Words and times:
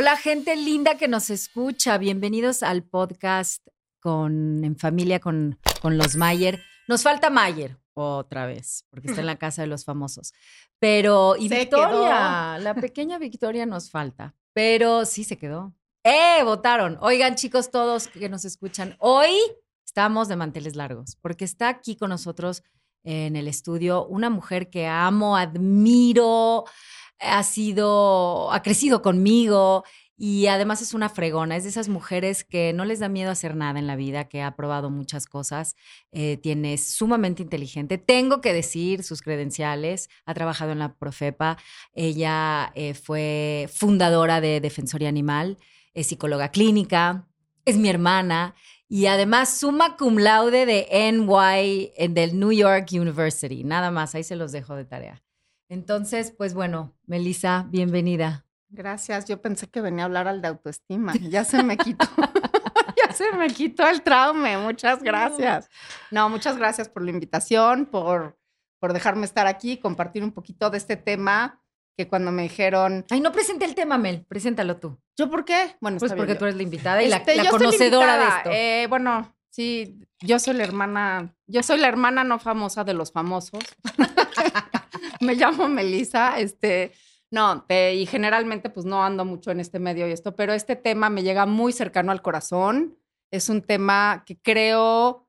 Hola, 0.00 0.16
gente 0.16 0.56
linda 0.56 0.96
que 0.96 1.08
nos 1.08 1.28
escucha. 1.28 1.98
Bienvenidos 1.98 2.62
al 2.62 2.84
podcast 2.84 3.68
con 4.00 4.64
En 4.64 4.74
Familia 4.78 5.20
con, 5.20 5.58
con 5.82 5.98
los 5.98 6.16
Mayer. 6.16 6.58
Nos 6.88 7.02
falta 7.02 7.28
Mayer 7.28 7.76
otra 7.92 8.46
vez, 8.46 8.86
porque 8.88 9.08
está 9.08 9.20
en 9.20 9.26
la 9.26 9.36
casa 9.36 9.60
de 9.60 9.68
los 9.68 9.84
famosos. 9.84 10.32
Pero, 10.78 11.36
y 11.36 11.50
Se 11.50 11.58
Victoria, 11.58 12.56
la 12.56 12.74
pequeña 12.80 13.18
Victoria 13.18 13.66
nos 13.66 13.90
falta. 13.90 14.34
Pero 14.54 15.04
sí 15.04 15.22
se 15.22 15.36
quedó. 15.36 15.74
¡Eh! 16.02 16.42
Votaron. 16.44 16.96
Oigan, 17.02 17.34
chicos, 17.34 17.70
todos 17.70 18.08
que 18.08 18.30
nos 18.30 18.46
escuchan, 18.46 18.96
hoy 19.00 19.36
estamos 19.84 20.28
de 20.28 20.36
manteles 20.36 20.76
largos, 20.76 21.18
porque 21.20 21.44
está 21.44 21.68
aquí 21.68 21.96
con 21.96 22.08
nosotros 22.08 22.62
en 23.04 23.36
el 23.36 23.46
estudio 23.46 24.06
una 24.06 24.30
mujer 24.30 24.70
que 24.70 24.86
amo, 24.86 25.36
admiro, 25.36 26.64
ha 27.20 27.42
sido, 27.42 28.52
ha 28.52 28.62
crecido 28.62 29.02
conmigo 29.02 29.84
y 30.22 30.48
además 30.48 30.82
es 30.82 30.92
una 30.92 31.08
fregona, 31.08 31.56
es 31.56 31.62
de 31.62 31.70
esas 31.70 31.88
mujeres 31.88 32.44
que 32.44 32.74
no 32.74 32.84
les 32.84 32.98
da 32.98 33.08
miedo 33.08 33.30
hacer 33.30 33.56
nada 33.56 33.78
en 33.78 33.86
la 33.86 33.96
vida, 33.96 34.28
que 34.28 34.42
ha 34.42 34.54
probado 34.54 34.90
muchas 34.90 35.24
cosas, 35.26 35.76
eh, 36.12 36.36
tiene 36.36 36.76
sumamente 36.76 37.42
inteligente. 37.42 37.96
Tengo 37.96 38.42
que 38.42 38.52
decir 38.52 39.02
sus 39.02 39.22
credenciales, 39.22 40.10
ha 40.26 40.34
trabajado 40.34 40.72
en 40.72 40.78
la 40.78 40.94
Profepa, 40.94 41.56
ella 41.94 42.70
eh, 42.74 42.92
fue 42.92 43.70
fundadora 43.72 44.42
de 44.42 44.60
Defensoría 44.60 45.08
Animal, 45.08 45.56
es 45.94 46.08
psicóloga 46.08 46.50
clínica, 46.50 47.26
es 47.64 47.78
mi 47.78 47.88
hermana 47.88 48.54
y 48.88 49.06
además 49.06 49.56
summa 49.56 49.96
cum 49.96 50.18
laude 50.18 50.66
de 50.66 50.86
NY, 51.12 52.08
del 52.08 52.38
New 52.38 52.52
York 52.52 52.88
University. 52.92 53.64
Nada 53.64 53.90
más, 53.90 54.14
ahí 54.14 54.24
se 54.24 54.36
los 54.36 54.52
dejo 54.52 54.74
de 54.76 54.84
tarea. 54.84 55.22
Entonces, 55.70 56.34
pues 56.36 56.52
bueno, 56.52 56.92
Melissa, 57.06 57.64
bienvenida. 57.68 58.44
Gracias. 58.70 59.26
Yo 59.26 59.40
pensé 59.40 59.68
que 59.68 59.80
venía 59.80 60.02
a 60.02 60.06
hablar 60.06 60.26
al 60.26 60.42
de 60.42 60.48
autoestima. 60.48 61.12
Ya 61.30 61.44
se 61.44 61.62
me 61.62 61.76
quitó. 61.76 62.06
ya 63.06 63.12
se 63.12 63.30
me 63.36 63.46
quitó 63.48 63.86
el 63.88 64.02
trauma. 64.02 64.58
Muchas 64.58 65.00
gracias. 65.02 65.70
No, 66.10 66.28
muchas 66.28 66.56
gracias 66.56 66.88
por 66.88 67.04
la 67.04 67.12
invitación, 67.12 67.86
por, 67.86 68.36
por 68.80 68.92
dejarme 68.92 69.24
estar 69.26 69.46
aquí, 69.46 69.76
compartir 69.76 70.24
un 70.24 70.32
poquito 70.32 70.70
de 70.70 70.78
este 70.78 70.96
tema 70.96 71.62
que 71.96 72.08
cuando 72.08 72.32
me 72.32 72.42
dijeron, 72.42 73.04
Ay, 73.08 73.20
no 73.20 73.30
presenté 73.30 73.64
el 73.64 73.76
tema, 73.76 73.96
Mel, 73.96 74.24
preséntalo 74.28 74.76
tú. 74.78 74.98
¿yo 75.16 75.30
por 75.30 75.44
qué? 75.44 75.76
Bueno, 75.80 75.98
Pues 75.98 76.10
está 76.10 76.16
porque 76.16 76.32
bien, 76.32 76.38
tú 76.38 76.44
eres 76.46 76.56
la 76.56 76.62
invitada 76.64 77.02
y 77.02 77.08
la- 77.08 77.18
Este, 77.18 77.36
la, 77.36 77.50
conocedora 77.50 78.16
de 78.16 78.24
esto. 78.24 78.50
Eh, 78.50 78.86
bueno, 78.88 79.36
sí, 79.50 80.00
yo 80.20 80.38
soy 80.40 80.54
la 80.54 80.64
hermana, 80.64 81.36
yo 81.46 81.62
soy 81.62 81.78
la 81.78 81.86
hermana 81.88 82.24
no 82.24 82.38
famosa 82.40 82.82
de 82.82 82.94
los 82.94 83.12
famosos. 83.12 83.62
Me 85.20 85.34
llamo 85.34 85.68
Melissa, 85.68 86.38
este, 86.38 86.92
no, 87.30 87.64
te- 87.64 87.94
y 87.94 88.06
generalmente 88.06 88.70
pues 88.70 88.86
no 88.86 89.04
ando 89.04 89.24
mucho 89.24 89.50
en 89.50 89.60
este 89.60 89.78
medio 89.78 90.08
y 90.08 90.12
esto, 90.12 90.34
pero 90.34 90.52
este 90.52 90.76
tema 90.76 91.10
me 91.10 91.22
llega 91.22 91.46
muy 91.46 91.72
cercano 91.72 92.12
al 92.12 92.22
corazón. 92.22 92.98
Es 93.30 93.48
un 93.48 93.62
tema 93.62 94.24
que 94.26 94.40
creo 94.40 95.28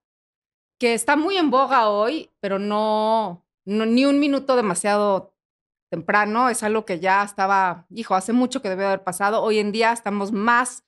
que 0.79 0.93
está 0.93 1.15
muy 1.15 1.37
en 1.37 1.51
boga 1.51 1.89
hoy, 1.89 2.31
pero 2.39 2.57
no, 2.59 3.45
no 3.65 3.85
ni 3.85 4.05
un 4.05 4.19
minuto 4.19 4.55
demasiado 4.55 5.35
temprano. 5.91 6.49
Es 6.49 6.63
algo 6.63 6.85
que 6.85 6.99
ya 6.99 7.23
estaba, 7.23 7.85
hijo, 7.89 8.15
hace 8.15 8.33
mucho 8.33 8.61
que 8.61 8.69
debió 8.69 8.87
haber 8.87 9.03
pasado. 9.03 9.43
Hoy 9.43 9.59
en 9.59 9.71
día 9.71 9.91
estamos 9.91 10.31
más 10.31 10.85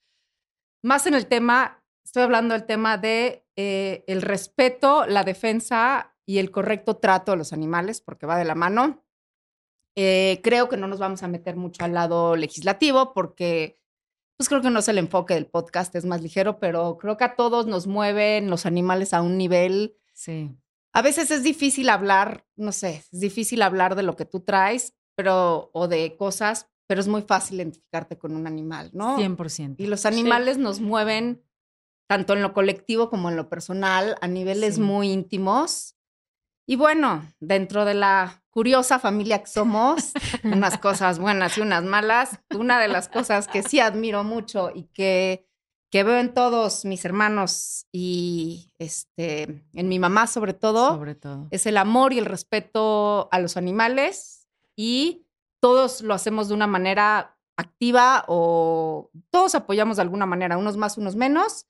más 0.84 1.08
en 1.08 1.14
el 1.14 1.28
tema, 1.28 1.82
estoy 2.04 2.24
hablando 2.24 2.54
del 2.54 2.66
tema 2.66 2.98
de 2.98 3.46
eh, 3.56 4.04
el 4.08 4.22
respeto, 4.22 5.06
la 5.06 5.24
defensa 5.24 6.13
y 6.26 6.38
el 6.40 6.52
correcto 6.52 6.98
trato 6.98 7.32
a 7.32 7.36
los 7.36 7.54
animales, 7.54 8.02
porque 8.02 8.26
va 8.26 8.38
de 8.38 8.46
la 8.46 8.56
mano. 8.56 9.04
Eh, 9.96 10.40
creo 10.44 10.70
que 10.70 10.78
no 10.78 10.88
nos 10.88 11.00
vamos 11.00 11.22
a 11.24 11.28
meter 11.28 11.56
mucho 11.56 11.84
al 11.86 11.94
lado 11.94 12.36
legislativo, 12.36 13.14
porque 13.14 13.80
pues 14.38 14.50
creo 14.50 14.62
que 14.62 14.72
no 14.72 14.80
es 14.80 14.88
el 14.88 14.98
enfoque 14.98 15.36
del 15.36 15.46
podcast, 15.46 15.94
es 15.96 16.06
más 16.06 16.22
ligero, 16.22 16.60
pero 16.60 16.98
creo 16.98 17.18
que 17.18 17.24
a 17.24 17.36
todos 17.36 17.68
nos 17.68 17.86
mueven 17.86 18.50
los 18.50 18.66
animales 18.66 19.14
a 19.14 19.22
un 19.22 19.38
nivel. 19.38 19.96
Sí. 20.14 20.52
A 20.92 21.02
veces 21.02 21.30
es 21.32 21.44
difícil 21.44 21.90
hablar, 21.90 22.46
no 22.56 22.72
sé, 22.72 23.04
es 23.12 23.20
difícil 23.20 23.62
hablar 23.62 23.96
de 23.96 24.04
lo 24.04 24.16
que 24.16 24.26
tú 24.26 24.40
traes, 24.40 24.96
pero 25.16 25.70
o 25.74 25.88
de 25.88 26.16
cosas, 26.18 26.68
pero 26.88 27.00
es 27.02 27.08
muy 27.08 27.22
fácil 27.22 27.58
identificarte 27.58 28.18
con 28.18 28.36
un 28.36 28.48
animal, 28.48 28.90
¿no? 28.94 29.18
100%. 29.18 29.76
Y 29.78 29.86
los 29.86 30.06
animales 30.06 30.58
nos 30.58 30.80
mueven 30.82 31.44
tanto 32.08 32.34
en 32.34 32.42
lo 32.42 32.54
colectivo 32.54 33.10
como 33.10 33.30
en 33.30 33.36
lo 33.36 33.50
personal 33.50 34.16
a 34.22 34.28
niveles 34.28 34.76
Sí. 34.76 34.82
muy 34.82 35.12
íntimos. 35.12 35.96
Y 36.66 36.76
bueno, 36.76 37.26
dentro 37.40 37.86
de 37.86 37.94
la 37.94 38.42
curiosa 38.50 39.00
familia 39.00 39.40
que 39.40 39.48
somos, 39.48 40.14
unas 40.44 40.78
cosas 40.78 41.20
buenas 41.20 41.58
y 41.58 41.62
unas 41.62 41.84
malas, 41.84 42.40
una 42.56 42.80
de 42.80 42.88
las 42.88 43.10
cosas 43.10 43.48
que 43.48 43.64
sí 43.64 43.80
admiro 43.80 44.24
mucho 44.24 44.72
y 44.74 44.84
que, 44.94 45.46
que 45.92 46.04
veo 46.04 46.20
en 46.20 46.34
todos 46.34 46.86
mis 46.86 47.04
hermanos 47.04 47.88
y 47.92 48.72
este, 48.80 49.66
en 49.74 49.90
mi 49.90 50.00
mamá 50.00 50.28
sobre 50.28 50.54
todo, 50.54 50.90
Sobre 50.90 51.16
todo. 51.16 51.48
es 51.52 51.66
el 51.66 51.78
amor 51.78 52.14
y 52.14 52.20
el 52.20 52.26
respeto 52.26 53.28
a 53.32 53.40
los 53.40 53.58
animales 53.58 54.48
y 54.76 55.26
todos 55.60 56.02
lo 56.02 56.14
hacemos 56.14 56.48
de 56.48 56.54
una 56.54 56.68
manera 56.68 57.38
activa 57.58 58.26
o 58.28 59.10
todos 59.32 59.56
apoyamos 59.56 59.98
de 59.98 60.04
alguna 60.04 60.26
manera, 60.26 60.58
unos 60.58 60.78
más, 60.78 60.98
unos 60.98 61.16
menos. 61.16 61.68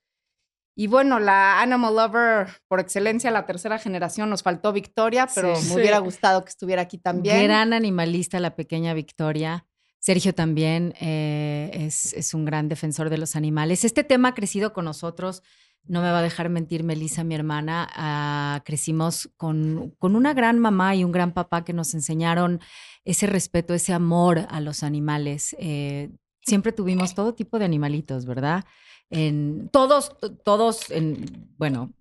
Y 0.75 0.87
bueno, 0.87 1.19
la 1.19 1.61
Animal 1.61 1.95
Lover 1.95 2.47
por 2.67 2.79
excelencia, 2.79 3.29
la 3.31 3.45
tercera 3.45 3.77
generación, 3.77 4.29
nos 4.29 4.41
faltó 4.43 4.73
Victoria, 4.73 5.27
pero 5.33 5.55
Sí. 5.55 5.69
me 5.69 5.75
hubiera 5.81 5.99
gustado 5.99 6.43
que 6.43 6.49
estuviera 6.49 6.81
aquí 6.81 6.97
también. 6.97 7.43
Gran 7.43 7.73
animalista, 7.73 8.39
la 8.39 8.55
pequeña 8.55 8.93
Victoria. 8.93 9.65
Sergio 9.99 10.33
también 10.33 10.93
eh, 10.99 11.69
es, 11.73 12.13
es 12.13 12.33
un 12.33 12.43
gran 12.43 12.67
defensor 12.69 13.09
de 13.09 13.17
los 13.17 13.35
animales. 13.35 13.85
Este 13.85 14.03
tema 14.03 14.29
ha 14.29 14.33
crecido 14.33 14.73
con 14.73 14.85
nosotros. 14.85 15.43
No 15.85 16.01
me 16.01 16.09
va 16.11 16.19
a 16.19 16.23
dejar 16.23 16.49
mentir 16.49 16.83
Melissa, 16.83 17.23
mi 17.23 17.35
hermana. 17.35 17.87
ah, 17.93 18.61
crecimos 18.65 19.29
con, 19.37 19.93
con 19.99 20.15
una 20.15 20.33
gran 20.33 20.57
mamá 20.59 20.95
y 20.95 21.03
un 21.03 21.11
gran 21.11 21.33
papá 21.33 21.63
que 21.63 21.73
nos 21.73 21.93
enseñaron 21.93 22.59
ese 23.05 23.27
respeto, 23.27 23.73
ese 23.73 23.93
amor 23.93 24.45
a 24.49 24.59
los 24.59 24.81
animales. 24.83 25.55
Eh, 25.59 26.09
siempre 26.41 26.71
tuvimos 26.71 27.13
todo 27.15 27.33
tipo 27.35 27.59
de 27.59 27.65
animalitos, 27.65 28.25
¿verdad? 28.25 28.63
En, 29.09 29.69
todos, 29.69 30.15
todos, 30.43 30.89
en, 30.89 31.49
bueno, 31.57 31.93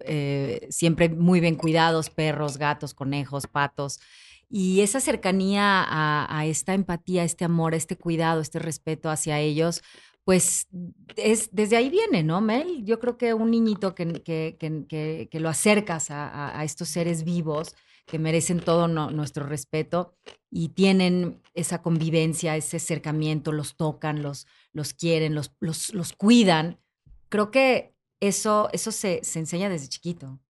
eh, 0.00 0.66
siempre 0.70 1.08
muy 1.08 1.40
bien 1.40 1.56
cuidados, 1.56 2.10
perros, 2.10 2.58
gatos, 2.58 2.94
conejos, 2.94 3.46
patos. 3.46 4.00
Y 4.48 4.80
esa 4.80 5.00
cercanía 5.00 5.84
a, 5.88 6.44
esta 6.46 6.74
empatía, 6.74 7.24
este 7.24 7.44
amor, 7.44 7.74
este 7.74 7.96
cuidado, 7.96 8.40
este 8.40 8.58
respeto 8.58 9.10
hacia 9.10 9.38
ellos, 9.40 9.82
pues 10.24 10.68
es, 11.16 11.50
desde 11.52 11.76
ahí 11.76 11.88
viene, 11.90 12.22
¿no, 12.22 12.40
Mel? 12.40 12.84
Yo 12.84 12.98
creo 13.00 13.16
que 13.16 13.34
un 13.34 13.50
niñito 13.50 13.94
que, 13.94 14.22
que, 14.22 14.56
que, 14.58 15.28
que- 15.30 15.40
lo 15.40 15.48
acercas 15.48 16.10
a, 16.10 16.58
a- 16.58 16.64
estos 16.64 16.88
seres 16.88 17.24
vivos 17.24 17.74
que 18.06 18.18
merecen 18.18 18.60
todo 18.60 18.88
nuestro 18.88 19.46
respeto 19.46 20.14
y 20.50 20.70
tienen 20.70 21.40
esa 21.54 21.80
convivencia, 21.82 22.56
ese 22.56 22.78
acercamiento, 22.78 23.52
los 23.52 23.76
tocan, 23.76 24.22
los, 24.22 24.46
los 24.72 24.94
quieren, 24.94 25.34
los, 25.34 25.54
los, 25.60 25.92
los 25.94 26.12
cuidan. 26.12 26.80
Creo 27.28 27.50
que 27.50 27.94
eso, 28.20 28.68
eso 28.72 28.92
se, 28.92 29.20
se 29.24 29.38
enseña 29.38 29.68
desde 29.68 29.88
chiquito. 29.88 30.40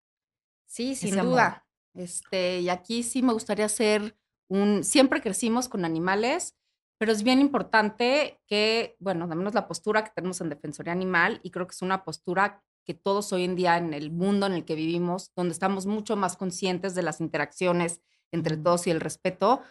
Sí, 0.66 0.94
sin 0.94 1.10
ese 1.10 1.20
amor. 1.20 1.32
duda. 1.32 1.66
Este, 1.94 2.60
y 2.60 2.68
aquí 2.68 3.02
sí 3.02 3.22
me 3.22 3.32
gustaría 3.32 3.64
hacer 3.64 4.16
un. 4.48 4.84
Siempre 4.84 5.20
crecimos 5.20 5.68
con 5.68 5.84
animales, 5.84 6.56
pero 6.98 7.12
es 7.12 7.22
bien 7.22 7.40
importante 7.40 8.40
que, 8.46 8.96
bueno, 9.00 9.26
al 9.30 9.36
menos 9.36 9.54
la 9.54 9.66
postura 9.66 10.04
que 10.04 10.12
tenemos 10.14 10.40
en 10.40 10.48
Defensoría 10.48 10.92
Animal, 10.92 11.40
y 11.42 11.50
creo 11.50 11.66
que 11.66 11.74
es 11.74 11.82
una 11.82 12.04
postura 12.04 12.62
que 12.84 12.94
todos 12.94 13.32
hoy 13.32 13.44
en 13.44 13.56
día 13.56 13.76
en 13.78 13.94
el 13.94 14.10
mundo 14.10 14.46
en 14.46 14.52
el 14.52 14.64
que 14.64 14.74
vivimos, 14.74 15.32
donde 15.34 15.52
estamos 15.52 15.86
mucho 15.86 16.16
más 16.16 16.36
conscientes 16.36 16.94
de 16.94 17.02
las 17.02 17.20
interacciones 17.20 18.00
entre 18.32 18.56
todos 18.56 18.86
y 18.86 18.90
el 18.90 19.00
respeto, 19.00 19.62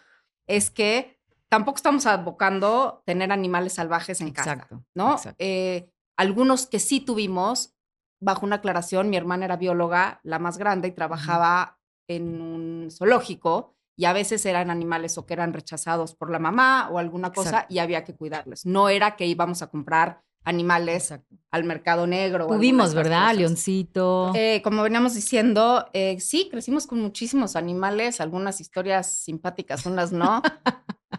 es 0.48 0.72
que 0.72 1.19
tampoco 1.50 1.78
estamos 1.78 2.06
abocando 2.06 3.04
tener 3.06 3.32
animales 3.32 3.74
salvajes 3.74 4.22
en 4.22 4.32
casa. 4.32 4.54
Exacto, 4.54 4.84
¿no? 4.96 5.14
exacto. 5.14 5.38
Eh, 5.40 5.92
algunos 6.18 6.68
que 6.68 6.80
sí 6.80 7.00
tuvimos, 7.00 7.76
bajo 8.22 8.46
una 8.46 8.58
aclaración, 8.58 9.10
mi 9.10 9.18
hermana 9.18 9.46
era 9.46 9.58
bióloga, 9.58 10.20
la 10.24 10.40
más 10.40 10.58
grande, 10.58 10.90
y 10.90 10.92
trabajaba 10.92 11.80
en 12.08 12.42
un 12.42 12.90
zoológico, 12.92 13.76
y 13.98 14.06
a 14.06 14.14
veces 14.14 14.46
eran 14.46 14.70
animales 14.70 15.18
o 15.18 15.26
que 15.26 15.34
eran 15.34 15.54
rechazados 15.54 16.16
por 16.16 16.32
la 16.32 16.40
mamá 16.40 16.90
o 16.92 17.00
alguna 17.00 17.32
cosa, 17.32 17.50
Exacto. 17.50 17.74
y 17.74 17.80
había 17.80 18.04
que 18.04 18.16
cuidarles. 18.16 18.66
No 18.66 18.90
era 18.90 19.16
que 19.16 19.26
íbamos 19.26 19.62
a 19.62 19.68
comprar 19.68 20.22
animales 20.46 21.14
al 21.52 21.64
mercado 21.66 22.08
negro. 22.08 22.48
Tuvimos, 22.48 22.94
¿verdad? 22.94 23.24
cosas. 23.24 23.38
Leoncito. 23.38 24.32
Eh, 24.36 24.62
como 24.64 24.84
veníamos 24.84 25.16
diciendo, 25.16 25.86
eh, 25.94 26.20
sí, 26.20 26.48
crecimos 26.50 26.88
con 26.88 27.02
muchísimos 27.02 27.56
animales, 27.56 28.22
algunas 28.22 28.62
historias 28.62 29.08
simpáticas, 29.08 29.86
unas 29.86 30.12
no. 30.12 30.42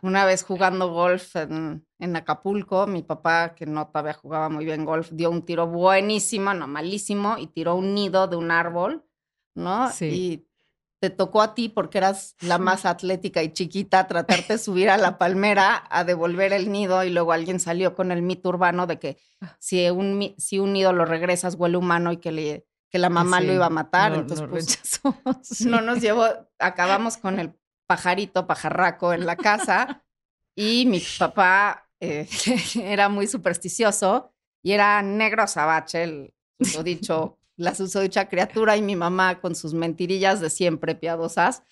Una 0.03 0.25
vez 0.25 0.43
jugando 0.43 0.91
golf 0.91 1.37
en, 1.37 1.87
en 1.99 2.17
Acapulco, 2.17 2.87
mi 2.87 3.03
papá, 3.03 3.55
que 3.55 3.67
no 3.67 3.87
todavía 3.89 4.15
jugaba 4.15 4.49
muy 4.49 4.65
bien 4.65 4.85
golf, 4.85 5.11
dio 5.13 5.31
un 5.31 5.45
tiro 5.45 5.67
buenísimo, 5.67 6.55
no 6.55 6.67
malísimo, 6.67 7.37
y 7.39 7.49
tiró 7.49 7.75
un 7.75 7.95
nido 7.95 8.27
de 8.27 8.37
un 8.37 8.51
árbol, 8.51 9.05
¿no? 9.55 9.91
Sí. 9.91 10.07
Y 10.07 10.51
te 11.01 11.09
tocó 11.09 11.41
a 11.41 11.55
ti 11.55 11.71
porque 11.71 11.99
eras 11.99 12.37
la 12.41 12.59
más 12.59 12.85
atlética 12.85 13.43
y 13.43 13.53
chiquita 13.53 14.07
tratarte 14.07 14.55
de 14.55 14.59
subir 14.59 14.91
a 14.91 14.99
la 14.99 15.17
palmera 15.17 15.83
a 15.91 16.05
devolver 16.05 16.53
el 16.53 16.71
nido 16.71 17.03
y 17.05 17.11
luego 17.11 17.33
alguien 17.33 17.59
salió 17.59 17.95
con 17.95 18.13
el 18.13 18.21
mito 18.21 18.51
urbano 18.51 18.87
de 18.87 18.99
que 18.99 19.17
si 19.59 19.89
un, 19.89 20.35
si 20.37 20.59
un 20.59 20.75
nido 20.75 20.93
lo 20.93 21.07
regresas 21.07 21.55
huele 21.55 21.79
humano 21.79 22.13
y 22.13 22.19
que, 22.19 22.33
le, 22.33 22.67
que 22.91 22.99
la 22.99 23.09
mamá 23.09 23.41
lo 23.41 23.53
iba 23.53 23.67
a 23.67 23.71
matar. 23.71 24.15
entonces, 24.15 24.47
pues, 24.49 25.65
no 25.67 25.81
nos 25.81 26.03
llevó, 26.03 26.27
acabamos 26.59 27.17
con 27.17 27.41
el 27.41 27.55
pajarito, 27.91 28.47
pajarraco 28.47 29.13
en 29.13 29.27
la 29.27 29.35
casa 29.35 30.05
y 30.55 30.87
mi 30.87 31.03
papá 31.19 31.89
eh, 31.99 32.29
era 32.85 33.09
muy 33.09 33.27
supersticioso 33.27 34.33
y 34.63 34.71
era 34.71 35.03
negro 35.03 35.43
azabache, 35.43 36.05
el 36.05 36.33
dicho 36.85 37.39
la 37.57 37.75
susodicha 37.75 38.29
criatura 38.29 38.77
y 38.77 38.83
mi 38.83 38.95
mamá 38.95 39.41
con 39.41 39.57
sus 39.57 39.75
mentirillas 39.75 40.39
de 40.41 40.51
siempre 40.51 40.95
piadosas 40.95 41.65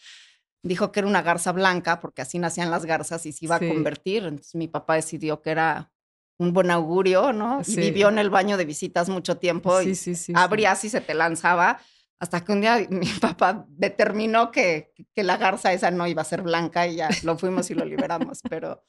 dijo 0.64 0.90
que 0.90 0.98
era 0.98 1.06
una 1.06 1.22
garza 1.22 1.52
blanca 1.52 2.00
porque 2.00 2.22
así 2.22 2.40
nacían 2.40 2.72
las 2.72 2.84
garzas 2.84 3.24
y 3.24 3.30
se 3.30 3.44
iba 3.44 3.54
a 3.54 3.60
convertir. 3.60 4.24
Entonces 4.24 4.56
mi 4.56 4.66
papá 4.66 4.96
decidió 4.96 5.40
que 5.40 5.50
era 5.50 5.92
un 6.36 6.52
buen 6.52 6.72
augurio, 6.72 7.32
¿no? 7.32 7.62
Y 7.64 7.76
vivió 7.76 8.08
en 8.08 8.18
el 8.18 8.28
baño 8.28 8.56
de 8.56 8.64
visitas 8.64 9.08
mucho 9.08 9.36
tiempo 9.36 9.80
y 9.82 9.96
abría 10.34 10.74
si 10.74 10.88
se 10.88 11.00
te 11.00 11.14
lanzaba. 11.14 11.80
Hasta 12.20 12.44
que 12.44 12.52
un 12.52 12.60
día 12.60 12.84
mi 12.90 13.06
papá 13.20 13.66
determinó 13.68 14.50
que, 14.50 14.92
que, 15.14 15.22
la 15.22 15.36
garza 15.36 15.72
esa 15.72 15.90
no 15.90 16.06
iba 16.06 16.22
a 16.22 16.24
ser 16.24 16.42
blanca 16.42 16.86
y 16.86 16.96
ya 16.96 17.08
lo 17.22 17.38
fuimos 17.38 17.70
y 17.70 17.74
lo 17.74 17.84
liberamos, 17.84 18.40
pero... 18.48 18.84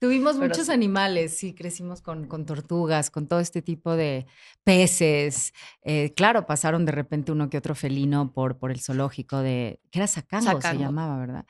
Tuvimos 0.00 0.36
muchos 0.36 0.68
animales, 0.68 1.36
sí, 1.36 1.54
crecimos 1.54 2.02
con, 2.02 2.26
con, 2.26 2.44
tortugas, 2.44 3.10
con 3.10 3.28
todo 3.28 3.40
este 3.40 3.62
tipo 3.62 3.94
de 3.94 4.26
peces. 4.64 5.52
Eh, 5.82 6.12
claro, 6.16 6.46
pasaron 6.46 6.84
de 6.84 6.92
repente 6.92 7.30
uno 7.30 7.48
que 7.48 7.58
otro 7.58 7.74
felino 7.74 8.32
por, 8.32 8.58
por 8.58 8.70
el 8.70 8.80
zoológico 8.80 9.38
de... 9.38 9.80
que 9.90 10.00
era 10.00 10.06
Sacango, 10.08 10.60
se 10.60 10.76
llamaba, 10.76 11.18
¿verdad? 11.18 11.46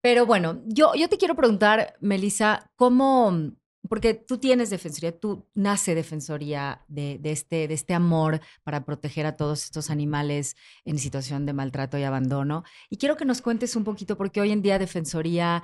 Pero 0.00 0.24
bueno, 0.24 0.62
yo, 0.64 0.94
yo 0.94 1.08
te 1.08 1.18
quiero 1.18 1.34
preguntar, 1.34 1.94
Melissa, 2.00 2.70
¿cómo, 2.74 3.52
porque 3.88 4.14
tú 4.14 4.38
tienes 4.38 4.70
defensoría, 4.70 5.18
tú 5.18 5.46
nace 5.54 5.94
defensoría 5.94 6.84
de, 6.88 7.18
este, 7.24 7.66
de 7.66 7.74
este 7.74 7.94
amor 7.94 8.40
para 8.62 8.84
proteger 8.84 9.26
a 9.26 9.36
todos 9.36 9.64
estos 9.64 9.90
animales 9.90 10.56
en 10.84 10.98
situación 10.98 11.46
de 11.46 11.52
maltrato 11.52 11.98
y 11.98 12.02
abandono. 12.02 12.64
Y 12.90 12.98
quiero 12.98 13.16
que 13.16 13.24
nos 13.24 13.40
cuentes 13.40 13.76
un 13.76 13.84
poquito, 13.84 14.16
porque 14.16 14.40
hoy 14.40 14.52
en 14.52 14.62
día 14.62 14.78
defensoría 14.78 15.62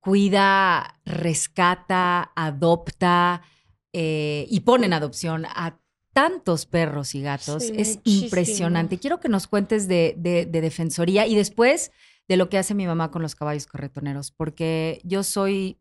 cuida, 0.00 1.00
rescata, 1.04 2.32
adopta 2.34 3.42
eh, 3.92 4.46
y 4.50 4.60
pone 4.60 4.86
en 4.86 4.92
adopción 4.92 5.46
a 5.46 5.80
tantos 6.12 6.66
perros 6.66 7.14
y 7.14 7.22
gatos. 7.22 7.64
es 7.64 8.00
impresionante. 8.04 8.98
Quiero 8.98 9.20
que 9.20 9.28
nos 9.28 9.46
cuentes 9.46 9.88
de, 9.88 10.14
de, 10.18 10.46
de 10.46 10.60
defensoría 10.60 11.26
y 11.26 11.34
después 11.34 11.92
de 12.28 12.36
lo 12.36 12.48
que 12.48 12.58
hace 12.58 12.74
mi 12.74 12.86
mamá 12.86 13.10
con 13.10 13.22
los 13.22 13.34
caballos 13.34 13.66
carretoneros, 13.66 14.30
porque 14.30 15.00
yo 15.04 15.22
soy 15.22 15.78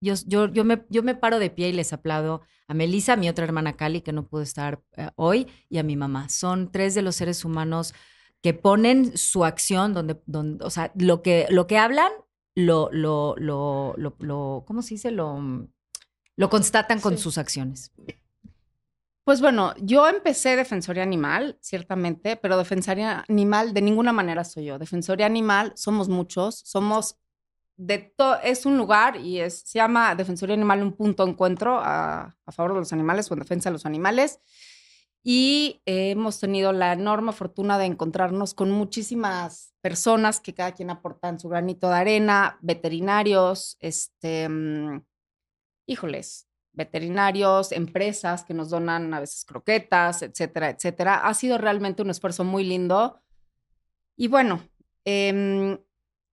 yo, 0.00 0.14
yo, 0.26 0.46
yo, 0.46 0.64
me, 0.64 0.84
yo 0.88 1.02
me 1.02 1.14
paro 1.14 1.38
de 1.38 1.50
pie 1.50 1.68
y 1.68 1.72
les 1.72 1.92
aplaudo 1.92 2.42
a 2.68 2.74
Melissa, 2.74 3.14
a 3.14 3.16
mi 3.16 3.28
otra 3.28 3.44
hermana 3.44 3.76
Cali, 3.76 4.00
que 4.00 4.12
no 4.12 4.26
pudo 4.26 4.42
estar 4.42 4.82
eh, 4.96 5.10
hoy, 5.16 5.46
y 5.68 5.78
a 5.78 5.82
mi 5.82 5.96
mamá. 5.96 6.28
Son 6.28 6.70
tres 6.70 6.94
de 6.94 7.02
los 7.02 7.16
seres 7.16 7.44
humanos 7.44 7.94
que 8.42 8.54
ponen 8.54 9.16
su 9.16 9.44
acción 9.44 9.94
donde, 9.94 10.20
donde 10.26 10.64
o 10.64 10.70
sea, 10.70 10.92
lo 10.96 11.22
que, 11.22 11.46
lo 11.50 11.66
que 11.66 11.78
hablan, 11.78 12.12
lo, 12.54 12.88
lo, 12.92 13.34
lo, 13.36 13.94
lo, 13.96 14.64
¿cómo 14.66 14.82
se 14.82 14.94
dice? 14.94 15.10
Lo, 15.10 15.68
lo 16.36 16.50
constatan 16.50 17.00
con 17.00 17.18
sus 17.18 17.38
acciones. 17.38 17.92
Pues 19.24 19.40
bueno, 19.40 19.74
yo 19.80 20.06
empecé 20.06 20.54
Defensoría 20.54 21.02
Animal, 21.02 21.58
ciertamente, 21.60 22.36
pero 22.36 22.56
Defensoría 22.56 23.24
Animal 23.28 23.74
de 23.74 23.82
ninguna 23.82 24.12
manera 24.12 24.44
soy 24.44 24.66
yo. 24.66 24.78
Defensoría 24.78 25.26
Animal 25.26 25.72
somos 25.74 26.08
muchos, 26.08 26.60
somos 26.64 27.16
de 27.76 28.14
es 28.42 28.66
un 28.66 28.78
lugar 28.78 29.16
y 29.16 29.40
es, 29.40 29.60
se 29.60 29.78
llama 29.78 30.14
Defensoría 30.14 30.54
Animal 30.54 30.82
un 30.82 30.92
punto 30.92 31.26
encuentro 31.26 31.78
a, 31.78 32.34
favor 32.48 32.74
de 32.74 32.80
los 32.80 32.92
animales 32.92 33.30
o 33.30 33.34
en 33.34 33.40
defensa 33.40 33.68
de 33.68 33.74
los 33.74 33.86
animales. 33.86 34.40
Y 35.22 35.82
hemos 35.86 36.38
tenido 36.38 36.72
la 36.72 36.92
enorme 36.92 37.32
fortuna 37.32 37.78
de 37.78 37.84
encontrarnos 37.84 38.54
con 38.54 38.70
muchísimas 38.70 39.74
personas 39.80 40.40
que 40.40 40.54
cada 40.54 40.72
quien 40.72 40.88
aportan 40.88 41.40
su 41.40 41.48
granito 41.48 41.88
de 41.88 41.96
arena, 41.96 42.58
veterinarios, 42.62 43.76
este, 43.80 44.48
mm, 44.48 45.04
híjoles, 45.86 46.46
veterinarios, 46.72 47.72
empresas 47.72 48.44
que 48.44 48.54
nos 48.54 48.70
donan 48.70 49.12
a 49.14 49.20
veces 49.20 49.44
croquetas, 49.44 50.22
etcétera, 50.22 50.70
etcétera. 50.70 51.16
Ha 51.16 51.34
sido 51.34 51.58
realmente 51.58 52.02
un 52.02 52.10
esfuerzo 52.10 52.44
muy 52.44 52.62
lindo. 52.62 53.20
Y 54.16 54.28
bueno, 54.28 54.62
eh, 55.04 55.76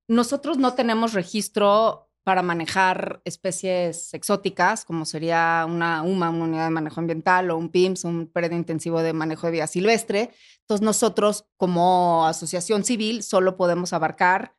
nosotros 0.08 0.58
no 0.58 0.74
tenemos 0.74 1.14
registro 1.14 2.10
para 2.24 2.42
manejar 2.42 3.22
especies 3.26 4.14
exóticas, 4.14 4.86
como 4.86 5.06
sería 5.06 5.66
una 5.68 6.04
UMA, 6.04 6.30
una 6.30 6.46
unidad 6.46 6.66
de 6.66 6.72
manejo 6.72 7.02
ambiental, 7.02 7.52
o 7.52 7.58
un 7.58 7.70
PIMS, 7.70 8.06
un 8.06 8.28
predio 8.28 8.58
intensivo 8.58 9.02
de 9.02 9.14
manejo 9.14 9.48
de 9.48 9.54
vida 9.54 9.68
silvestre. 9.68 10.32
Entonces, 10.62 10.84
nosotros, 10.86 11.46
como 11.58 12.26
asociación 12.26 12.86
civil, 12.86 13.24
solo 13.24 13.58
podemos 13.58 13.92
abarcar 13.92 14.56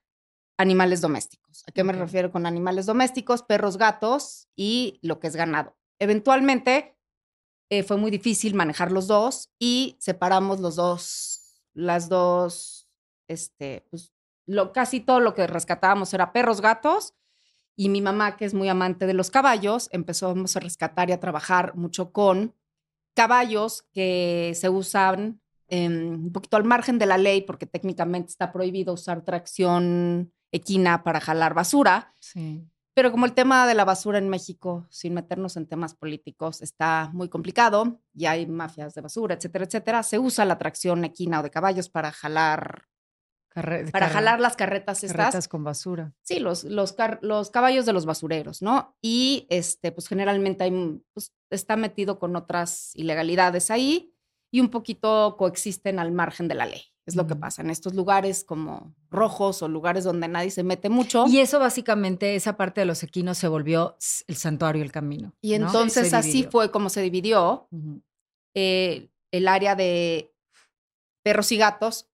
animales 0.59 1.01
domésticos. 1.01 1.65
¿A 1.67 1.73
qué 1.73 1.85
me 1.85 1.95
refiero 1.95 2.31
con 2.31 2.45
animales 2.47 2.87
domésticos? 2.87 3.43
Perros, 3.43 3.79
gatos 3.79 4.49
y 4.55 4.99
lo 5.03 5.19
que 5.19 5.29
es 5.29 5.37
ganado. 5.37 5.77
Eventualmente, 5.99 6.97
eh, 7.71 7.83
fue 7.83 7.97
muy 7.97 8.11
difícil 8.11 8.55
manejar 8.55 8.93
los 8.93 9.07
dos 9.07 9.51
y 9.59 9.97
separamos 9.99 10.61
los 10.61 10.77
dos, 10.77 11.63
las 11.73 12.11
dos, 12.11 12.89
este, 13.27 13.87
pues, 13.91 14.14
lo, 14.47 14.73
casi 14.73 15.01
todo 15.01 15.21
lo 15.21 15.35
que 15.35 15.47
rescatábamos 15.47 16.13
era 16.15 16.33
perros, 16.33 16.61
gatos. 16.61 17.15
Y 17.77 17.89
mi 17.89 18.01
mamá, 18.01 18.37
que 18.37 18.45
es 18.45 18.55
muy 18.55 18.69
amante 18.69 19.07
de 19.07 19.15
los 19.15 19.31
caballos, 19.31 19.89
empezamos 19.93 20.57
a 20.57 20.61
rescatar 20.61 21.11
y 21.11 21.13
a 21.13 21.21
trabajar 21.21 21.75
mucho 21.75 22.13
con 22.13 22.55
caballos 23.15 23.83
que 23.93 24.53
se 24.55 24.69
usan 24.69 25.41
un 25.71 26.31
poquito 26.33 26.57
al 26.57 26.63
margen 26.63 26.99
de 26.99 27.07
la 27.07 27.19
ley, 27.19 27.41
porque 27.41 27.67
técnicamente 27.67 28.29
está 28.29 28.53
prohibido 28.53 28.93
usar 28.95 29.23
tracción 29.23 30.33
equina 30.53 31.03
para 31.03 31.21
jalar 31.21 31.53
basura. 31.55 32.15
Sí. 32.21 32.65
Pero 32.95 33.11
como 33.11 33.27
el 33.27 33.33
tema 33.33 33.67
de 33.67 33.75
la 33.75 33.85
basura 33.85 34.19
en 34.19 34.29
México, 34.29 34.87
sin 34.89 35.15
meternos 35.15 35.57
en 35.57 35.67
temas 35.67 35.95
políticos, 35.95 36.63
está 36.63 37.11
muy 37.13 37.29
complicado 37.29 38.01
y 38.15 38.27
hay 38.27 38.47
mafias 38.47 38.95
de 38.95 39.01
basura, 39.01 39.35
etcétera, 39.35 39.65
etcétera, 39.65 40.03
se 40.05 40.21
usa 40.21 40.45
la 40.45 40.59
tracción 40.59 41.05
equina 41.05 41.41
o 41.41 41.43
de 41.43 41.51
caballos 41.51 41.89
para 41.89 42.13
jalar 42.13 42.85
para 43.55 44.09
jalar 44.09 44.41
las 44.41 44.57
carretas 44.57 45.05
estas. 45.05 45.17
Carretas 45.17 45.49
con 45.49 45.63
basura. 45.63 46.13
Sí, 46.23 46.41
los, 46.41 46.65
los, 46.65 46.97
los, 47.21 47.51
caballos 47.51 47.87
de 47.87 47.93
los 47.93 48.05
basureros, 48.05 48.63
¿no? 48.63 48.97
Y 49.01 49.47
este, 49.49 49.93
pues 49.93 50.09
generalmente 50.09 50.65
hay, 50.65 51.01
pues, 51.13 51.33
está 51.51 51.77
metido 51.77 52.19
con 52.19 52.35
otras 52.35 52.91
ilegalidades 52.97 53.71
ahí 53.71 54.13
y 54.51 54.61
un 54.61 54.71
poquito 54.71 55.37
coexisten 55.39 55.99
al 55.99 56.11
margen 56.11 56.49
de 56.49 56.55
la 56.57 56.67
ley. 56.67 56.83
Es 57.07 57.17
lo 57.17 57.27
que 57.27 57.37
pasa 57.37 57.61
en 57.61 57.69
estos 57.69 57.95
lugares 57.95 58.45
como 58.45 58.95
rojos 59.11 59.63
o 59.63 59.69
lugares 59.69 60.05
donde 60.05 60.27
nadie 60.27 60.51
se 60.51 60.63
mete 60.63 60.89
mucho. 60.89 61.27
Y 61.29 61.39
eso 61.39 61.59
básicamente, 61.59 62.35
esa 62.35 62.57
parte 62.57 62.81
de 62.81 62.87
los 62.87 63.03
equinos 63.03 63.37
se 63.37 63.47
volvió 63.47 63.97
el 64.27 64.37
santuario, 64.37 64.83
el 64.83 64.91
camino. 64.91 65.35
Y 65.43 65.53
entonces 65.53 66.15
así 66.15 66.49
fue 66.51 66.71
como 66.71 66.89
se 66.89 67.03
dividió 67.03 67.69
eh, 68.55 69.11
el 69.33 69.49
área 69.49 69.75
de 69.75 70.33
perros 71.23 71.53
y 71.53 71.59
gatos 71.59 72.09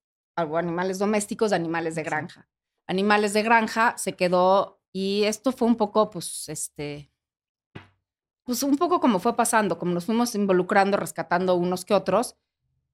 animales 0.57 0.99
domésticos 0.99 1.51
de 1.51 1.57
animales 1.57 1.95
de 1.95 2.03
granja. 2.03 2.49
Animales 2.87 3.33
de 3.33 3.43
granja 3.43 3.95
se 3.97 4.15
quedó 4.15 4.81
y 4.93 5.25
esto 5.25 5.53
fue 5.53 5.69
un 5.69 5.77
poco, 5.77 6.11
pues, 6.11 6.49
este, 6.49 7.11
pues 8.45 8.63
un 8.63 8.77
poco 8.77 9.01
como 9.01 9.21
fue 9.21 9.37
pasando, 9.37 9.79
como 9.79 9.93
nos 9.93 10.07
fuimos 10.07 10.35
involucrando, 10.35 10.97
rescatando 10.97 11.55
unos 11.55 11.85
que 11.85 11.95
otros. 11.95 12.37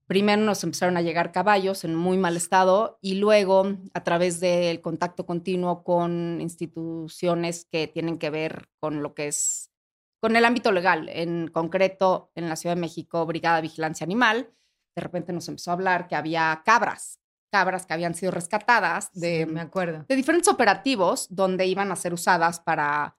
Primero 0.06 0.42
nos 0.42 0.62
empezaron 0.62 0.96
a 0.96 1.02
llegar 1.02 1.32
caballos 1.32 1.82
en 1.84 1.94
muy 1.96 2.16
mal 2.16 2.36
estado 2.36 2.98
y 3.00 3.14
luego 3.14 3.76
a 3.92 4.04
través 4.04 4.38
del 4.38 4.80
contacto 4.80 5.26
continuo 5.26 5.82
con 5.82 6.40
instituciones 6.40 7.64
que 7.64 7.88
tienen 7.88 8.18
que 8.18 8.30
ver 8.30 8.68
con 8.78 9.02
lo 9.02 9.14
que 9.14 9.28
es, 9.28 9.72
con 10.20 10.36
el 10.36 10.44
ámbito 10.44 10.70
legal, 10.70 11.08
en 11.08 11.48
concreto 11.48 12.30
en 12.34 12.48
la 12.48 12.56
Ciudad 12.56 12.76
de 12.76 12.82
México, 12.82 13.26
Brigada 13.26 13.56
de 13.56 13.62
Vigilancia 13.62 14.04
Animal, 14.04 14.50
de 14.94 15.02
repente 15.02 15.32
nos 15.32 15.48
empezó 15.48 15.70
a 15.70 15.74
hablar 15.74 16.08
que 16.08 16.16
había 16.16 16.62
cabras 16.64 17.20
cabras 17.50 17.86
que 17.86 17.94
habían 17.94 18.14
sido 18.14 18.32
rescatadas 18.32 19.10
de, 19.12 19.46
me 19.46 19.60
acuerdo. 19.60 20.04
de 20.08 20.16
diferentes 20.16 20.48
operativos 20.48 21.26
donde 21.30 21.66
iban 21.66 21.90
a 21.92 21.96
ser 21.96 22.12
usadas 22.12 22.60
para, 22.60 23.16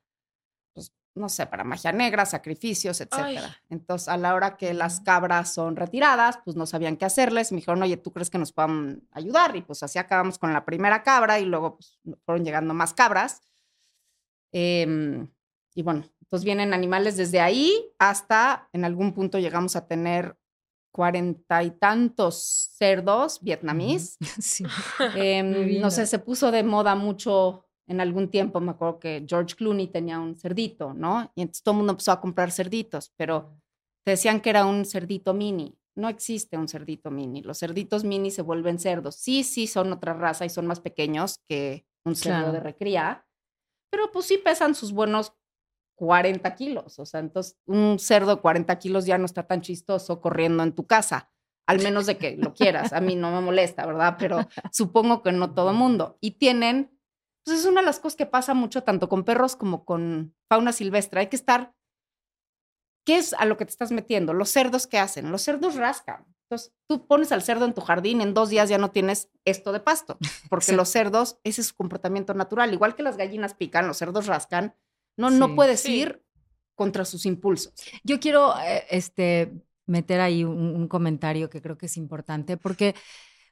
pues, 0.74 0.94
no 1.16 1.30
sé, 1.30 1.46
para 1.48 1.64
magia 1.64 1.92
negra, 1.92 2.26
sacrificios, 2.26 3.02
etcétera. 3.02 3.58
Entonces, 3.70 4.08
a 4.08 4.18
la 4.18 4.36
hora 4.36 4.58
que 4.58 4.74
las 4.74 5.02
cabras 5.02 5.54
son 5.54 5.76
retiradas, 5.76 6.40
pues 6.44 6.56
no 6.56 6.66
sabían 6.66 6.98
qué 6.98 7.06
hacerles. 7.06 7.52
Me 7.52 7.58
dijeron, 7.58 7.82
oye, 7.82 7.98
¿tú 7.98 8.12
crees 8.12 8.30
que 8.30 8.38
nos 8.38 8.52
puedan 8.52 9.08
ayudar? 9.12 9.56
Y 9.56 9.62
pues 9.62 9.84
así 9.84 10.00
acabamos 10.00 10.38
con 10.38 10.54
la 10.54 10.66
primera 10.66 11.04
cabra 11.04 11.40
y 11.40 11.46
luego 11.46 11.78
pues, 11.78 12.00
fueron 12.26 12.46
llegando 12.46 12.74
más 12.74 12.94
cabras. 12.94 13.42
Em, 14.52 15.28
y 15.74 15.84
bueno, 15.84 16.06
entonces 16.22 16.46
vienen 16.46 16.74
animales 16.74 17.18
desde 17.18 17.40
ahí 17.40 17.92
hasta 18.00 18.70
en 18.74 18.86
algún 18.86 19.14
punto 19.14 19.40
llegamos 19.40 19.76
a 19.76 19.88
tener 19.88 20.38
cuarenta 20.98 21.62
y 21.64 21.70
tantos 21.72 22.70
cerdos 22.76 23.40
vietnamíes. 23.42 24.18
Sí. 24.42 24.66
Em, 25.16 25.80
no 25.80 25.92
sé, 25.92 26.08
se 26.08 26.18
puso 26.20 26.52
de 26.52 26.64
moda 26.64 26.96
mucho 26.96 27.64
en 27.88 28.02
algún 28.02 28.30
tiempo. 28.30 28.60
Me 28.60 28.72
acuerdo 28.72 28.98
que 29.00 29.24
George 29.30 29.56
Clooney 29.56 29.88
tenía 29.88 30.20
un 30.20 30.36
cerdito, 30.36 30.94
¿no? 30.96 31.32
Y 31.36 31.44
entonces 31.44 31.62
todo 31.64 31.74
el 31.74 31.78
mundo 31.78 31.92
empezó 31.94 32.12
a 32.12 32.20
comprar 32.20 32.52
cerditos, 32.52 33.14
pero 33.16 33.54
te 34.04 34.12
decían 34.12 34.42
que 34.42 34.50
era 34.50 34.66
un 34.66 34.84
cerdito 34.86 35.34
mini. 35.36 35.78
No 35.96 36.10
existe 36.10 36.58
un 36.58 36.68
cerdito 36.68 37.12
mini. 37.12 37.42
Los 37.44 37.60
cerditos 37.60 38.04
mini 38.04 38.32
se 38.32 38.42
vuelven 38.42 38.80
cerdos. 38.80 39.16
Sí, 39.16 39.44
sí, 39.44 39.68
son 39.68 39.94
otra 39.94 40.14
raza 40.14 40.46
y 40.46 40.50
son 40.50 40.66
más 40.66 40.80
pequeños 40.80 41.40
que 41.48 41.86
un 42.06 42.16
cerdo 42.16 42.40
Claro. 42.40 42.52
de 42.54 42.60
recría, 42.62 43.26
pero 43.92 44.12
pues 44.12 44.26
sí 44.26 44.38
pesan 44.38 44.74
sus 44.76 44.92
buenos 44.92 45.34
40 45.98 46.56
kilos. 46.56 46.98
O 47.00 47.06
sea, 47.06 47.20
entonces 47.20 47.58
un 47.66 48.00
cerdo 48.00 48.36
de 48.36 48.42
40 48.42 48.80
kilos 48.80 49.06
ya 49.06 49.18
no 49.18 49.26
está 49.26 49.44
tan 49.44 49.62
chistoso 49.62 50.22
corriendo 50.22 50.64
en 50.64 50.74
tu 50.74 50.88
casa, 50.88 51.30
al 51.68 51.82
menos 51.82 52.06
de 52.06 52.18
que 52.18 52.38
lo 52.38 52.54
quieras. 52.54 52.94
A 52.94 53.02
mí 53.02 53.16
no 53.16 53.32
me 53.32 53.42
molesta, 53.42 53.86
¿verdad? 53.86 54.16
Pero 54.18 54.48
supongo 54.72 55.22
que 55.24 55.32
no 55.34 55.54
todo 55.54 55.74
mundo. 55.74 56.18
Y 56.22 56.32
tienen, 56.32 56.98
pues 57.44 57.60
es 57.60 57.66
una 57.66 57.82
de 57.82 57.86
las 57.88 58.00
cosas 58.00 58.16
que 58.16 58.26
pasa 58.26 58.54
mucho 58.54 58.84
tanto 58.84 59.10
con 59.10 59.24
perros 59.26 59.56
como 59.56 59.84
con 59.84 60.34
fauna 60.48 60.72
silvestre. 60.72 61.20
Hay 61.22 61.28
que 61.28 61.36
estar, 61.36 61.74
¿qué 63.06 63.18
es 63.18 63.34
a 63.34 63.46
lo 63.46 63.58
que 63.58 63.66
te 63.66 63.72
estás 63.72 63.92
metiendo? 63.92 64.34
Los 64.34 64.50
cerdos, 64.50 64.88
¿qué 64.88 65.00
hacen? 65.00 65.32
Los 65.32 65.42
cerdos 65.42 65.76
rascan. 65.76 66.26
Entonces, 66.50 66.74
tú 66.88 67.06
pones 67.08 67.34
al 67.34 67.42
cerdo 67.42 67.66
en 67.66 67.74
tu 67.74 67.82
jardín, 67.82 68.22
en 68.22 68.34
dos 68.34 68.48
días 68.50 68.70
ya 68.70 68.78
no 68.78 68.92
tienes 68.92 69.30
esto 69.44 69.74
de 69.74 69.82
pasto, 69.82 70.18
porque 70.50 70.68
Sí. 70.68 70.76
los 70.76 70.88
cerdos, 70.88 71.40
ese 71.44 71.60
es 71.60 71.68
su 71.68 71.76
comportamiento 71.76 72.34
natural. 72.34 72.72
Igual 72.72 72.96
que 72.96 73.04
las 73.04 73.18
gallinas 73.18 73.54
pican, 73.54 73.86
los 73.88 73.98
cerdos 73.98 74.28
rascan. 74.28 74.74
No, 75.18 75.30
no 75.30 75.56
puedes 75.56 75.82
Sí. 75.82 75.96
ir 76.02 76.24
contra 76.76 77.06
sus 77.06 77.26
impulsos. 77.26 77.74
Yo 78.04 78.20
quiero 78.20 78.54
eh, 78.60 78.86
este, 78.90 79.52
meter 79.88 80.22
ahí 80.22 80.44
un, 80.44 80.58
un 80.58 80.88
comentario 80.88 81.50
que 81.50 81.62
creo 81.62 81.78
que 81.78 81.88
es 81.88 81.98
importante 81.98 82.56
porque 82.58 82.94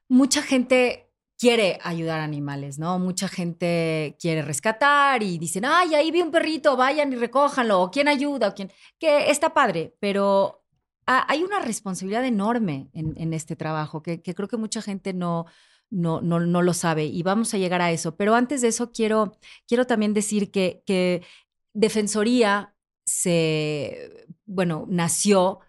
mucha 0.08 0.42
gente 0.42 1.10
quiere 1.38 1.80
ayudar 1.84 2.22
a 2.22 2.24
animales, 2.24 2.80
¿no? 2.80 2.98
Mucha 3.00 3.28
gente 3.28 4.16
quiere 4.22 4.42
rescatar 4.42 5.22
y 5.24 5.38
dicen, 5.38 5.66
ay, 5.66 5.94
ahí 5.96 6.12
vi 6.12 6.22
un 6.22 6.32
perrito, 6.32 6.78
vayan 6.78 7.12
y 7.12 7.18
recójanlo, 7.18 7.82
o 7.82 7.92
quién 7.92 8.08
ayuda, 8.08 8.50
o 8.50 8.54
quién, 8.56 8.72
que 9.00 9.30
está 9.30 9.54
padre, 9.54 9.96
pero 10.00 10.64
ha- 11.08 11.26
hay 11.32 11.44
una 11.44 11.60
responsabilidad 11.60 12.26
enorme 12.26 12.90
en, 12.94 13.14
en 13.18 13.34
este 13.34 13.56
trabajo 13.58 14.02
que, 14.02 14.22
que 14.22 14.34
creo 14.34 14.48
que 14.48 14.58
mucha 14.58 14.82
gente 14.82 15.14
no, 15.14 15.46
no, 15.90 16.22
no, 16.22 16.40
no 16.40 16.62
lo 16.62 16.74
sabe 16.74 17.06
y 17.06 17.22
vamos 17.24 17.54
a 17.54 17.58
llegar 17.58 17.82
a 17.82 17.92
eso. 17.92 18.16
Pero 18.16 18.34
antes 18.36 18.62
de 18.62 18.70
eso 18.70 18.92
quiero, 18.92 19.38
quiero 19.68 19.86
también 19.88 20.14
decir 20.14 20.52
que, 20.52 20.84
que 20.86 21.22
Defensoría 21.76 22.74
se, 23.06 24.28
bueno, 24.46 24.86
nació 24.90 25.60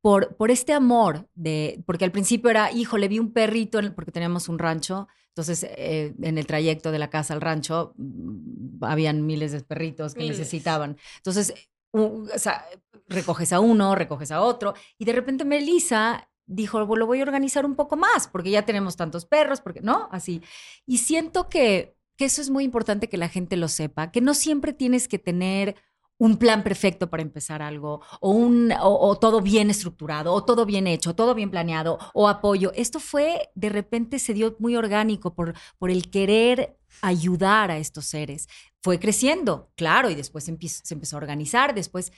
por, 0.00 0.36
por 0.36 0.50
este 0.50 0.72
amor 0.72 1.28
de, 1.34 1.82
porque 1.86 2.04
al 2.04 2.12
principio 2.12 2.48
era, 2.50 2.70
híjole, 2.72 3.08
vi 3.08 3.18
un 3.18 3.32
perrito, 3.32 3.80
en- 3.80 3.94
porque 3.94 4.12
teníamos 4.12 4.48
un 4.48 4.58
rancho, 4.58 5.08
entonces 5.30 5.64
eh, 5.64 6.14
en 6.22 6.38
el 6.38 6.46
trayecto 6.46 6.92
de 6.92 6.98
la 7.00 7.10
casa 7.10 7.34
al 7.34 7.40
rancho 7.40 7.92
mm, 7.96 8.84
habían 8.84 9.26
miles 9.26 9.52
de 9.52 9.60
perritos 9.62 10.14
que 10.14 10.20
Miles. 10.20 10.38
necesitaban. 10.38 10.96
Entonces, 11.16 11.52
u- 11.92 12.28
o 12.32 12.38
sea, 12.38 12.64
recoges 13.08 13.52
a 13.52 13.60
uno, 13.60 13.94
recoges 13.96 14.30
a 14.30 14.40
otro, 14.40 14.74
y 14.96 15.04
de 15.04 15.12
repente 15.12 15.44
Melissa 15.44 16.30
dijo, 16.46 16.86
lo 16.86 17.06
voy 17.06 17.20
a 17.20 17.24
organizar 17.24 17.66
un 17.66 17.74
poco 17.74 17.96
más, 17.96 18.28
porque 18.28 18.50
ya 18.50 18.64
tenemos 18.64 18.96
tantos 18.96 19.26
perros, 19.26 19.60
porque, 19.60 19.80
¿no? 19.82 20.08
Así. 20.12 20.40
Y 20.86 20.98
siento 20.98 21.48
que, 21.50 21.97
que 22.18 22.24
eso 22.24 22.42
es 22.42 22.50
muy 22.50 22.64
importante 22.64 23.08
que 23.08 23.16
la 23.16 23.28
gente 23.28 23.56
lo 23.56 23.68
sepa, 23.68 24.10
que 24.10 24.20
no 24.20 24.34
siempre 24.34 24.72
tienes 24.72 25.06
que 25.06 25.20
tener 25.20 25.76
un 26.18 26.36
plan 26.36 26.64
perfecto 26.64 27.08
para 27.08 27.22
empezar 27.22 27.62
algo, 27.62 28.00
o, 28.20 28.32
un, 28.32 28.72
o, 28.82 29.16
todo 29.20 29.40
bien 29.40 29.70
estructurado, 29.70 30.34
o 30.34 30.44
todo 30.44 30.66
bien 30.66 30.88
hecho, 30.88 31.14
todo 31.14 31.32
bien 31.32 31.48
planeado, 31.48 31.96
o 32.12 32.28
apoyo. 32.28 32.72
Esto 32.74 32.98
fue, 32.98 33.50
de 33.54 33.68
repente 33.68 34.18
se 34.18 34.34
dio 34.34 34.56
muy 34.58 34.74
orgánico 34.74 35.32
por, 35.32 35.54
por 35.78 35.90
el 35.92 36.10
querer 36.10 36.76
ayudar 37.02 37.70
a 37.70 37.78
estos 37.78 38.06
seres. 38.06 38.48
Fue 38.82 38.98
creciendo, 38.98 39.70
claro, 39.76 40.10
y 40.10 40.16
después 40.16 40.44
se 40.44 40.50
empezó 40.94 41.16
a 41.16 41.18
organizar, 41.18 41.72
después 41.72 42.12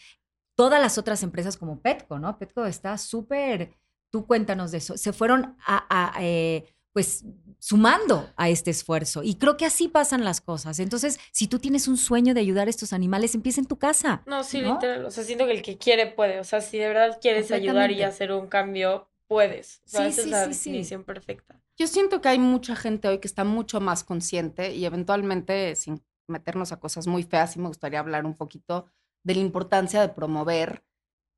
todas 0.56 0.80
las 0.80 0.96
otras 0.96 1.22
empresas 1.22 1.58
como 1.58 1.82
Petco, 1.82 2.18
¿no? 2.18 2.38
Petco 2.38 2.64
está 2.64 2.96
súper, 2.96 3.76
tú 4.10 4.26
cuéntanos 4.26 4.70
de 4.70 4.78
eso, 4.78 4.96
se 4.96 5.12
fueron 5.12 5.56
a, 5.66 5.84
a, 5.90 6.24
eh, 6.24 6.64
pues 6.92 7.24
sumando 7.58 8.30
a 8.36 8.48
este 8.48 8.70
esfuerzo. 8.70 9.22
Y 9.22 9.34
creo 9.36 9.56
que 9.56 9.66
así 9.66 9.88
pasan 9.88 10.24
las 10.24 10.40
cosas. 10.40 10.78
Entonces, 10.78 11.20
si 11.32 11.46
tú 11.46 11.58
tienes 11.58 11.88
un 11.88 11.96
sueño 11.96 12.34
de 12.34 12.40
ayudar 12.40 12.66
a 12.66 12.70
estos 12.70 12.92
animales, 12.92 13.34
empieza 13.34 13.60
en 13.60 13.66
tu 13.66 13.78
casa. 13.78 14.22
No, 14.26 14.42
sí, 14.44 14.60
¿no? 14.62 14.74
literal. 14.74 15.04
O 15.04 15.10
sea, 15.10 15.24
siento 15.24 15.46
que 15.46 15.52
el 15.52 15.62
que 15.62 15.78
quiere 15.78 16.06
puede. 16.06 16.40
O 16.40 16.44
sea, 16.44 16.60
si 16.60 16.78
de 16.78 16.88
verdad 16.88 17.18
quieres 17.20 17.50
ayudar 17.52 17.90
y 17.90 18.02
hacer 18.02 18.32
un 18.32 18.46
cambio, 18.48 19.08
puedes. 19.26 19.82
O 19.86 19.88
sea, 19.88 20.00
Sí, 20.02 20.08
esa 20.08 20.22
sí, 20.22 20.28
es 20.28 20.30
la 20.30 20.44
sí, 20.46 20.54
sí. 20.54 20.70
definición 20.70 21.04
perfecta. 21.04 21.60
Yo 21.76 21.86
siento 21.86 22.20
que 22.20 22.28
hay 22.28 22.38
mucha 22.38 22.76
gente 22.76 23.08
hoy 23.08 23.18
que 23.18 23.28
está 23.28 23.44
mucho 23.44 23.80
más 23.80 24.04
consciente 24.04 24.74
y 24.74 24.84
eventualmente, 24.84 25.76
sin 25.76 26.02
meternos 26.26 26.72
a 26.72 26.80
cosas 26.80 27.06
muy 27.06 27.22
feas, 27.22 27.52
sí 27.52 27.58
me 27.58 27.68
gustaría 27.68 28.00
hablar 28.00 28.24
un 28.26 28.36
poquito 28.36 28.86
de 29.22 29.34
la 29.34 29.40
importancia 29.40 30.00
de 30.00 30.08
promover 30.08 30.82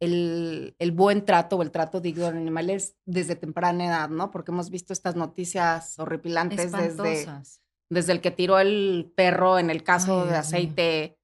el, 0.03 0.75
el 0.81 0.91
buen 0.91 1.25
trato 1.25 1.57
o 1.57 1.63
el 1.63 1.71
trato 1.71 2.01
digno 2.01 2.25
de 2.25 2.37
animales 2.37 2.97
desde 3.05 3.37
temprana 3.37 3.87
edad, 3.87 4.09
¿no? 4.09 4.33
Porque 4.33 4.51
hemos 4.51 4.69
visto 4.69 4.93
estas 4.93 5.15
noticias 5.15 5.97
horripilantes 5.97 6.73
desde, 6.73 6.89
Espantosas. 6.89 7.63
desde 7.89 8.11
el 8.11 8.21
que 8.21 8.33
tiró 8.33 8.59
el 8.59 9.13
perro 9.15 9.61
en 9.61 9.71
el 9.71 9.85
caso 9.85 10.23
Ay, 10.23 10.29
de 10.31 10.37
aceite 10.37 11.19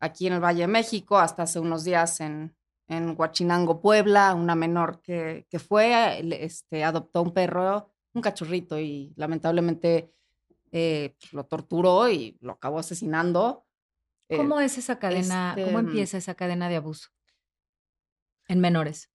aquí 0.00 0.26
en 0.26 0.32
el 0.32 0.40
Valle 0.44 0.62
de 0.62 0.66
México, 0.66 1.18
hasta 1.18 1.44
hace 1.44 1.60
unos 1.60 1.84
días 1.84 2.20
en, 2.20 2.56
en 2.88 3.14
Huachinango, 3.16 3.80
Puebla, 3.80 4.34
una 4.34 4.56
menor 4.56 5.00
que, 5.02 5.46
que 5.48 5.60
fue, 5.60 6.18
este, 6.42 6.82
adoptó 6.82 7.22
un 7.22 7.32
perro, 7.32 7.92
un 8.12 8.22
cachorrito, 8.22 8.76
y 8.76 9.12
lamentablemente 9.14 10.12
eh, 10.72 11.14
pues, 11.20 11.32
lo 11.32 11.44
torturó 11.44 12.10
y 12.10 12.36
lo 12.40 12.54
acabó 12.54 12.80
asesinando. 12.80 13.64
Eh, 14.28 14.36
¿Cómo 14.36 14.58
es 14.58 14.78
esa 14.78 14.98
cadena? 14.98 15.50
este, 15.50 15.66
¿Cómo 15.66 15.78
empieza 15.78 16.18
esa 16.18 16.34
cadena 16.34 16.68
de 16.68 16.74
abuso 16.74 17.10
en 18.48 18.60
menores? 18.60 19.10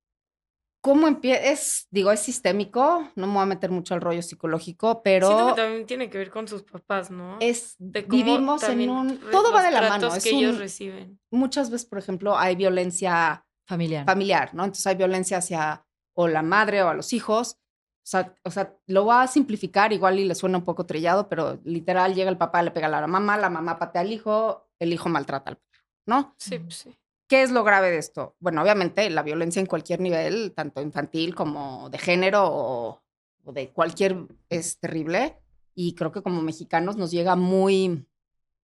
¿Cómo 0.84 1.08
empieza? 1.08 1.44
Es, 1.44 1.88
digo, 1.92 2.12
es 2.12 2.22
sistémico, 2.22 3.08
no 3.16 3.28
me 3.28 3.34
voy 3.34 3.44
a 3.44 3.46
meter 3.46 3.70
mucho 3.70 3.94
al 3.94 4.02
rollo 4.02 4.24
psicológico, 4.24 5.02
Siento 5.04 5.04
pero 5.04 5.48
que 5.56 5.62
también 5.62 5.86
tiene 5.86 6.10
que 6.10 6.18
ver 6.18 6.32
con 6.32 6.48
sus 6.48 6.64
papás, 6.64 7.12
¿no? 7.12 7.38
es, 7.40 7.76
De 7.78 8.08
cómo 8.08 8.24
vivimos 8.24 8.64
en 8.64 8.90
un... 8.90 9.20
Todo 9.32 9.54
va 9.54 9.62
de 9.64 9.70
la 9.72 9.82
mano. 9.82 9.98
tratos 10.00 10.18
Es 10.18 10.24
que 10.24 10.32
ellos 10.32 10.54
un- 10.56 10.60
reciben. 10.60 11.20
muchas 11.30 11.70
veces, 11.70 11.88
por 11.88 12.00
ejemplo, 12.00 12.36
hay 12.38 12.56
violencia 12.56 13.46
Familiar. 13.68 14.06
familiar, 14.08 14.56
¿no? 14.56 14.64
Entonces 14.64 14.88
hay 14.88 14.96
violencia 14.96 15.38
hacia 15.38 15.86
o 16.16 16.28
la 16.28 16.42
madre 16.42 16.82
o 16.82 16.90
a 16.90 16.96
los 16.96 17.14
hijos. 17.14 17.58
O 18.04 18.08
sea, 18.12 18.34
o 18.44 18.50
sea, 18.50 18.76
lo 18.88 19.06
va 19.06 19.22
a 19.22 19.28
simplificar, 19.28 19.94
igual 19.94 20.20
y 20.20 20.26
le 20.26 20.34
suena 20.34 20.58
un 20.58 20.66
poco 20.66 20.88
trillado, 20.88 21.30
pero 21.30 21.60
literal 21.64 22.16
llega 22.16 22.32
el 22.32 22.38
papá, 22.40 22.64
le 22.64 22.72
pega 22.72 22.88
a 22.88 22.90
la 22.90 23.06
mamá, 23.06 23.38
la 23.38 23.52
mamá 23.52 23.78
patea 23.78 24.02
al 24.02 24.12
hijo, 24.12 24.68
el 24.80 24.92
hijo 24.92 25.08
maltrata 25.10 25.52
al 25.52 25.58
perro, 25.58 25.84
¿no? 26.08 26.34
Sí, 26.40 26.58
pues 26.58 26.76
sí. 26.76 26.98
¿Qué 27.32 27.44
es 27.44 27.52
lo 27.52 27.64
grave 27.64 27.92
de 27.92 27.98
esto? 27.98 28.36
Bueno, 28.42 28.62
obviamente 28.62 29.10
la 29.10 29.24
violencia 29.24 29.62
en 29.62 29.66
cualquier 29.66 30.02
nivel, 30.02 30.52
tanto 30.54 30.82
infantil 30.82 31.34
como 31.34 31.90
de 31.90 31.98
género 31.98 32.44
o, 32.46 33.02
o 33.46 33.54
de 33.54 33.70
cualquier, 33.70 34.28
es 34.50 34.80
terrible. 34.80 35.38
Y 35.74 35.96
creo 35.96 36.12
que 36.12 36.24
como 36.24 36.42
mexicanos 36.42 36.98
nos 36.98 37.10
llega 37.10 37.38
muy, 37.38 38.06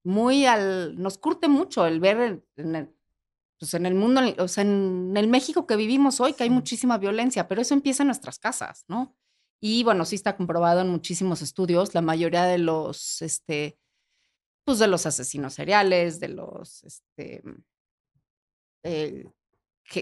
muy 0.02 0.46
al, 0.46 1.00
nos 1.00 1.16
curte 1.16 1.46
mucho 1.46 1.86
el 1.86 2.00
ver 2.00 2.20
en, 2.20 2.44
en 2.56 2.74
el, 2.74 2.94
pues 3.56 3.72
en 3.74 3.86
el 3.86 3.94
mundo, 3.94 4.20
o 4.38 4.48
sea, 4.48 4.62
en 4.62 5.14
el 5.16 5.28
México 5.28 5.64
que 5.68 5.76
vivimos 5.76 6.20
hoy, 6.20 6.32
que 6.32 6.42
hay 6.42 6.50
muchísima 6.50 6.98
violencia, 6.98 7.46
pero 7.46 7.62
eso 7.62 7.72
empieza 7.72 8.02
en 8.02 8.08
nuestras 8.08 8.40
casas, 8.40 8.84
¿no? 8.88 9.14
Y 9.60 9.84
bueno, 9.84 10.04
sí 10.04 10.16
está 10.16 10.36
comprobado 10.36 10.80
en 10.80 10.88
muchísimos 10.88 11.40
estudios, 11.40 11.94
la 11.94 12.02
mayoría 12.02 12.42
de 12.42 12.58
los, 12.58 13.22
este, 13.22 13.78
pues 14.64 14.80
de 14.80 14.88
los 14.88 15.06
asesinos 15.06 15.54
seriales, 15.54 16.18
de 16.18 16.30
los, 16.30 16.82
este, 16.82 17.44
eh, 18.82 19.24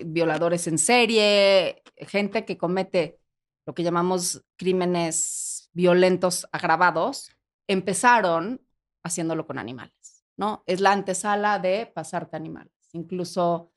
violadores 0.05 0.67
en 0.67 0.79
serie, 0.79 1.83
gente 1.97 2.45
que 2.45 2.57
comete 2.57 3.21
lo 3.67 3.75
que 3.75 3.83
llamamos 3.83 4.45
crímenes 4.57 5.71
violentos 5.73 6.47
agravados, 6.53 7.31
empezaron 7.67 8.61
haciéndolo 9.03 9.47
con 9.47 9.59
animales, 9.59 10.25
¿no? 10.37 10.63
Es 10.67 10.81
la 10.81 10.93
antesala 10.93 11.59
de 11.59 11.87
pasarte 11.87 12.37
animales. 12.37 12.73
Incluso 12.93 13.73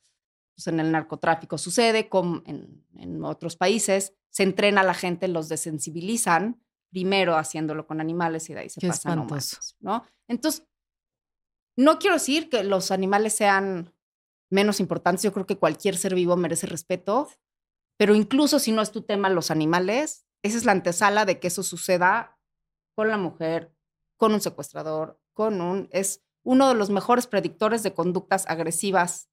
pues, 0.55 0.67
en 0.67 0.79
el 0.79 0.91
narcotráfico 0.91 1.57
sucede, 1.57 2.09
como 2.09 2.41
en, 2.45 2.85
en 2.95 3.23
otros 3.23 3.55
países, 3.55 4.13
se 4.29 4.43
entrena 4.43 4.81
a 4.81 4.85
la 4.85 4.93
gente, 4.93 5.27
los 5.27 5.49
desensibilizan, 5.49 6.61
primero 6.89 7.35
haciéndolo 7.35 7.85
con 7.87 8.01
animales 8.01 8.49
y 8.49 8.53
de 8.53 8.61
ahí 8.61 8.69
se 8.69 8.79
Qué 8.79 8.87
pasan 8.87 9.19
a 9.19 9.23
espantoso. 9.23 9.57
humanos, 9.57 9.75
¿no? 9.79 10.03
Entonces, 10.27 10.65
no 11.75 11.99
quiero 11.99 12.15
decir 12.15 12.49
que 12.49 12.63
los 12.63 12.91
animales 12.91 13.35
sean 13.35 13.93
menos 14.49 14.79
importantes, 14.79 15.23
yo 15.23 15.33
creo 15.33 15.45
que 15.45 15.57
cualquier 15.57 15.97
ser 15.97 16.15
vivo 16.15 16.35
merece 16.37 16.67
respeto, 16.67 17.29
pero 17.97 18.15
incluso 18.15 18.59
si 18.59 18.71
no 18.71 18.81
es 18.81 18.91
tu 18.91 19.01
tema 19.01 19.29
los 19.29 19.51
animales, 19.51 20.25
esa 20.43 20.57
es 20.57 20.65
la 20.65 20.71
antesala 20.71 21.25
de 21.25 21.39
que 21.39 21.47
eso 21.47 21.63
suceda 21.63 22.39
con 22.95 23.09
la 23.09 23.17
mujer, 23.17 23.73
con 24.15 24.33
un 24.33 24.41
secuestrador, 24.41 25.19
con 25.33 25.61
un... 25.61 25.89
Es 25.91 26.23
uno 26.43 26.69
de 26.69 26.75
los 26.75 26.89
mejores 26.89 27.27
predictores 27.27 27.83
de 27.83 27.93
conductas 27.93 28.45
agresivas 28.47 29.29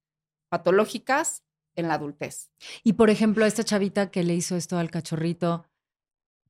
patológicas 0.49 1.43
en 1.75 1.87
la 1.87 1.95
adultez. 1.95 2.51
Y 2.83 2.93
por 2.93 3.09
ejemplo, 3.09 3.45
esta 3.45 3.63
chavita 3.63 4.11
que 4.11 4.23
le 4.23 4.33
hizo 4.33 4.55
esto 4.55 4.77
al 4.77 4.91
cachorrito, 4.91 5.65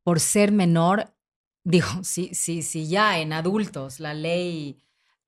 por 0.04 0.20
ser 0.20 0.52
menor, 0.52 1.16
digo, 1.64 1.88
sí, 2.04 2.34
sí, 2.34 2.62
sí, 2.62 2.88
ya 2.88 3.20
en 3.20 3.34
adultos 3.34 4.00
la 4.00 4.14
ley 4.14 4.82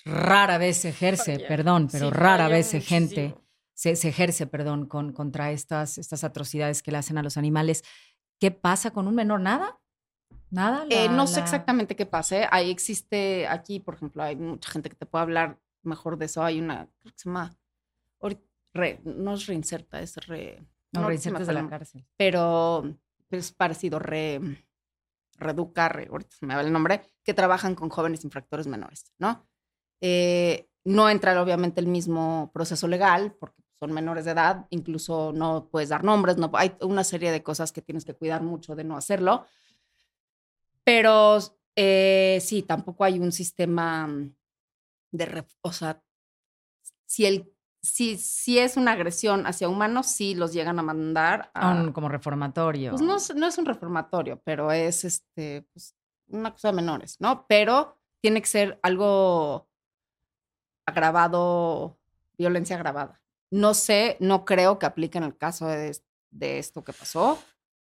rara 0.08 0.58
vez 0.58 0.78
se 0.78 0.90
ejerce, 0.90 1.36
Falla. 1.36 1.48
perdón, 1.48 1.88
pero 1.92 2.08
Sí, 2.08 2.14
rara 2.14 2.48
vez 2.48 2.68
se 2.68 2.82
gente, 2.82 3.36
se, 3.74 3.96
se 3.96 4.10
ejerce, 4.10 4.48
perdón, 4.48 4.86
con, 4.88 5.14
contra 5.14 5.52
estas, 5.52 5.98
estas 5.98 6.24
atrocidades 6.24 6.82
que 6.84 6.92
le 6.92 6.98
hacen 6.98 7.18
a 7.18 7.24
los 7.24 7.38
animales. 7.38 7.84
¿Qué 8.40 8.52
pasa 8.52 8.92
con 8.92 9.08
un 9.08 9.16
menor? 9.16 9.40
¿Nada? 9.42 9.80
¿Nada? 10.50 10.86
Eh, 10.90 11.06
La- 11.08 11.12
no 11.12 11.28
sé 11.28 11.40
exactamente 11.42 11.96
qué 11.96 12.06
pase. 12.06 12.48
Ahí 12.52 12.70
existe, 12.72 13.48
aquí, 13.48 13.80
por 13.80 13.96
ejemplo, 13.96 14.24
hay 14.24 14.36
mucha 14.36 14.72
gente 14.72 14.90
que 14.90 14.96
te 14.96 15.06
puede 15.06 15.24
hablar 15.24 15.60
mejor 15.84 16.18
de 16.18 16.26
eso. 16.26 16.44
Hay 16.44 16.60
una, 16.60 16.88
creo 17.00 17.12
que 17.14 17.20
se 17.20 17.26
llama, 17.30 17.56
re- 18.74 19.02
no 19.04 19.34
es 19.34 19.46
reinserta, 19.48 20.00
es 20.02 20.16
re... 20.28 20.64
No, 20.92 21.02
me 21.02 21.08
reinsertas 21.08 21.48
de 21.48 21.54
la 21.54 21.68
cárcel. 21.68 22.06
Pero 22.16 22.96
es 23.32 23.52
parecido, 23.52 24.00
re, 24.00 24.40
reduca, 25.38 25.90
re- 25.90 26.08
ahorita 26.10 26.36
me 26.42 26.56
va 26.56 26.62
el 26.62 26.72
nombre, 26.72 27.02
que 27.24 27.34
trabajan 27.34 27.76
con 27.76 27.90
jóvenes 27.90 28.24
infractores 28.24 28.68
menores, 28.68 29.12
¿no? 29.18 29.46
Eh, 30.01 30.68
no 30.86 31.10
entra 31.10 31.42
obviamente 31.42 31.82
el 31.82 31.88
mismo 31.88 32.50
proceso 32.54 32.88
legal 32.88 33.36
porque 33.39 33.62
son 33.80 33.92
menores 33.94 34.25
de 34.25 34.32
edad, 34.32 34.66
incluso 34.70 35.32
no 35.34 35.68
puedes 35.70 35.89
dar 35.89 36.04
nombres, 36.04 36.38
no, 36.38 36.50
hay 36.54 36.75
una 36.82 37.04
serie 37.04 37.32
de 37.32 37.44
cosas 37.44 37.72
que 37.72 37.82
tienes 37.82 38.06
que 38.06 38.13
cuidar 38.16 38.42
mucho 38.42 38.75
de 38.75 38.84
no 38.84 38.98
hacerlo. 38.98 39.46
Pero 40.84 41.38
eh, 41.75 42.39
sí, 42.42 42.63
tampoco 42.63 43.04
hay 43.04 43.20
un 43.20 43.32
sistema 43.32 44.08
de, 45.12 45.25
ref- 45.27 45.56
o 45.62 45.72
sea, 45.74 46.01
si, 47.06 47.25
el, 47.25 47.51
si, 47.82 48.18
si 48.18 48.58
es 48.60 48.77
una 48.77 48.94
agresión 48.94 49.46
hacia 49.46 49.70
humanos, 49.70 50.08
sí 50.08 50.34
los 50.36 50.54
llegan 50.54 50.80
a 50.80 50.84
mandar 50.84 51.51
A 51.54 51.72
a... 51.72 51.82
un 51.82 51.92
como 51.92 52.10
reformatorio. 52.10 52.92
Pues 52.92 53.01
no, 53.01 53.18
es- 53.18 53.36
no 53.36 53.48
es 53.48 53.58
un 53.58 53.66
reformatorio, 53.66 54.42
pero 54.44 54.72
es 54.72 55.04
este, 55.04 55.68
pues, 55.74 55.96
una 56.30 56.51
cosa 56.51 56.70
de 56.70 56.74
menores, 56.75 57.18
¿no? 57.20 57.46
Pero 57.48 57.98
tiene 58.22 58.42
que 58.42 58.48
ser 58.48 58.80
algo 58.82 59.68
agravado, 60.88 62.00
violencia 62.38 62.75
agravada. 62.75 63.22
No 63.51 63.74
sé, 63.74 64.17
no 64.20 64.46
creo 64.46 64.79
que 64.79 64.86
aplique 64.86 65.17
en 65.17 65.24
el 65.25 65.38
caso 65.38 65.67
de, 65.67 65.96
de 66.32 66.58
esto 66.60 66.84
que 66.84 66.94
pasó. 66.94 67.41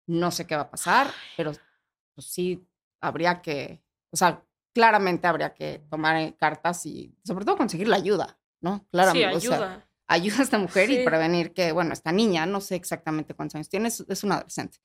No 0.08 0.32
sé 0.32 0.48
qué 0.48 0.56
va 0.56 0.64
a 0.64 0.72
pasar, 0.72 1.08
pero 1.38 1.54
pues 2.16 2.28
sí 2.28 2.68
habría 3.00 3.42
que, 3.42 3.82
o 4.12 4.18
sea, 4.18 4.44
claramente 4.74 5.28
habría 5.28 5.54
que 5.54 5.84
tomar 5.90 6.18
eh, 6.18 6.36
cartas 6.38 6.86
y 6.86 7.16
sobre 7.24 7.46
todo 7.46 7.58
conseguir 7.58 7.88
la 7.88 7.96
ayuda, 7.98 8.38
¿no? 8.62 8.78
Sí, 8.80 8.88
Claramente. 8.92 9.38
o 9.38 9.40
sea, 9.40 9.56
ayuda. 9.56 9.88
ayuda 10.08 10.40
a 10.40 10.44
esta 10.44 10.58
mujer 10.58 10.90
y 10.90 10.98
Sí. 10.98 11.04
prevenir 11.06 11.54
que, 11.54 11.72
bueno, 11.72 11.94
esta 11.94 12.12
niña, 12.12 12.46
no 12.46 12.60
sé 12.60 12.76
exactamente 12.76 13.34
cuántos 13.34 13.56
años 13.56 13.70
tiene, 13.70 13.88
es, 13.88 14.04
es 14.08 14.24
una 14.24 14.36
adolescente. 14.36 14.80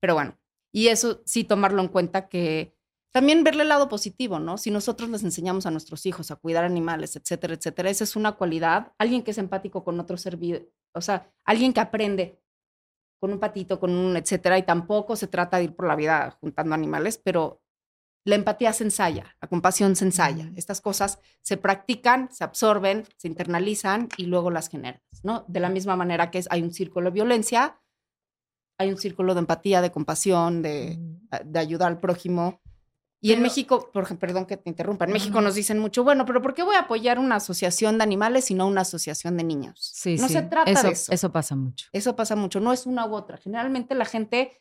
Pero 0.00 0.14
bueno, 0.14 0.38
y 0.72 0.88
eso 0.88 1.22
sí 1.26 1.44
tomarlo 1.44 1.82
en 1.82 1.88
cuenta 1.88 2.28
que 2.28 2.74
también 3.12 3.44
verle 3.44 3.62
el 3.62 3.68
lado 3.68 3.88
positivo, 3.88 4.38
¿no? 4.38 4.56
Si 4.56 4.70
nosotros 4.70 5.10
les 5.10 5.22
enseñamos 5.22 5.66
a 5.66 5.70
nuestros 5.70 6.06
hijos 6.06 6.30
a 6.30 6.36
cuidar 6.36 6.64
animales, 6.64 7.14
etcétera, 7.14 7.54
etcétera, 7.54 7.90
esa 7.90 8.04
es 8.04 8.16
una 8.16 8.32
cualidad. 8.32 8.92
Alguien 8.98 9.22
que 9.22 9.32
es 9.32 9.38
empático 9.38 9.84
con 9.84 10.00
otro 10.00 10.16
ser 10.16 10.36
vivo, 10.36 10.60
o 10.94 11.00
sea, 11.00 11.30
alguien 11.44 11.72
que 11.72 11.80
aprende 11.80 12.40
con 13.20 13.32
un 13.32 13.38
patito, 13.38 13.78
con 13.78 13.92
un 13.92 14.16
etcétera, 14.16 14.58
y 14.58 14.64
tampoco 14.64 15.14
se 15.14 15.28
trata 15.28 15.58
de 15.58 15.64
ir 15.64 15.76
por 15.76 15.86
la 15.86 15.94
vida 15.94 16.36
juntando 16.40 16.74
animales, 16.74 17.20
pero 17.22 17.62
la 18.24 18.36
empatía 18.36 18.72
se 18.72 18.84
ensaya, 18.84 19.36
la 19.40 19.48
compasión 19.48 19.94
se 19.94 20.04
ensaya. 20.06 20.50
Estas 20.56 20.80
cosas 20.80 21.20
se 21.42 21.56
practican, 21.56 22.32
se 22.32 22.44
absorben, 22.44 23.04
se 23.16 23.28
internalizan 23.28 24.08
y 24.16 24.26
luego 24.26 24.50
las 24.50 24.68
generas, 24.68 25.02
¿no? 25.22 25.44
De 25.48 25.60
la 25.60 25.68
misma 25.68 25.96
manera 25.96 26.30
que 26.30 26.38
es, 26.38 26.48
hay 26.50 26.62
un 26.62 26.72
círculo 26.72 27.10
de 27.10 27.14
violencia, 27.14 27.80
hay 28.78 28.90
un 28.90 28.98
círculo 28.98 29.34
de 29.34 29.40
empatía, 29.40 29.82
de 29.82 29.92
compasión, 29.92 30.62
de, 30.62 30.98
de 31.44 31.58
ayuda 31.58 31.86
al 31.86 32.00
prójimo. 32.00 32.61
Y 33.24 33.30
en 33.30 33.36
Pero- 33.38 33.42
México, 33.44 33.90
por 33.92 34.18
perdón 34.18 34.46
que 34.46 34.56
te 34.56 34.68
interrumpa, 34.68 35.04
en 35.04 35.10
No, 35.10 35.14
México 35.14 35.36
no. 35.36 35.42
nos 35.42 35.54
dicen 35.54 35.78
mucho, 35.78 36.02
bueno, 36.02 36.26
pero 36.26 36.42
¿por 36.42 36.54
qué 36.54 36.64
voy 36.64 36.74
a 36.74 36.80
apoyar 36.80 37.20
una 37.20 37.36
asociación 37.36 37.96
de 37.96 38.02
animales 38.02 38.50
y 38.50 38.54
no 38.54 38.66
una 38.66 38.80
asociación 38.80 39.36
de 39.36 39.44
niños? 39.44 39.78
Sí, 39.80 40.16
no 40.16 40.26
sí. 40.26 40.34
se 40.34 40.42
trata 40.42 40.68
eso, 40.70 40.86
de 40.88 40.92
eso. 40.92 41.12
Eso 41.12 41.30
pasa 41.30 41.54
mucho. 41.54 41.86
Eso 41.92 42.16
pasa 42.16 42.34
mucho, 42.34 42.58
no 42.58 42.72
es 42.72 42.84
una 42.84 43.06
u 43.06 43.14
otra. 43.14 43.36
Generalmente 43.36 43.94
la 43.94 44.06
gente, 44.06 44.60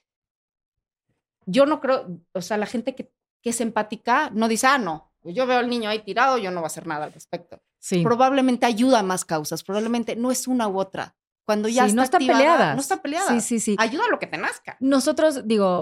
yo 1.47 1.65
no 1.65 1.81
creo, 1.81 2.21
o 2.33 2.41
sea, 2.41 2.57
la 2.57 2.67
gente 2.67 2.93
que, 2.93 3.11
que 3.41 3.49
es 3.49 3.61
empática 3.61 4.29
no 4.31 4.47
dice, 4.47 4.67
ah, 4.67 4.77
no, 4.77 5.11
yo 5.23 5.47
veo 5.47 5.57
al 5.57 5.69
niño 5.69 5.89
ahí 5.89 5.99
tirado, 6.03 6.37
yo 6.37 6.51
no 6.51 6.57
voy 6.61 6.65
a 6.65 6.67
hacer 6.67 6.85
nada 6.85 7.05
al 7.05 7.13
respecto. 7.13 7.59
Sí. 7.79 8.03
Probablemente 8.03 8.67
ayuda 8.67 8.99
a 8.99 9.03
más 9.03 9.25
causas, 9.25 9.63
probablemente 9.63 10.15
no 10.15 10.29
es 10.29 10.47
una 10.47 10.67
u 10.67 10.79
otra. 10.79 11.15
Cuando 11.45 11.67
ya 11.67 11.83
Sí, 11.83 11.89
está 11.89 11.95
no 11.95 12.03
está 12.03 12.17
activada, 12.17 12.39
peleada. 12.39 12.75
No 12.75 12.81
está 12.81 13.01
peleada. 13.01 13.27
Sí, 13.29 13.41
sí, 13.41 13.59
sí. 13.59 13.75
Ayuda 13.79 14.03
a 14.07 14.11
lo 14.11 14.19
que 14.19 14.27
te 14.27 14.37
nazca. 14.37 14.77
Nosotros, 14.79 15.47
digo, 15.47 15.81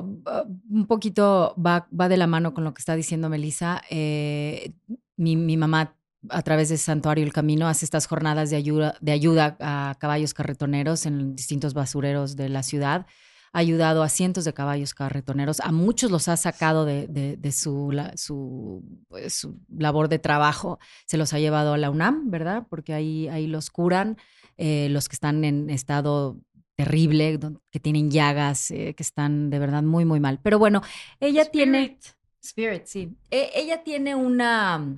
un 0.70 0.88
poquito 0.88 1.54
va, 1.64 1.88
va 1.98 2.10
de 2.10 2.18
la 2.18 2.28
mano 2.28 2.54
con 2.54 2.64
lo 2.64 2.74
que 2.74 2.80
está 2.80 2.96
diciendo 2.96 3.30
Melissa. 3.30 3.82
Eh, 3.90 4.74
mi, 5.18 5.36
mi 5.36 5.58
mamá, 5.58 5.96
a 6.30 6.42
través 6.42 6.70
de 6.70 6.78
Santuario 6.78 7.24
El 7.24 7.34
Camino, 7.34 7.68
hace 7.68 7.86
estas 7.86 8.08
jornadas 8.08 8.50
de 8.50 8.56
ayuda, 8.56 8.96
de 9.02 9.12
ayuda 9.12 9.58
a 9.60 9.96
caballos 10.00 10.34
carretoneros 10.34 11.06
en 11.06 11.36
distintos 11.36 11.74
basureros 11.74 12.36
de 12.36 12.50
la 12.50 12.64
ciudad. 12.64 13.06
Ha 13.52 13.60
ayudado 13.60 14.04
a 14.04 14.10
cientos 14.10 14.46
de 14.46 14.54
caballos 14.54 14.94
carretoneros. 14.94 15.60
A 15.62 15.72
muchos 15.72 16.12
los 16.12 16.28
ha 16.28 16.38
sacado 16.38 16.86
de, 16.86 17.08
de- 17.08 17.36
de 17.36 17.52
su, 17.52 17.92
la- 17.92 18.16
su, 18.16 18.84
pues, 19.08 19.34
su 19.34 19.60
labor 19.76 20.08
de 20.08 20.20
trabajo. 20.20 20.78
Se 21.08 21.18
los 21.18 21.34
ha 21.34 21.40
llevado 21.40 21.74
a 21.74 21.78
la 21.78 21.90
UNAM, 21.90 22.30
¿verdad? 22.30 22.68
Porque 22.70 22.94
ahí, 22.94 23.28
ahí 23.28 23.48
los 23.48 23.72
curan. 23.72 24.18
Eh, 24.60 24.90
los 24.90 25.08
que 25.10 25.16
están 25.16 25.44
en 25.46 25.70
estado 25.70 26.38
terrible, 26.76 27.40
que 27.72 27.80
tienen 27.80 28.12
llagas, 28.12 28.72
eh, 28.72 28.94
que 28.96 29.04
están 29.04 29.50
de 29.50 29.60
verdad 29.60 29.84
muy, 29.84 30.06
muy 30.06 30.20
mal. 30.20 30.40
Pero 30.44 30.60
bueno, 30.60 30.82
ella 31.20 31.46
tiene... 31.46 31.98
Spirit, 32.42 32.86
sí. 32.86 33.18
E- 33.32 33.52
ella 33.56 33.84
tiene 33.84 34.16
una 34.16 34.96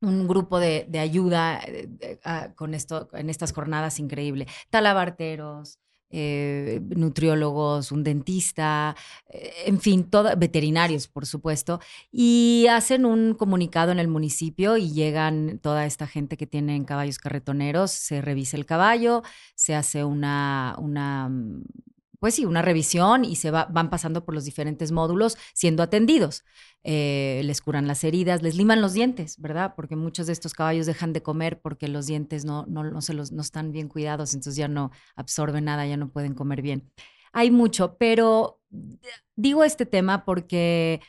un 0.00 0.28
grupo 0.28 0.58
de, 0.60 0.86
de 0.88 0.98
ayuda 0.98 1.60
eh, 1.66 1.86
de- 1.88 2.20
ah, 2.24 2.50
con 2.54 2.74
esto, 2.74 3.08
en 3.12 3.30
estas 3.30 3.52
jornadas 3.52 3.98
increíble. 3.98 4.46
Talabarteros, 4.70 5.78
eh, 6.14 6.80
nutriólogos, 6.96 7.90
un 7.92 8.04
dentista, 8.04 8.94
eh, 9.28 9.52
en 9.66 9.80
fin, 9.80 10.04
toda- 10.04 10.34
veterinarios, 10.36 11.08
por 11.08 11.26
supuesto, 11.26 11.80
y 12.12 12.66
hacen 12.70 13.04
un 13.04 13.34
comunicado 13.34 13.90
en 13.92 13.98
el 13.98 14.08
municipio 14.08 14.76
y 14.76 14.92
llegan 14.92 15.58
toda 15.60 15.86
esta 15.86 16.06
gente 16.06 16.36
que 16.36 16.46
tienen 16.46 16.84
caballos 16.84 17.18
carretoneros, 17.18 17.90
se 17.90 18.20
revisa 18.22 18.56
el 18.56 18.66
caballo, 18.66 19.22
se 19.54 19.74
hace 19.74 20.04
una, 20.04 20.76
una 20.78 21.28
mm, 21.28 21.64
pues 22.24 22.36
sí, 22.36 22.46
una 22.46 22.62
revisión 22.62 23.22
y 23.26 23.36
se 23.36 23.50
va- 23.50 23.66
van 23.70 23.90
pasando 23.90 24.24
por 24.24 24.32
los 24.34 24.46
diferentes 24.46 24.92
módulos 24.92 25.36
siendo 25.52 25.82
atendidos. 25.82 26.42
Eh, 26.82 27.42
les 27.44 27.60
curan 27.60 27.86
las 27.86 28.02
heridas, 28.02 28.40
les 28.40 28.56
liman 28.56 28.80
los 28.80 28.94
dientes, 28.94 29.38
¿verdad? 29.38 29.74
Porque 29.76 29.94
muchos 29.94 30.26
de 30.26 30.32
estos 30.32 30.54
caballos 30.54 30.86
dejan 30.86 31.12
de 31.12 31.22
comer 31.22 31.60
porque 31.60 31.86
los 31.86 32.06
dientes 32.06 32.46
no, 32.46 32.64
no, 32.66 32.82
no, 32.82 33.02
se 33.02 33.12
los, 33.12 33.30
no 33.30 33.42
están 33.42 33.72
bien 33.72 33.88
cuidados, 33.88 34.32
entonces 34.32 34.56
ya 34.56 34.68
no 34.68 34.90
absorben 35.16 35.66
nada, 35.66 35.86
ya 35.86 35.98
no 35.98 36.08
pueden 36.08 36.32
comer 36.32 36.62
bien. 36.62 36.90
Hay 37.34 37.50
mucho, 37.50 37.96
pero 37.98 38.62
digo 39.36 39.62
este 39.62 39.84
tema 39.84 40.24
porque, 40.24 41.02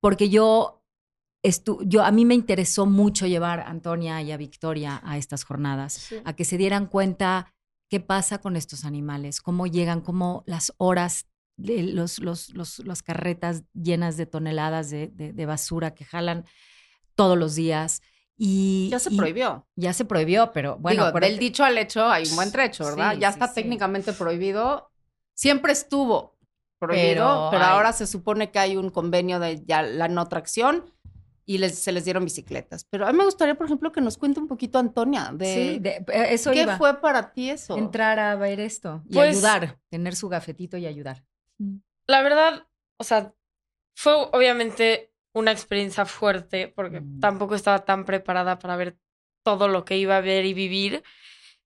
porque 0.00 0.28
yo, 0.28 0.82
estu 1.42 1.78
yo, 1.86 2.02
a 2.04 2.10
mí 2.10 2.26
me 2.26 2.34
interesó 2.34 2.84
mucho 2.84 3.26
llevar 3.26 3.60
a 3.60 3.68
Antonia 3.70 4.20
y 4.20 4.32
a 4.32 4.36
Victoria 4.36 5.00
a 5.02 5.16
estas 5.16 5.44
jornadas 5.44 5.94
Sí. 5.94 6.16
a 6.26 6.34
que 6.34 6.44
se 6.44 6.58
dieran 6.58 6.86
cuenta 6.88 7.54
qué 7.88 8.00
pasa 8.00 8.38
con 8.38 8.56
estos 8.56 8.84
animales, 8.84 9.40
cómo 9.40 9.66
llegan, 9.66 10.00
cómo 10.00 10.42
las 10.46 10.72
horas, 10.78 11.26
de 11.56 11.82
los, 11.84 12.18
los, 12.18 12.50
los- 12.54 12.80
las 12.80 13.02
carretas 13.02 13.62
llenas 13.72 14.16
de 14.16 14.26
toneladas 14.26 14.90
de, 14.90 15.08
de- 15.08 15.32
de 15.32 15.46
basura 15.46 15.94
que 15.94 16.04
jalan 16.04 16.44
todos 17.14 17.38
los 17.38 17.54
días. 17.54 18.02
Y, 18.36 18.88
Ya 18.90 18.98
se 18.98 19.12
y 19.12 19.16
prohibió. 19.16 19.66
Ya 19.76 19.92
se 19.94 20.04
prohibió, 20.04 20.52
pero 20.52 20.76
bueno, 20.78 21.06
Digo, 21.06 21.20
del 21.20 21.38
dicho 21.38 21.64
al 21.64 21.78
hecho 21.78 22.06
hay 22.06 22.28
un 22.28 22.36
buen 22.36 22.52
trecho, 22.52 22.84
¿verdad? 22.84 23.14
Sí, 23.14 23.20
ya 23.20 23.30
está 23.30 23.48
sí. 23.48 23.54
técnicamente 23.54 24.12
prohibido. 24.12 24.90
Siempre 25.34 25.72
estuvo 25.72 26.36
prohibido, 26.78 27.14
Pero 27.24 27.48
pero, 27.50 27.64
ahora 27.64 27.92
se 27.94 28.06
supone 28.06 28.50
que 28.50 28.58
hay 28.58 28.76
un 28.76 28.90
convenio 28.90 29.40
de 29.40 29.64
ya 29.64 29.80
la 29.82 30.08
no 30.08 30.28
tracción 30.28 30.84
y 31.48 31.58
les, 31.58 31.78
se 31.78 31.92
les 31.92 32.04
dieron 32.04 32.24
bicicletas. 32.24 32.84
Pero 32.90 33.06
a 33.06 33.12
mí 33.12 33.18
me 33.18 33.24
gustaría, 33.24 33.54
por 33.54 33.66
ejemplo, 33.66 33.92
que 33.92 34.00
nos 34.00 34.18
cuente 34.18 34.40
un 34.40 34.48
poquito, 34.48 34.78
Antonia, 34.78 35.30
de, 35.32 35.54
sí, 35.54 35.78
de- 35.78 36.04
eh, 36.12 36.26
eso 36.34 36.50
qué 36.50 36.62
iba. 36.62 36.76
fue 36.76 37.00
para 37.00 37.32
ti 37.32 37.50
eso. 37.50 37.78
entrar 37.78 38.18
a 38.18 38.34
ver 38.34 38.58
esto 38.60 39.02
y 39.08 39.14
Pues- 39.14 39.36
ayudar, 39.36 39.78
tener 39.88 40.16
su 40.16 40.28
gafetito 40.28 40.76
y 40.76 40.86
ayudar. 40.86 41.24
La 42.08 42.22
verdad, 42.22 42.66
o 42.98 43.04
sea, 43.04 43.32
fue 43.96 44.12
obviamente 44.32 45.12
una 45.34 45.52
experiencia 45.52 46.04
fuerte 46.04 46.68
porque 46.68 47.00
Mm. 47.00 47.20
tampoco 47.20 47.54
estaba 47.54 47.84
tan 47.84 48.04
preparada 48.04 48.58
para 48.58 48.74
ver 48.76 48.98
todo 49.44 49.68
lo 49.68 49.84
que 49.84 49.96
iba 49.96 50.16
a 50.16 50.20
ver 50.20 50.44
y 50.44 50.52
vivir. 50.54 51.02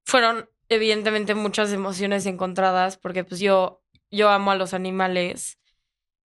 Fueron 0.05 0.49
evidentemente 0.69 1.35
muchas 1.35 1.73
emociones 1.73 2.27
encontradas 2.27 2.97
porque 2.99 3.25
pues 3.25 3.41
yo 3.41 3.83
yo 4.13 4.29
amo 4.29 4.51
a 4.51 4.57
los 4.57 4.75
animales. 4.75 5.59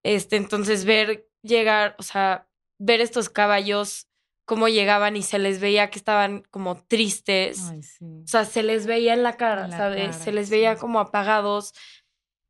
Este, 0.03 0.35
entonces 0.37 0.85
ver 0.85 1.27
llegar, 1.43 1.95
o 1.99 2.03
sea, 2.03 2.47
ver 2.77 3.01
estos 3.01 3.29
caballos 3.29 4.07
cómo 4.45 4.67
llegaban 4.67 5.15
y 5.15 5.23
se 5.23 5.39
les 5.39 5.59
veía 5.59 5.89
que 5.89 5.97
estaban 5.97 6.43
como 6.51 6.75
tristes. 6.75 7.63
Ay, 7.71 7.81
sí. 7.81 8.05
O 8.23 8.27
sea, 8.27 8.45
se 8.45 8.61
les 8.63 8.85
veía 8.85 9.13
en 9.13 9.23
la 9.23 9.38
cara, 9.38 9.65
En 9.65 9.71
la 9.71 9.77
¿sabes? 9.77 10.01
cara, 10.01 10.13
se 10.13 10.31
les 10.31 10.47
sí. 10.47 10.51
veía 10.51 10.75
como 10.75 10.99
apagados. 10.99 11.73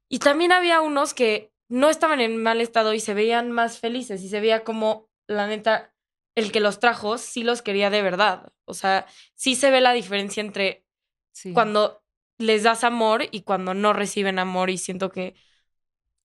Y 0.10 0.20
también 0.20 0.52
había 0.52 0.82
unos 0.82 1.14
que 1.14 1.52
no 1.70 1.90
estaban 1.90 2.20
en 2.20 2.42
mal 2.42 2.62
estado 2.62 2.94
y 2.94 3.00
se 3.00 3.14
veían 3.14 3.52
más 3.52 3.80
felices 3.80 4.22
y 4.22 4.30
se 4.30 4.40
veía 4.40 4.64
como, 4.64 5.10
la 5.28 5.48
neta, 5.48 5.94
el 6.36 6.52
que 6.52 6.60
los 6.60 6.80
trajo 6.80 7.18
sí 7.18 7.44
los 7.44 7.62
quería 7.62 7.90
de 7.90 8.02
verdad. 8.02 8.52
O 8.66 8.74
sea, 8.74 9.06
sí 9.36 9.56
se 9.56 9.72
ve 9.72 9.82
la 9.82 9.94
diferencia 9.94 10.42
entre 10.42 10.84
Sí. 11.32 11.54
cuando 11.54 12.02
les 12.38 12.64
das 12.64 12.84
amor 12.86 13.24
y 13.32 13.42
cuando 13.42 13.74
no 13.74 13.94
reciben 13.94 14.40
amor 14.40 14.70
y 14.70 14.78
siento 14.78 15.10
que 15.12 15.36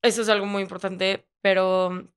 eso 0.02 0.22
es 0.22 0.28
algo 0.28 0.46
muy 0.46 0.62
importante, 0.62 1.26
pero 1.40 2.08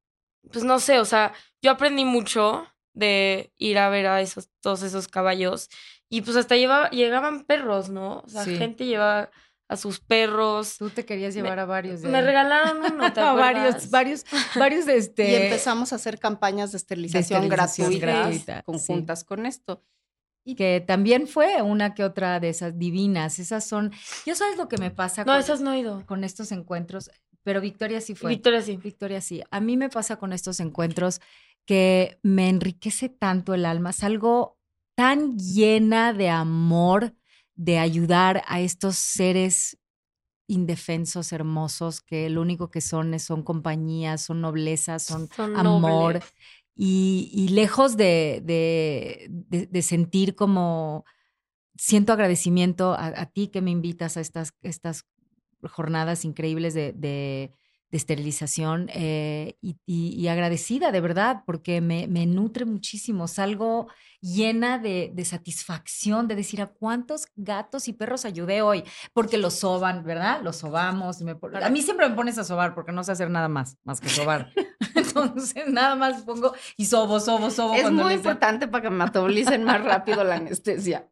pues 0.52 0.64
no 0.66 0.80
sé, 0.80 1.00
o 1.00 1.06
sea, 1.06 1.34
yo 1.62 1.72
aprendí 1.72 2.06
mucho 2.06 2.66
de 2.94 3.52
ir 3.58 3.78
a 3.80 3.90
ver 3.90 4.08
a 4.08 4.22
esos 4.22 4.50
todos 4.62 4.84
esos 4.84 5.08
caballos 5.08 5.70
y 6.10 6.22
pues 6.22 6.38
hasta 6.38 6.56
lleva, 6.56 6.90
llegaban 6.92 7.44
perros, 7.46 7.90
¿no? 7.90 8.20
O 8.20 8.28
sea, 8.30 8.44
Sí. 8.44 8.56
gente 8.58 8.86
llevaba 8.86 9.32
a 9.68 9.78
sus 9.78 10.00
perros. 10.00 10.78
Tú 10.78 10.90
te 10.92 11.04
querías 11.06 11.34
llevar 11.34 11.58
a 11.58 11.66
varios 11.66 12.02
de 12.04 12.10
Me 12.10 12.20
ahí. 12.20 12.26
regalaron 12.26 12.78
uno, 12.94 13.12
¿te 13.14 13.20
a 13.22 13.32
acuerdas? 13.32 13.90
varios, 13.90 13.90
varios, 13.90 14.26
varios 14.56 14.86
de 14.86 14.98
este. 14.98 15.32
Y 15.32 15.36
empezamos 15.36 15.92
a 15.92 15.96
hacer 15.96 16.20
campañas 16.20 16.72
de 16.72 16.78
esterilización, 16.78 17.44
esterilización 17.44 17.90
gratuitas, 17.90 18.02
gratuita, 18.22 18.58
sí. 18.58 18.64
conjuntas 18.66 19.24
con 19.24 19.46
esto. 19.48 19.84
Y 20.46 20.56
que 20.56 20.84
también 20.86 21.26
fue 21.28 21.62
una 21.64 21.96
que 21.96 22.04
otra 22.04 22.40
de 22.42 22.50
esas 22.50 22.78
divinas. 22.78 23.40
Esas 23.40 23.66
son. 23.66 23.92
Yo 24.26 24.36
sabes 24.36 24.58
lo 24.58 24.68
que 24.68 24.78
me 24.78 24.92
pasa 24.92 25.24
No, 25.24 25.32
con, 25.32 25.42
esas 25.42 25.62
no 25.62 25.72
he 25.72 25.80
ido. 25.80 26.06
con 26.06 26.24
estos 26.26 26.52
encuentros, 26.52 27.10
pero 27.44 27.62
Victoria 27.62 28.02
sí 28.02 28.16
fue. 28.16 28.32
Victoria 28.32 28.62
sí. 28.62 28.78
Victoria 28.78 29.22
sí. 29.22 29.42
A 29.52 29.60
mí 29.60 29.78
me 29.78 29.90
pasa 29.90 30.18
con 30.18 30.34
estos 30.34 30.60
encuentros 30.60 31.22
que 31.66 32.18
me 32.24 32.50
enriquece 32.50 33.10
tanto 33.10 33.54
el 33.54 33.66
alma. 33.66 33.94
Salgo 33.94 34.58
tan 34.96 35.38
llena 35.38 36.14
de 36.14 36.30
amor 36.30 37.14
de 37.56 37.80
ayudar 37.80 38.44
a 38.48 38.62
estos 38.62 38.96
seres 38.96 39.78
indefensos, 40.48 41.32
hermosos, 41.32 42.02
que 42.02 42.30
lo 42.30 42.42
único 42.42 42.70
que 42.70 42.82
son 42.82 43.14
es, 43.14 43.24
son 43.24 43.44
compañía, 43.44 44.18
son 44.18 44.42
nobleza, 44.42 45.00
son 45.00 45.30
Son 45.36 45.56
amor. 45.56 46.22
Y, 46.76 47.30
y 47.34 47.50
lejos 47.50 47.98
de, 47.98 48.42
de- 48.44 49.28
de- 49.30 49.68
de 49.68 49.82
sentir 49.82 50.36
como, 50.36 51.06
siento 51.76 52.14
agradecimiento 52.14 52.94
a, 52.94 53.08
a 53.08 53.26
ti 53.28 53.48
que 53.48 53.62
me 53.62 53.72
invitas 53.72 54.18
a 54.18 54.22
estas, 54.22 54.54
estas 54.62 55.06
jornadas 55.72 56.26
increíbles 56.26 56.74
de, 56.74 56.94
de- 56.94 57.52
de 57.92 57.98
esterilización 57.98 58.90
eh, 58.92 59.56
y, 59.62 59.76
y- 59.86 60.16
y 60.20 60.28
agradecida 60.28 60.92
de 60.92 61.00
verdad 61.00 61.44
porque 61.46 61.80
me, 61.80 62.08
me 62.08 62.26
nutre 62.26 62.66
muchísimo. 62.66 63.28
Salgo 63.28 63.88
llena 64.20 64.80
de, 64.80 65.12
de 65.14 65.26
satisfacción 65.26 66.28
de 66.28 66.36
decir 66.36 66.60
a 66.64 66.68
cuántos 66.72 67.28
gatos 67.36 67.88
y 67.88 67.94
perros 67.94 68.26
ayudé 68.26 68.64
hoy 68.64 68.84
porque 69.14 69.38
los 69.38 69.54
soban, 69.60 70.04
¿verdad? 70.04 70.42
Los 70.42 70.56
sobamos. 70.56 71.22
me 71.22 71.36
a 71.62 71.70
mí 71.70 71.84
siempre 71.84 72.10
me 72.10 72.16
pones 72.16 72.40
a 72.40 72.44
sobar 72.44 72.74
porque 72.74 72.92
no 72.92 73.04
sé 73.04 73.12
hacer 73.12 73.30
nada 73.30 73.48
más, 73.48 73.78
más 73.84 74.02
que 74.02 74.10
sobar. 74.10 74.52
Entonces 74.96 75.68
nada 75.68 75.96
más 75.96 76.24
pongo 76.24 76.54
y 76.78 76.86
sobo, 76.86 77.20
sobo, 77.20 77.52
sobo. 77.52 77.76
Es 77.76 77.92
muy 77.92 78.14
importante 78.14 78.68
para 78.68 78.82
que 78.82 78.90
metabolicen 78.90 79.64
más 79.64 79.84
rápido 79.84 80.24
la 80.24 80.36
anestesia. 80.38 81.08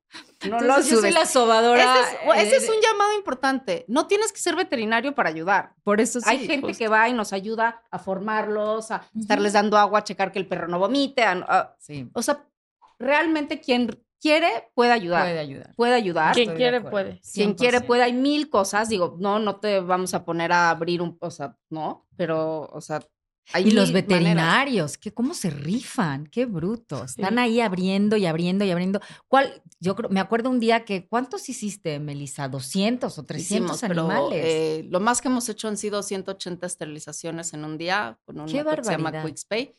No 0.49 0.59
lo 0.59 0.61
Entonces, 0.61 0.91
yo 0.91 0.99
soy 1.01 1.11
la 1.11 1.25
sobadora. 1.25 1.81
Ese 1.81 2.15
es, 2.39 2.47
ese 2.47 2.55
es 2.57 2.63
eh, 2.69 2.71
un 2.71 2.81
llamado 2.81 3.15
importante. 3.15 3.85
No 3.87 4.07
tienes 4.07 4.31
que 4.31 4.39
ser 4.39 4.55
veterinario 4.55 5.13
para 5.13 5.29
ayudar. 5.29 5.73
Por 5.83 6.01
eso 6.01 6.19
sí. 6.19 6.25
Hay 6.29 6.39
gente 6.47 6.67
justo. 6.67 6.77
que 6.79 6.87
va 6.87 7.07
y 7.09 7.13
nos 7.13 7.31
ayuda 7.33 7.83
a 7.91 7.99
formarlos, 7.99 8.91
a 8.91 9.03
estarles 9.19 9.53
dando 9.53 9.77
agua, 9.77 9.99
a 9.99 10.03
checar 10.03 10.31
que 10.31 10.39
el 10.39 10.47
perro 10.47 10.67
no 10.67 10.79
vomite. 10.79 11.23
a- 11.23 11.45
a- 11.47 11.75
Sí, 11.79 12.09
o 12.13 12.21
sea, 12.21 12.43
realmente 12.99 13.59
quien 13.61 13.89
quiere 14.19 14.69
puede 14.75 14.91
ayudar. 14.91 15.23
puede 15.23 15.33
Puede, 15.75 15.93
ayudar. 15.95 15.95
ayudar. 15.95 16.33
Quien 16.35 16.55
quiere 16.55 16.81
puede. 16.81 17.21
Quien 17.33 17.53
quiere 17.55 17.79
100%. 17.79 17.87
puede. 17.87 18.03
Hay 18.03 18.13
mil 18.13 18.49
cosas. 18.49 18.89
Digo, 18.89 19.15
no, 19.19 19.39
no 19.39 19.55
te 19.59 19.79
vamos 19.79 20.13
a 20.13 20.23
poner 20.23 20.51
a 20.51 20.69
abrir 20.69 21.01
un, 21.01 21.17
o 21.21 21.31
sea, 21.31 21.55
no, 21.69 22.05
pero, 22.15 22.69
o 22.71 22.81
sea, 22.81 23.01
hay 23.53 23.67
Y 23.67 23.71
los 23.71 23.91
mil 23.91 24.03
maneras. 24.03 24.07
veterinarios, 24.07 24.97
que 24.97 25.13
cómo 25.13 25.33
se 25.33 25.49
rifan, 25.49 26.27
qué 26.27 26.45
brutos. 26.45 27.11
Están 27.11 27.39
ahí 27.39 27.61
abriendo 27.61 28.17
y 28.17 28.25
abriendo 28.25 28.65
y 28.65 28.71
abriendo. 28.71 28.99
¿Cuál? 29.27 29.61
Yo 29.79 29.95
creo, 29.95 30.09
me 30.09 30.19
acuerdo 30.19 30.49
un 30.49 30.59
día 30.59 30.85
que, 30.85 31.07
¿cuántos 31.07 31.49
hiciste, 31.49 31.99
Melissa? 31.99 32.49
¿200 32.49 33.17
o 33.17 33.23
300 33.23 33.29
Hicimos, 33.29 33.81
pero, 33.81 34.09
animales? 34.09 34.43
eh, 34.45 34.87
lo 34.89 34.99
más 34.99 35.21
que 35.21 35.27
hemos 35.27 35.47
hecho 35.49 35.67
han 35.67 35.77
sido 35.77 36.03
180 36.03 36.65
esterilizaciones 36.65 37.53
en 37.53 37.65
un 37.65 37.77
día 37.77 38.19
con 38.25 38.45
¡Qué 38.45 38.63
que 38.63 38.83
se 38.83 38.91
llama! 38.91 39.21
QuickSpay. 39.21 39.73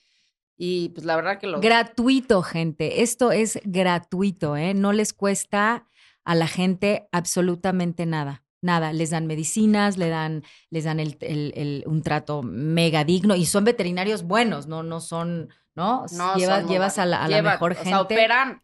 Y 0.56 0.90
pues 0.90 1.04
la 1.04 1.16
verdad 1.16 1.38
que 1.38 1.46
lo... 1.46 1.60
Gratuito, 1.60 2.42
gente. 2.42 3.02
Esto 3.02 3.32
es 3.32 3.58
gratuito, 3.64 4.56
¿eh? 4.56 4.74
No 4.74 4.92
les 4.92 5.12
cuesta 5.12 5.88
a 6.24 6.34
la 6.34 6.46
gente 6.46 7.08
absolutamente 7.10 8.06
nada. 8.06 8.41
Nada, 8.62 8.92
les 8.92 9.10
dan 9.10 9.26
medicinas, 9.26 9.98
le 9.98 10.08
dan, 10.08 10.44
les 10.70 10.84
dan 10.84 11.00
el, 11.00 11.16
el- 11.20 11.52
el- 11.56 11.84
un 11.86 12.02
trato 12.02 12.42
mega 12.42 13.04
digno 13.04 13.34
y 13.34 13.44
son 13.44 13.64
veterinarios 13.64 14.22
buenos, 14.22 14.68
no, 14.68 14.82
no 14.84 15.00
son, 15.00 15.48
¿no? 15.74 16.06
No, 16.12 16.36
llevas 16.36 16.58
son 16.58 16.64
muy 16.66 16.72
llevas 16.74 16.98
a 16.98 17.04
la, 17.06 17.24
a 17.24 17.28
la 17.28 17.42
mejor 17.42 17.72
o 17.72 17.74
gente. 17.74 17.88
sea, 17.90 18.00
operan. 18.00 18.62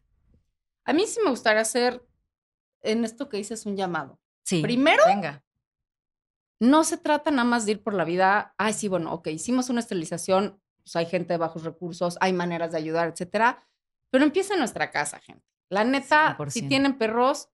A 0.85 0.93
mí 0.93 1.05
sí 1.07 1.19
me 1.25 1.31
gustaría 1.31 1.63
hacer 1.63 2.03
en 2.81 3.05
esto 3.05 3.29
que 3.29 3.37
dices 3.39 3.67
un 3.67 3.77
llamado. 3.77 4.21
sí. 4.45 4.63
Primero, 4.63 5.03
venga. 5.07 5.43
no 6.61 6.85
se 6.85 6.97
trata 6.97 7.31
nada 7.31 7.45
más 7.45 7.67
de 7.67 7.73
ir 7.73 7.83
por 7.83 7.95
la 7.95 8.05
vida, 8.05 8.55
ay, 8.57 8.73
sí, 8.73 8.89
bueno, 8.89 9.13
ok, 9.13 9.29
hicimos 9.29 9.69
una 9.69 9.81
esterilización, 9.81 10.61
pues 10.83 10.97
hay 10.97 11.07
gente 11.07 11.35
de 11.35 11.39
bajos 11.39 11.65
recursos, 11.65 12.17
hay 12.21 12.33
maneras 12.33 12.73
de 12.73 12.79
ayudar, 12.79 13.09
etcétera, 13.09 13.67
pero 14.11 14.25
empieza 14.25 14.55
en 14.55 14.61
nuestra 14.61 14.91
casa, 14.91 15.19
gente. 15.21 15.45
La 15.71 15.85
neta, 15.85 16.37
si 16.49 16.61
100%. 16.63 16.69
tienen 16.69 16.99
perros, 16.99 17.49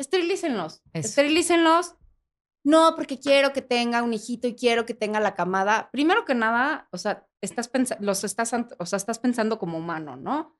esterilícenlos, 0.00 0.82
Eso. 0.92 1.08
esterilícenlos. 1.08 1.94
No, 2.62 2.94
porque 2.94 3.18
quiero 3.18 3.52
que 3.52 3.62
tenga 3.62 4.02
un 4.02 4.12
hijito 4.12 4.46
y 4.46 4.54
quiero 4.54 4.84
que 4.84 4.92
tenga 4.92 5.18
la 5.18 5.34
camada. 5.34 5.88
Primero 5.92 6.26
que 6.26 6.34
nada, 6.34 6.88
o 6.92 6.98
sea, 6.98 7.26
estás 7.40 7.70
los 8.00 8.22
estás, 8.24 8.52
o 8.78 8.86
sea, 8.86 8.96
estás 8.98 9.18
pensando 9.18 9.58
como 9.58 9.78
humano, 9.78 10.16
¿no? 10.16 10.58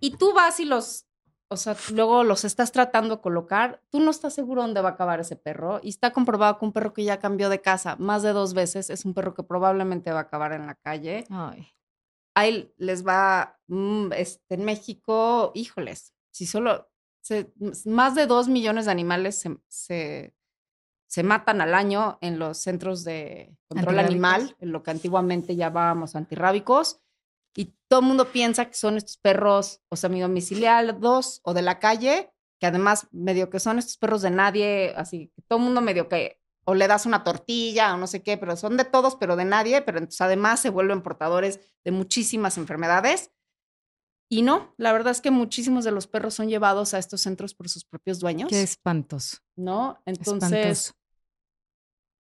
Y 0.00 0.16
tú 0.16 0.32
vas 0.34 0.58
y 0.58 0.64
los, 0.64 1.06
o 1.48 1.56
sea, 1.56 1.76
luego 1.92 2.24
los 2.24 2.44
estás 2.44 2.72
tratando 2.72 3.16
de 3.16 3.22
colocar, 3.22 3.80
tú 3.90 4.00
no 4.00 4.10
estás 4.10 4.34
seguro 4.34 4.62
dónde 4.62 4.80
va 4.80 4.88
a 4.88 4.92
acabar 4.92 5.20
ese 5.20 5.36
perro. 5.36 5.78
Y 5.84 5.90
está 5.90 6.12
comprobado 6.12 6.58
que 6.58 6.64
un 6.64 6.72
perro 6.72 6.92
que 6.92 7.04
ya 7.04 7.20
cambió 7.20 7.48
de 7.48 7.60
casa 7.60 7.94
más 7.96 8.24
de 8.24 8.32
dos 8.32 8.52
veces 8.52 8.90
es 8.90 9.04
un 9.04 9.14
perro 9.14 9.34
que 9.34 9.44
probablemente 9.44 10.10
va 10.10 10.18
a 10.18 10.22
acabar 10.22 10.52
en 10.52 10.66
la 10.66 10.74
calle. 10.74 11.26
Ay, 11.30 11.68
Ahí 12.34 12.72
les 12.78 13.06
va, 13.06 13.60
mm, 13.68 14.12
este, 14.14 14.54
en 14.54 14.64
México, 14.64 15.52
híjoles, 15.54 16.14
si 16.32 16.46
solo, 16.46 16.90
se- 17.22 17.52
más 17.86 18.14
de 18.14 18.26
dos 18.26 18.48
millones 18.48 18.84
de 18.86 18.90
animales 18.92 19.36
se, 19.38 19.56
se, 19.68 20.34
se 21.06 21.22
matan 21.22 21.60
al 21.60 21.74
año 21.74 22.18
en 22.20 22.38
los 22.38 22.58
centros 22.58 23.04
de 23.04 23.56
control 23.68 23.94
animal, 24.12 24.56
en 24.60 24.72
lo 24.72 24.82
que 24.82 24.90
antiguamente 24.90 25.56
llamábamos 25.56 26.14
antirrábicos. 26.16 27.00
Y 27.54 27.74
todo 27.88 28.00
el 28.00 28.06
mundo 28.06 28.32
piensa 28.32 28.64
que 28.66 28.74
son 28.74 28.96
estos 28.96 29.18
perros, 29.18 29.82
o 29.90 29.96
semidomiciliados 29.96 31.40
o 31.44 31.54
de 31.54 31.62
la 31.62 31.78
calle, 31.78 32.32
que 32.58 32.66
además 32.66 33.08
medio 33.12 33.50
que 33.50 33.60
son 33.60 33.78
estos 33.78 33.96
perros 33.98 34.22
de 34.22 34.30
nadie, 34.30 34.94
así 34.96 35.32
todo 35.48 35.58
el 35.58 35.64
mundo 35.64 35.80
medio 35.80 36.08
que 36.08 36.40
o 36.64 36.74
le 36.74 36.86
das 36.86 37.06
una 37.06 37.24
tortilla 37.24 37.92
o 37.92 37.96
no 37.98 38.06
sé 38.06 38.22
qué, 38.22 38.38
pero 38.38 38.56
son 38.56 38.76
de 38.76 38.84
todos, 38.84 39.16
pero 39.16 39.34
de 39.34 39.44
nadie, 39.44 39.82
pero 39.82 39.98
entonces 39.98 40.20
además 40.20 40.60
se 40.60 40.70
vuelven 40.70 41.02
portadores 41.02 41.58
de 41.84 41.90
muchísimas 41.90 42.56
enfermedades. 42.56 43.32
Y 44.32 44.40
no, 44.40 44.72
la 44.78 44.94
verdad 44.94 45.10
es 45.10 45.20
que 45.20 45.30
muchísimos 45.30 45.84
de 45.84 45.90
los 45.90 46.06
perros 46.06 46.32
son 46.32 46.48
llevados 46.48 46.94
a 46.94 46.98
estos 46.98 47.20
centros 47.20 47.52
por 47.52 47.68
sus 47.68 47.84
propios 47.84 48.18
dueños, 48.18 48.48
qué 48.48 48.62
espantoso. 48.62 49.36
¿no? 49.56 50.00
Entonces, 50.06 50.32
Espantoso. 50.88 50.92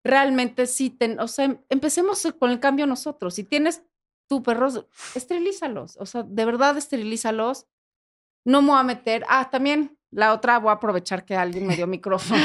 realmente 0.06 0.68
sí, 0.68 0.90
ten- 0.90 1.20
o 1.20 1.28
sea, 1.28 1.44
em- 1.44 1.60
empecemos 1.68 2.26
con 2.40 2.50
el 2.52 2.62
cambio 2.62 2.88
nosotros. 2.88 3.34
Si 3.34 3.44
tienes 3.44 3.84
tu 4.30 4.42
perros, 4.42 4.86
esterilízalos, 5.16 5.98
o 5.98 6.06
sea, 6.06 6.24
de 6.24 6.46
verdad 6.46 6.78
esterilízalos. 6.78 7.68
No 8.46 8.62
me 8.62 8.70
voy 8.70 8.80
a 8.80 8.84
meter, 8.84 9.26
ah, 9.28 9.50
también 9.50 9.98
la 10.10 10.32
otra, 10.34 10.60
voy 10.60 10.70
a 10.70 10.74
aprovechar 10.76 11.26
que 11.26 11.36
alguien 11.36 11.68
me 11.68 11.76
dio 11.76 11.88
micrófono. 11.98 12.42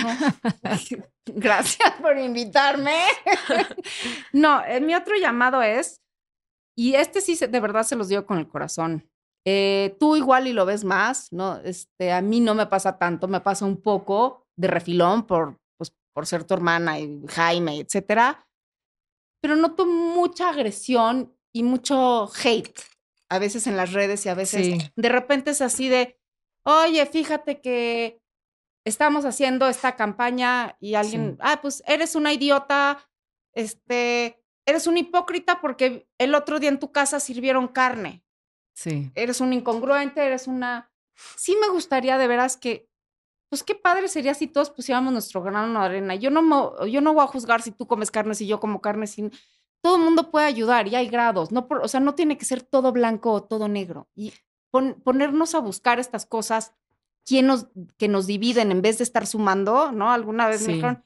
Gracias 1.26 1.92
por 2.00 2.18
invitarme. 2.18 2.96
no, 4.32 4.64
eh, 4.64 4.80
mi 4.80 4.96
otro 4.96 5.14
llamado 5.16 5.62
es, 5.62 6.00
y 6.76 6.94
este 6.94 7.20
sí 7.20 7.36
se- 7.36 7.46
de 7.46 7.60
verdad 7.60 7.84
se 7.84 7.94
los 7.94 8.08
digo 8.08 8.26
con 8.26 8.38
el 8.38 8.48
corazón. 8.48 9.08
Eh, 9.44 9.96
tú 9.98 10.14
igual 10.16 10.46
y 10.46 10.52
lo 10.52 10.64
ves 10.64 10.84
más, 10.84 11.32
¿no? 11.32 11.58
Este, 11.64 12.12
a 12.12 12.20
mí 12.22 12.40
no 12.40 12.54
me 12.54 12.66
pasa 12.66 12.98
tanto, 12.98 13.26
me 13.28 13.40
pasa 13.40 13.64
un 13.64 13.80
poco 13.82 14.46
de 14.56 14.68
refilón 14.68 15.26
por, 15.26 15.58
pues, 15.76 15.92
por 16.14 16.26
ser 16.26 16.44
tu 16.44 16.54
hermana 16.54 16.98
y 17.00 17.20
Jaime, 17.28 17.78
etcétera. 17.80 18.46
Pero 19.42 19.56
noto 19.56 19.84
mucha 19.86 20.50
agresión 20.50 21.36
y 21.52 21.62
mucho 21.64 22.30
hate 22.44 22.78
a 23.28 23.38
veces 23.38 23.66
en 23.66 23.76
las 23.76 23.92
redes 23.92 24.24
y 24.26 24.28
a 24.28 24.34
veces 24.34 24.66
Sí. 24.66 24.78
de 24.94 25.08
repente 25.08 25.50
es 25.52 25.62
así 25.62 25.88
de, 25.88 26.20
oye, 26.64 27.04
fíjate 27.06 27.60
que 27.60 28.20
estamos 28.86 29.24
haciendo 29.24 29.68
esta 29.68 29.96
campaña 29.96 30.76
y 30.80 30.94
alguien, 30.94 31.32
Sí. 31.32 31.36
ah, 31.40 31.58
pues 31.62 31.82
eres 31.86 32.14
una 32.14 32.32
idiota, 32.32 33.08
este, 33.54 34.38
eres 34.66 34.86
un 34.86 34.98
hipócrita 34.98 35.60
porque 35.60 36.06
el 36.18 36.34
otro 36.34 36.60
día 36.60 36.68
en 36.68 36.78
tu 36.78 36.92
casa 36.92 37.20
sirvieron 37.20 37.68
carne. 37.68 38.22
Sí. 38.74 39.10
eres 39.14 39.40
un 39.40 39.52
incongruente, 39.52 40.24
eres 40.24 40.46
una... 40.46 40.90
Sí 41.36 41.56
me 41.60 41.68
gustaría 41.68 42.16
de 42.18 42.26
veras 42.26 42.56
que, 42.56 42.88
pues 43.50 43.62
qué 43.62 43.74
padre 43.74 44.08
sería 44.08 44.34
si 44.34 44.46
todos 44.46 44.70
pusiéramos 44.70 45.12
nuestro 45.12 45.42
grano 45.42 45.78
de 45.80 45.84
arena. 45.86 46.14
Yo 46.14 46.30
no, 46.30 46.42
me- 46.42 46.90
yo 46.90 47.00
no 47.00 47.12
voy 47.14 47.22
a 47.24 47.26
juzgar 47.26 47.60
si 47.62 47.70
tú 47.70 47.86
comes 47.86 48.10
carne, 48.10 48.34
si 48.34 48.46
yo 48.46 48.60
como 48.60 48.80
carne, 48.80 49.06
si... 49.06 49.30
Todo 49.82 49.96
el 49.96 50.02
mundo 50.02 50.30
puede 50.30 50.46
ayudar 50.46 50.86
y 50.86 50.94
hay 50.94 51.08
grados, 51.08 51.50
no 51.50 51.66
por- 51.66 51.82
o 51.84 51.88
sea, 51.88 51.98
no 52.00 52.14
tiene 52.14 52.38
que 52.38 52.44
ser 52.44 52.62
todo 52.62 52.92
blanco 52.92 53.32
o 53.32 53.42
todo 53.42 53.66
negro. 53.68 54.08
Y 54.14 54.32
pon- 54.70 55.00
ponernos 55.04 55.54
a 55.56 55.58
buscar 55.58 55.98
estas 55.98 56.24
cosas 56.24 56.72
quién 57.26 57.46
nos, 57.48 57.66
que 57.98 58.06
nos 58.08 58.26
dividen 58.28 58.70
en 58.70 58.80
vez 58.80 58.98
de 58.98 59.04
estar 59.04 59.26
sumando, 59.26 59.90
¿no? 59.92 60.12
Alguna 60.12 60.46
vez 60.48 60.60
Sí. 60.60 60.68
me 60.68 60.72
dijeron, 60.74 61.04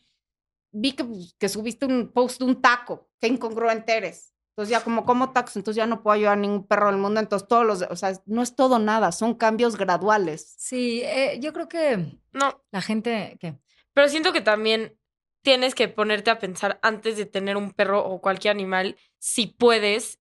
vi 0.73 0.93
que, 0.93 1.05
pues, 1.05 1.35
que 1.39 1.49
subiste 1.49 1.87
un 1.87 2.13
post 2.13 2.39
de 2.39 2.45
un 2.45 2.61
taco, 2.61 3.09
qué 3.19 3.29
incongruente 3.29 3.97
eres. 3.97 4.35
Entonces 4.57 4.71
ya 4.71 4.83
como 4.83 5.05
como 5.05 5.33
tacos, 5.33 5.55
entonces 5.57 5.77
ya 5.77 5.87
no 5.87 6.03
puedo 6.03 6.15
ayudar 6.15 6.33
a 6.33 6.41
ningún 6.41 6.67
perro 6.67 6.87
del 6.87 6.97
mundo, 6.97 7.21
entonces 7.21 7.47
todos 7.47 7.67
los, 7.67 7.83
o 7.83 7.95
sea, 7.97 8.13
no 8.25 8.41
es 8.41 8.57
todo 8.57 8.79
nada, 8.79 9.13
son 9.13 9.35
cambios 9.35 9.77
graduales. 9.77 10.55
Sí, 10.57 11.03
eh, 11.05 11.39
yo 11.43 11.53
creo 11.53 11.69
que 11.69 12.19
No, 12.33 12.65
la 12.71 12.81
gente, 12.81 13.37
¿qué? 13.39 13.59
pero 13.93 14.09
siento 14.09 14.33
que 14.33 14.41
también 14.41 14.99
tienes 15.43 15.75
que 15.75 15.89
ponerte 15.89 16.31
a 16.31 16.39
pensar 16.39 16.79
antes 16.83 17.19
de 17.19 17.27
tener 17.27 17.59
un 17.59 17.71
perro 17.73 18.03
o 18.07 18.21
cualquier 18.23 18.53
animal, 18.53 18.97
si 19.19 19.47
puedes, 19.47 20.21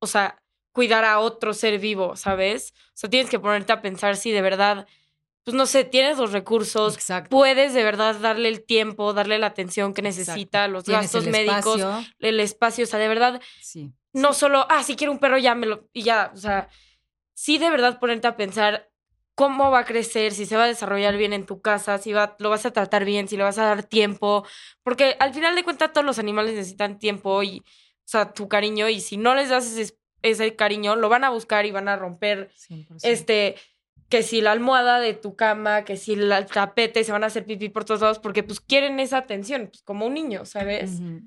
o 0.00 0.06
sea, 0.06 0.42
cuidar 0.72 1.04
a 1.04 1.18
otro 1.20 1.52
ser 1.52 1.78
vivo, 1.78 2.16
¿sabes? 2.16 2.72
O 2.88 2.92
sea, 2.94 3.10
tienes 3.10 3.30
que 3.30 3.38
ponerte 3.38 3.72
a 3.72 3.82
pensar 3.82 4.16
si 4.16 4.32
de 4.32 4.40
verdad, 4.42 4.86
pues 5.46 5.54
no 5.54 5.64
sé, 5.66 5.84
tienes 5.84 6.18
los 6.18 6.32
recursos, 6.32 6.94
Exacto. 6.94 7.30
puedes 7.30 7.72
de 7.72 7.84
verdad 7.84 8.16
darle 8.16 8.48
el 8.48 8.64
tiempo, 8.64 9.12
darle 9.12 9.38
la 9.38 9.46
atención 9.46 9.94
que 9.94 10.00
Exacto. 10.00 10.18
necesita, 10.32 10.66
los 10.66 10.82
Tienes 10.82 11.02
gastos 11.04 11.24
el 11.26 11.30
médicos, 11.30 11.76
espacio, 11.78 12.04
el 12.18 12.40
espacio, 12.40 12.82
o 12.84 12.86
sea, 12.88 12.98
de 12.98 13.06
verdad, 13.06 13.40
Sí. 13.62 13.92
no 14.12 14.32
solo, 14.32 14.66
ah, 14.68 14.82
si 14.82 14.96
quiero 14.96 15.12
un 15.12 15.20
perro, 15.20 15.38
ya 15.38 15.54
me 15.54 15.66
lo, 15.66 15.88
y 15.92 16.02
ya, 16.02 16.32
o 16.34 16.36
sea, 16.36 16.68
sí 17.32 17.58
de 17.58 17.70
verdad 17.70 18.00
ponerte 18.00 18.26
a 18.26 18.36
pensar 18.36 18.90
cómo 19.36 19.70
va 19.70 19.78
a 19.80 19.84
crecer, 19.84 20.32
si 20.32 20.46
se 20.46 20.56
va 20.56 20.64
a 20.64 20.66
desarrollar 20.66 21.16
bien 21.16 21.32
en 21.32 21.46
tu 21.46 21.60
casa, 21.60 21.98
si 21.98 22.12
va, 22.12 22.34
lo 22.40 22.50
vas 22.50 22.66
a 22.66 22.72
tratar 22.72 23.04
bien, 23.04 23.28
si 23.28 23.36
le 23.36 23.44
vas 23.44 23.58
a 23.58 23.66
dar 23.66 23.84
tiempo, 23.84 24.44
porque 24.82 25.16
al 25.20 25.32
final 25.32 25.54
de 25.54 25.62
cuentas 25.62 25.92
todos 25.92 26.04
los 26.04 26.18
animales 26.18 26.54
necesitan 26.54 26.98
tiempo 26.98 27.40
y, 27.44 27.60
o 27.60 27.62
sea, 28.08 28.32
tu 28.32 28.48
cariño, 28.48 28.88
y 28.88 29.00
si 29.00 29.16
no 29.16 29.36
les 29.36 29.50
das 29.50 29.66
ese, 29.76 29.96
ese 30.22 30.56
cariño, 30.56 30.96
lo 30.96 31.08
van 31.08 31.22
a 31.22 31.30
buscar 31.30 31.66
y 31.66 31.70
van 31.70 31.86
a 31.88 31.94
romper, 31.94 32.50
100%. 32.56 32.98
este, 33.04 33.54
que 34.08 34.22
si 34.22 34.40
la 34.40 34.52
almohada 34.52 35.00
de 35.00 35.14
tu 35.14 35.34
cama, 35.36 35.84
que 35.84 35.96
si 35.96 36.14
el 36.14 36.32
tapete, 36.46 37.02
se 37.04 37.12
van 37.12 37.24
a 37.24 37.26
hacer 37.26 37.44
pipí 37.44 37.68
por 37.68 37.84
todos 37.84 38.00
lados, 38.00 38.18
porque 38.18 38.42
pues 38.42 38.60
quieren 38.60 39.00
esa 39.00 39.18
atención, 39.18 39.68
pues 39.68 39.82
como 39.82 40.06
un 40.06 40.14
niño, 40.14 40.44
¿sabes? 40.44 41.00
Ujú. 41.00 41.22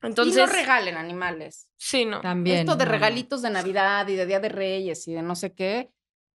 Entonces, 0.00 0.36
Entonces, 0.36 0.36
y 0.36 0.38
no 0.38 0.46
regalen 0.46 0.96
animales. 0.96 1.68
sí, 1.76 2.04
no. 2.04 2.20
También. 2.20 2.58
Esto 2.58 2.76
de 2.76 2.84
no, 2.84 2.90
regalitos 2.90 3.42
de 3.42 3.50
Navidad 3.50 4.06
y 4.08 4.14
de 4.14 4.26
Día 4.26 4.40
de 4.40 4.48
Reyes 4.48 5.06
y 5.08 5.12
de 5.12 5.22
no 5.22 5.34
sé 5.34 5.54
qué, 5.54 5.90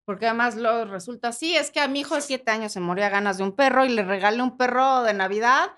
porque 0.06 0.26
además 0.28 0.56
luego 0.56 0.86
resulta, 0.86 1.32
sí, 1.32 1.56
es 1.56 1.72
que 1.72 1.80
a 1.80 1.88
mi 1.88 2.02
hijo 2.02 2.16
de 2.16 2.22
siete 2.22 2.52
años 2.52 2.74
se 2.74 2.82
moría 2.82 3.10
ganas 3.10 3.38
de 3.38 3.44
un 3.44 3.56
perro 3.56 3.86
y 3.86 3.90
le 3.90 4.04
regalé 4.04 4.42
un 4.42 4.58
perro 4.58 5.04
de 5.04 5.14
Navidad, 5.14 5.72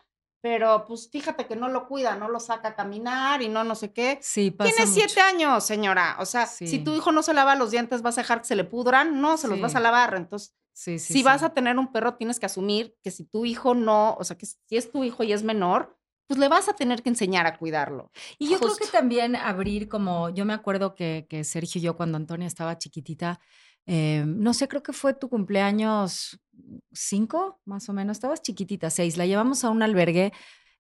pero 0.46 0.86
pues 0.86 1.10
fíjate 1.12 1.48
que 1.48 1.56
no 1.56 1.70
lo 1.70 1.88
cuida, 1.88 2.16
no 2.18 2.30
lo 2.30 2.40
saca 2.40 2.68
a 2.68 2.76
caminar 2.76 3.42
y 3.42 3.50
no 3.50 3.64
no 3.64 3.74
sé 3.74 3.92
qué. 3.92 4.20
Sí, 4.22 4.52
pasa 4.52 4.70
Tiene 4.70 4.86
mucho. 4.86 5.02
siete 5.02 5.20
años, 5.20 5.64
señora. 5.64 6.18
O 6.20 6.26
sea, 6.28 6.46
si 6.46 6.78
tu 6.84 6.94
hijo 6.94 7.12
no 7.12 7.24
se 7.24 7.34
lava 7.34 7.56
los 7.56 7.72
dientes, 7.72 8.04
¿vas 8.04 8.20
a 8.20 8.22
dejar 8.22 8.42
que 8.42 8.48
se 8.48 8.56
le 8.56 8.64
pudran? 8.64 9.20
No, 9.22 9.38
se 9.38 9.48
los 9.48 9.60
vas 9.60 9.74
a 9.74 9.80
lavar. 9.80 10.14
Entonces, 10.14 10.56
Sí, 10.72 11.00
si 11.00 11.24
vas 11.24 11.42
a 11.42 11.50
tener 11.50 11.80
un 11.80 11.92
perro, 11.92 12.14
tienes 12.14 12.40
que 12.40 12.46
asumir 12.46 12.96
que 13.02 13.10
si 13.10 13.24
tu 13.24 13.44
hijo 13.46 13.74
no, 13.74 14.14
o 14.20 14.24
sea, 14.24 14.38
que 14.38 14.46
si 14.46 14.78
es 14.78 14.92
tu 14.92 15.04
hijo 15.04 15.24
y 15.24 15.34
es 15.34 15.42
menor, 15.42 15.98
pues 16.28 16.38
le 16.40 16.48
vas 16.48 16.70
a 16.70 16.74
tener 16.74 17.02
que 17.02 17.10
enseñar 17.10 17.48
a 17.48 17.58
cuidarlo. 17.58 18.12
Y 18.38 18.48
yo 18.48 18.60
creo 18.60 18.76
que 18.76 18.86
también 18.86 19.36
abrir 19.36 19.90
como, 19.90 20.30
yo 20.30 20.46
me 20.46 20.54
acuerdo 20.54 20.94
que, 20.94 21.26
que 21.28 21.44
Sergio 21.44 21.80
y 21.80 21.84
yo 21.86 21.96
cuando 21.96 22.18
Antonia 22.18 22.46
estaba 22.46 22.78
chiquitita, 22.78 23.40
eh, 23.86 24.24
no 24.26 24.54
sé, 24.54 24.68
creo 24.68 24.84
que 24.84 24.94
fue 24.94 25.14
tu 25.14 25.30
cumpleaños 25.30 26.40
cinco, 26.92 27.62
más 27.66 27.90
o 27.90 27.94
menos, 27.94 28.18
estabas 28.18 28.42
chiquitita, 28.42 28.90
seis, 28.90 29.18
la 29.18 29.26
llevamos 29.26 29.64
a 29.64 29.70
un 29.70 29.84
albergue 29.84 30.32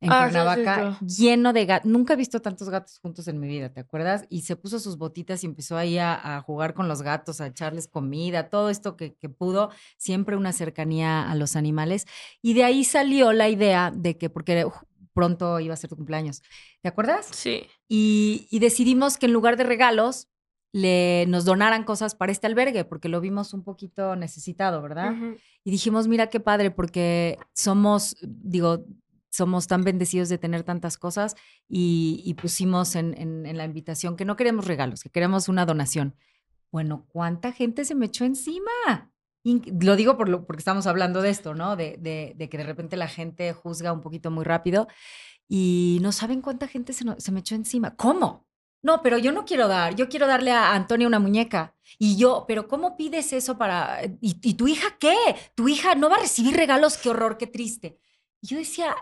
en 0.01 0.09
Ah, 0.11 0.29
sí, 0.29 0.33
sí, 0.33 0.39
Cuernavaca 0.43 0.97
sí. 1.07 1.23
lleno 1.23 1.53
de 1.53 1.65
gatos, 1.65 1.89
nunca 1.89 2.13
he 2.13 2.15
visto 2.17 2.41
tantos 2.41 2.69
gatos 2.69 2.99
juntos 2.99 3.27
en 3.27 3.39
mi 3.39 3.47
vida, 3.47 3.71
¿te 3.71 3.79
acuerdas? 3.79 4.25
Y 4.29 4.41
se 4.41 4.55
puso 4.55 4.79
sus 4.79 4.97
botitas 4.97 5.43
y 5.43 5.47
empezó 5.47 5.77
ahí 5.77 5.97
a, 5.97 6.37
a 6.37 6.41
jugar 6.41 6.73
con 6.73 6.87
los 6.87 7.01
gatos, 7.01 7.41
a 7.41 7.47
echarles 7.47 7.87
comida, 7.87 8.49
todo 8.49 8.69
esto 8.69 8.97
que, 8.97 9.15
que 9.15 9.29
pudo, 9.29 9.69
siempre 9.97 10.35
una 10.35 10.51
cercanía 10.53 11.29
a 11.29 11.35
los 11.35 11.55
animales. 11.55 12.05
Y 12.41 12.53
de 12.55 12.63
ahí 12.65 12.83
salió 12.83 13.31
la 13.33 13.49
idea 13.49 13.91
de 13.95 14.17
que, 14.17 14.29
porque 14.29 14.65
uf, 14.65 14.75
pronto 15.13 15.59
iba 15.61 15.73
a 15.73 15.77
ser 15.77 15.89
tu 15.89 15.95
cumpleaños, 15.95 16.41
¿te 16.81 16.89
acuerdas? 16.89 17.27
Sí. 17.31 17.67
y, 17.87 18.47
y 18.51 18.59
decidimos 18.59 19.17
que 19.17 19.27
en 19.27 19.33
lugar 19.33 19.55
de 19.57 19.63
regalos 19.63 20.27
le 20.77 21.25
nos 21.29 21.45
donaran 21.45 21.85
cosas 21.85 22.15
para 22.15 22.33
este 22.33 22.47
albergue 22.47 22.83
porque 22.83 23.07
lo 23.07 23.21
vimos 23.21 23.53
un 23.53 23.63
poquito 23.63 24.17
necesitado, 24.17 24.81
¿verdad? 24.81 25.13
Y 25.63 25.71
dijimos, 25.71 26.09
mira 26.09 26.27
qué 26.27 26.41
padre 26.41 26.69
porque 26.69 27.37
somos, 27.53 28.17
digo, 28.21 28.83
somos 29.29 29.67
tan 29.67 29.85
bendecidos 29.85 30.27
de 30.27 30.37
tener 30.37 30.63
tantas 30.63 30.97
cosas 30.97 31.35
y, 31.69 32.21
y 32.25 32.33
pusimos 32.33 32.95
en, 32.97 33.13
en- 33.17 33.45
en 33.45 33.57
la 33.57 33.63
invitación 33.63 34.17
que 34.17 34.25
no 34.25 34.35
queremos 34.35 34.65
regalos, 34.67 35.01
que 35.01 35.09
queremos 35.09 35.47
una 35.47 35.65
donación. 35.65 36.15
Bueno, 36.73 37.05
¿cuánta 37.07 37.53
gente 37.53 37.85
se 37.85 37.95
me 37.95 38.07
echó 38.07 38.25
encima? 38.25 38.69
Lo 39.79 39.95
digo 39.95 40.17
por 40.17 40.27
lo- 40.27 40.45
porque 40.45 40.59
estamos 40.59 40.87
hablando 40.87 41.21
de 41.21 41.29
esto, 41.29 41.53
¿no? 41.55 41.77
De, 41.77 41.95
de- 42.01 42.33
de 42.35 42.49
que 42.49 42.57
de 42.57 42.63
repente 42.65 42.97
la 42.97 43.07
gente 43.07 43.53
juzga 43.53 43.93
un 43.93 44.01
poquito 44.01 44.29
muy 44.29 44.43
rápido 44.43 44.87
y 45.47 45.99
no 46.01 46.11
saben 46.11 46.41
cuánta 46.41 46.67
gente 46.67 46.91
se, 46.91 47.05
no- 47.05 47.15
se 47.17 47.31
me 47.31 47.39
echó 47.39 47.55
encima. 47.55 47.95
¿Cómo? 47.95 48.44
No, 48.85 49.01
pero 49.01 49.17
yo 49.17 49.31
no 49.31 49.45
quiero 49.45 49.67
dar, 49.67 49.95
yo 49.95 50.09
quiero 50.09 50.27
darle 50.27 50.51
a 50.51 50.73
Antonia 50.75 51.07
una 51.07 51.17
muñeca. 51.17 51.73
Y 51.97 52.17
yo, 52.17 52.45
pero 52.47 52.67
¿cómo 52.67 52.95
pides 52.95 53.33
eso 53.33 53.57
para... 53.57 54.03
¿Y, 54.21 54.37
y 54.43 54.53
tu 54.53 54.67
hija 54.67 54.95
qué? 54.99 55.15
Tu 55.55 55.67
hija 55.69 55.95
no 55.95 56.07
va 56.07 56.17
a 56.17 56.19
recibir 56.19 56.55
regalos, 56.55 56.99
qué 56.99 57.09
horror, 57.09 57.39
qué 57.39 57.47
triste. 57.47 57.97
Y 58.41 58.47
yo 58.47 58.57
decía, 58.59 58.95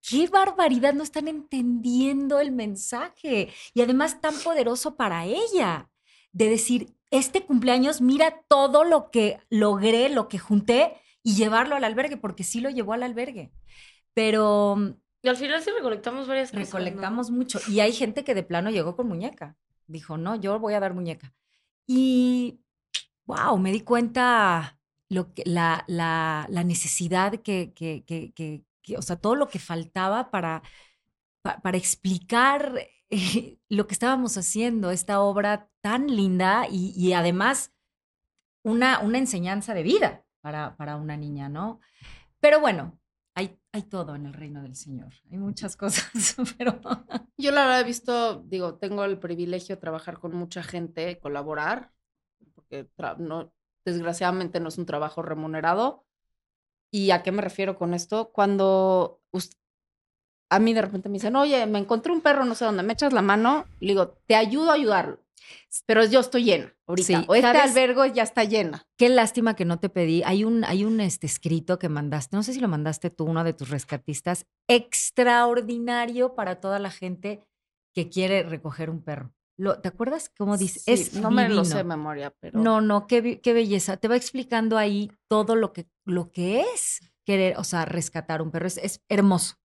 qué 0.00 0.28
barbaridad, 0.28 0.94
no 0.94 1.02
están 1.02 1.28
entendiendo 1.28 2.40
el 2.40 2.52
mensaje. 2.52 3.52
Y 3.74 3.82
además 3.82 4.22
tan 4.22 4.34
poderoso 4.38 4.96
para 4.96 5.26
ella, 5.26 5.90
de 6.32 6.48
decir, 6.48 6.94
este 7.10 7.44
cumpleaños, 7.44 8.00
mira 8.00 8.42
todo 8.48 8.82
lo 8.82 9.10
que 9.10 9.40
logré, 9.50 10.08
lo 10.08 10.28
que 10.28 10.38
junté 10.38 10.94
y 11.22 11.34
llevarlo 11.34 11.76
al 11.76 11.84
albergue, 11.84 12.16
porque 12.16 12.44
sí 12.44 12.62
lo 12.62 12.70
llevó 12.70 12.94
al 12.94 13.02
albergue. 13.02 13.52
Pero 14.14 14.96
Y 15.22 15.28
al 15.28 15.36
final 15.36 15.62
sí 15.62 15.70
recolectamos 15.70 16.28
varias 16.28 16.50
cosas. 16.50 16.66
recolectamos 16.66 17.30
mucho. 17.30 17.60
Y 17.68 17.80
hay 17.80 17.92
gente 17.92 18.24
que 18.24 18.34
de 18.34 18.42
plano 18.42 18.70
llegó 18.70 18.94
con 18.96 19.08
muñeca. 19.08 19.56
Dijo, 19.86 20.16
no, 20.16 20.36
yo 20.36 20.58
voy 20.58 20.74
a 20.74 20.80
dar 20.80 20.94
muñeca. 20.94 21.34
Y, 21.86 22.60
wow, 23.26 23.58
me 23.58 23.72
di 23.72 23.80
cuenta 23.80 24.78
lo 25.08 25.32
que, 25.34 25.42
la, 25.46 25.84
la, 25.88 26.46
necesidad 26.64 27.32
que, 27.42 27.72
que, 27.74 28.04
que, 28.04 28.64
o 28.96 29.02
sea, 29.02 29.16
todo 29.16 29.34
lo 29.34 29.48
que 29.48 29.58
faltaba 29.58 30.30
para, 30.30 30.62
pa- 31.42 31.60
para 31.60 31.76
explicar 31.78 32.74
eh, 33.10 33.58
lo 33.68 33.86
que 33.86 33.94
estábamos 33.94 34.36
haciendo, 34.36 34.90
esta 34.90 35.20
obra 35.20 35.68
tan 35.80 36.06
linda 36.08 36.66
y, 36.70 36.92
y 36.96 37.12
además 37.14 37.72
una, 38.62 39.00
una 39.00 39.18
enseñanza 39.18 39.74
de 39.74 39.82
vida 39.82 40.24
para, 40.40 40.76
para 40.76 40.96
una 40.96 41.16
niña, 41.16 41.48
¿no? 41.48 41.80
Pero 42.40 42.60
bueno, 42.60 42.98
hay, 43.38 43.56
hay 43.70 43.82
todo 43.82 44.16
en 44.16 44.26
el 44.26 44.32
reino 44.34 44.62
del 44.62 44.74
Señor. 44.74 45.14
Hay 45.30 45.38
muchas 45.38 45.76
cosas, 45.76 46.10
pero 46.58 46.80
Yo 47.36 47.52
la 47.52 47.62
verdad 47.62 47.80
he 47.82 47.84
visto, 47.84 48.42
digo, 48.42 48.74
tengo 48.78 49.04
el 49.04 49.20
privilegio 49.20 49.76
de 49.76 49.80
trabajar 49.80 50.18
con 50.18 50.34
mucha 50.34 50.64
gente, 50.64 51.20
colaborar, 51.20 51.92
porque 52.56 52.90
no, 53.18 53.52
desgraciadamente 53.84 54.58
no 54.58 54.68
es 54.68 54.78
un 54.78 54.86
trabajo 54.86 55.22
remunerado. 55.22 56.04
¿Y 56.90 57.12
a 57.12 57.22
qué 57.22 57.30
me 57.30 57.42
refiero 57.42 57.76
con 57.76 57.94
esto? 57.94 58.32
Cuando 58.32 59.20
a 60.50 60.58
mí 60.58 60.72
de 60.72 60.82
repente 60.82 61.08
me 61.08 61.14
dicen, 61.14 61.36
oye, 61.36 61.66
me 61.66 61.78
encontré 61.78 62.12
un 62.12 62.20
perro, 62.20 62.44
no 62.44 62.54
sé 62.54 62.64
dónde, 62.64 62.82
me 62.82 62.92
echas 62.94 63.12
la 63.12 63.22
mano, 63.22 63.66
le 63.80 63.88
digo, 63.88 64.18
te 64.26 64.34
ayudo 64.34 64.70
a 64.70 64.74
ayudarlo, 64.74 65.20
pero 65.86 66.04
yo 66.04 66.20
estoy 66.20 66.44
llena 66.44 66.74
ahorita, 66.86 67.06
Sí, 67.06 67.24
o 67.28 67.34
este 67.34 67.46
albergue 67.46 68.12
ya 68.12 68.22
está 68.22 68.44
llena. 68.44 68.86
qué 68.96 69.08
lástima 69.10 69.54
que 69.54 69.64
no 69.66 69.78
te 69.78 69.88
pedí. 69.90 70.22
Hay 70.24 70.44
un, 70.44 70.64
hay 70.64 70.84
un 70.84 71.00
este, 71.00 71.26
escrito 71.26 71.78
que 71.78 71.88
mandaste, 71.90 72.34
no 72.36 72.42
sé 72.42 72.54
si 72.54 72.60
lo 72.60 72.68
mandaste 72.68 73.10
tú, 73.10 73.24
uno 73.24 73.44
de 73.44 73.52
tus 73.52 73.68
rescatistas, 73.68 74.46
extraordinario 74.68 76.34
para 76.34 76.60
toda 76.60 76.78
la 76.78 76.90
gente 76.90 77.46
que 77.94 78.08
quiere 78.08 78.42
recoger 78.42 78.90
un 78.90 79.02
perro. 79.02 79.32
Lo, 79.58 79.80
¿Te 79.80 79.88
acuerdas 79.88 80.30
cómo 80.38 80.56
dice? 80.56 80.78
Sí, 80.78 80.92
es 80.92 81.14
no 81.14 81.32
me 81.32 81.48
lo 81.48 81.64
sé 81.64 81.78
de 81.78 81.84
memoria, 81.84 82.32
pero... 82.38 82.60
No, 82.60 82.80
no, 82.80 83.08
qué, 83.08 83.40
qué 83.40 83.52
belleza. 83.52 83.96
Te 83.96 84.06
va 84.06 84.14
explicando 84.14 84.78
ahí 84.78 85.10
todo 85.28 85.56
lo 85.56 85.72
que, 85.72 85.88
lo 86.04 86.30
que 86.30 86.60
es 86.60 87.00
querer, 87.26 87.58
o 87.58 87.64
sea, 87.64 87.84
rescatar 87.84 88.40
un 88.40 88.52
perro. 88.52 88.68
Es, 88.68 88.78
es 88.78 89.02
hermoso, 89.08 89.56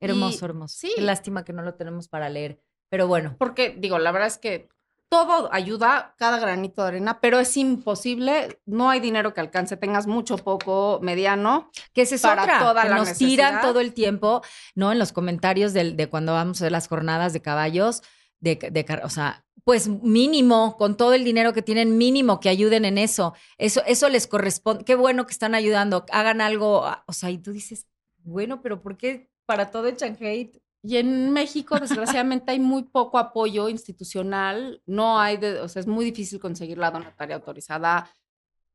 hermoso, 0.00 0.38
Y- 0.40 0.44
hermoso. 0.48 0.76
sí. 0.78 0.92
Qué 0.96 1.02
lástima 1.02 1.44
que 1.44 1.52
no 1.52 1.62
lo 1.62 1.74
tenemos 1.74 2.08
para 2.08 2.28
leer. 2.28 2.60
Pero 2.88 3.06
bueno, 3.06 3.36
Porque, 3.38 3.76
digo, 3.78 3.98
la 3.98 4.10
verdad 4.10 4.26
es 4.28 4.38
que 4.38 4.68
todo 5.08 5.52
ayuda, 5.52 6.14
cada 6.18 6.38
granito 6.38 6.82
de 6.82 6.88
arena, 6.88 7.20
pero 7.20 7.40
es 7.40 7.56
imposible, 7.56 8.60
no 8.64 8.90
hay 8.90 9.00
dinero 9.00 9.34
que 9.34 9.40
alcance, 9.40 9.76
tengas 9.76 10.06
mucho, 10.06 10.36
poco, 10.38 11.00
mediano. 11.02 11.70
que 11.92 12.02
es 12.02 12.20
para 12.22 12.42
otra, 12.44 12.58
toda 12.60 12.82
que 12.82 12.88
la 12.88 12.96
nos 12.96 13.18
tiran 13.18 13.60
todo 13.60 13.80
el 13.80 13.92
tiempo, 13.92 14.42
¿no? 14.74 14.92
En 14.92 14.98
los 14.98 15.12
comentarios 15.12 15.72
de 15.72 16.08
cuando 16.08 16.32
vamos 16.32 16.62
a 16.62 16.70
las 16.70 16.86
jornadas 16.88 17.32
de 17.32 17.42
caballos, 17.42 18.02
de, 18.40 18.56
de 18.56 19.00
o 19.04 19.10
sea, 19.10 19.44
pues 19.64 19.88
mínimo, 19.88 20.76
con 20.76 20.96
todo 20.96 21.14
el 21.14 21.24
dinero 21.24 21.52
que 21.52 21.62
tienen, 21.62 21.98
mínimo 21.98 22.40
que 22.40 22.48
ayuden 22.48 22.84
en 22.84 22.96
eso. 22.98 23.34
Eso, 23.58 23.82
eso 23.86 24.08
les 24.08 24.26
corresponde. 24.26 24.84
Qué 24.84 24.94
bueno 24.94 25.26
que 25.26 25.32
están 25.32 25.54
ayudando, 25.54 26.06
hagan 26.10 26.40
algo. 26.40 26.84
O 27.06 27.12
sea, 27.12 27.30
y 27.30 27.38
tú 27.38 27.52
dices, 27.52 27.86
bueno, 28.22 28.62
pero 28.62 28.80
¿por 28.80 28.96
qué 28.96 29.29
para 29.50 29.72
todo 29.72 29.88
echan 29.88 30.16
hate? 30.20 30.62
Y 30.80 30.98
en 30.98 31.32
México, 31.32 31.76
desgraciadamente, 31.80 32.52
hay 32.52 32.60
muy 32.60 32.84
poco 32.84 33.18
apoyo 33.18 33.68
institucional. 33.68 34.80
No 34.86 35.18
hay, 35.18 35.38
de- 35.38 35.58
o 35.58 35.66
sea, 35.68 35.80
es 35.80 35.88
muy 35.88 36.04
difícil 36.04 36.38
conseguir 36.38 36.78
la 36.78 36.92
donataria 36.92 37.34
autorizada. 37.34 38.08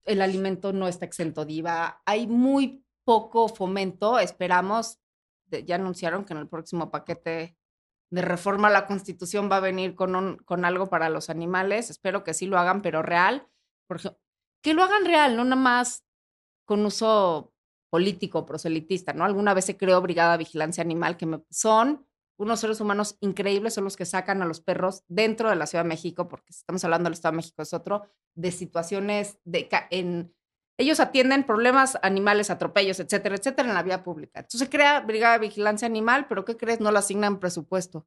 El 0.03 0.21
alimento 0.21 0.73
no 0.73 0.89
está 0.89 1.05
exento 1.05 1.45
de 1.45 1.53
IVA. 1.53 2.01
Hay 2.05 2.27
muy 2.27 2.83
poco 3.05 3.47
fomento. 3.47 4.19
Esperamos, 4.19 4.99
de- 5.45 5.63
ya 5.63 5.75
anunciaron 5.75 6.25
que 6.25 6.33
en 6.33 6.39
el 6.39 6.49
próximo 6.49 6.91
paquete 6.91 7.57
de 8.11 8.21
reforma 8.21 8.67
a 8.67 8.71
la 8.71 8.85
Constitución 8.85 9.49
va 9.49 9.57
a 9.57 9.61
venir 9.61 9.95
con, 9.95 10.13
un, 10.13 10.35
con 10.39 10.65
algo 10.65 10.89
para 10.89 11.07
los 11.09 11.29
animales. 11.29 11.89
Espero 11.89 12.25
que 12.25 12.33
sí 12.33 12.47
lo 12.47 12.59
hagan, 12.59 12.81
pero 12.81 13.01
real. 13.01 13.47
Por 13.88 13.97
ejemplo, 13.97 14.19
que 14.61 14.73
lo 14.73 14.83
hagan 14.83 15.05
real, 15.05 15.38
no 15.38 15.45
nada 15.45 15.55
más 15.55 16.03
con 16.65 16.85
uso 16.85 17.53
político, 17.95 18.45
proselitista, 18.45 19.13
¿no? 19.13 19.23
Alguna 19.23 19.53
vez 19.53 19.63
se 19.63 19.77
creó 19.77 20.01
Brigada 20.01 20.36
Vigilancia 20.36 20.84
Animal, 20.84 21.15
que 21.15 21.25
me- 21.25 21.41
son 21.49 22.05
unos 22.38 22.60
seres 22.60 22.81
humanos 22.81 23.15
increíbles, 23.21 23.73
son 23.73 23.86
los 23.86 23.95
que 23.95 24.03
sacan 24.05 24.41
a 24.41 24.45
los 24.45 24.60
perros 24.60 25.03
dentro 25.08 25.49
de 25.49 25.55
la 25.55 25.65
Ciudad 25.65 25.86
de 25.86 25.88
México, 25.89 26.27
porque 26.27 26.51
si 26.51 26.60
estamos 26.60 26.84
hablando 26.84 27.05
del 27.05 27.13
Estado 27.13 27.31
de 27.31 27.38
México, 27.38 27.62
es 27.62 27.73
otro, 27.73 28.03
de 28.36 28.51
situaciones 28.51 29.38
de... 29.45 29.69
En, 29.91 30.34
ellos 30.77 30.99
atienden 30.99 31.45
problemas 31.45 31.97
animales, 32.01 32.49
atropellos, 32.49 32.99
etcétera, 32.99 33.36
etcétera, 33.36 33.69
en 33.69 33.75
la 33.75 33.84
vía 33.84 34.03
pública. 34.03 34.41
Entonces 34.41 34.60
se 34.60 34.69
crea 34.69 34.99
Brigada 34.99 35.36
de 35.36 35.47
Vigilancia 35.47 35.86
Animal, 35.86 36.25
pero 36.27 36.43
¿qué 36.43 36.58
crees? 36.58 36.81
No 36.81 36.91
le 36.91 36.99
asignan 36.99 37.39
presupuesto. 37.39 38.05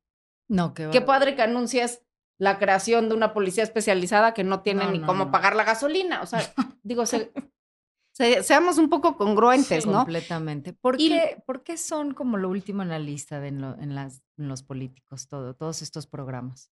No, 0.51 0.75
qué, 0.75 0.91
Qué 0.91 1.01
padre 1.01 1.35
que 1.35 1.41
anuncies 1.41 2.03
la 2.39 2.59
creación 2.59 3.09
de 3.09 3.15
una 3.15 3.33
policía 3.33 3.65
especializada 3.65 4.35
que 4.35 4.45
no 4.45 4.61
tiene 4.61 4.85
No, 4.85 4.91
ni 4.93 4.99
no, 4.99 5.07
cómo 5.07 5.25
no. 5.25 5.31
pagar 5.31 5.57
la 5.57 5.65
gasolina. 5.65 6.21
O 6.21 6.27
sea, 6.27 6.41
digo, 6.83 7.07
se- 7.07 7.33
se- 8.19 8.43
seamos 8.43 8.79
un 8.79 8.89
poco 8.91 9.17
congruentes, 9.17 9.87
¿no? 9.87 9.99
Completamente. 9.99 10.73
¿Por, 10.73 11.01
Y- 11.01 11.09
qué, 11.09 11.43
por 11.47 11.63
qué 11.63 11.77
son 11.79 12.13
como 12.15 12.37
lo 12.37 12.49
último 12.51 12.83
en 12.83 12.89
la 12.89 12.99
lista 12.99 13.39
de 13.41 13.49
en, 13.49 13.61
lo- 13.61 13.79
en 13.79 13.95
las, 13.95 14.23
en 14.37 14.49
los 14.49 14.65
políticos, 14.65 15.29
todo, 15.29 15.55
todos 15.55 15.83
estos 15.83 16.07
programas? 16.09 16.71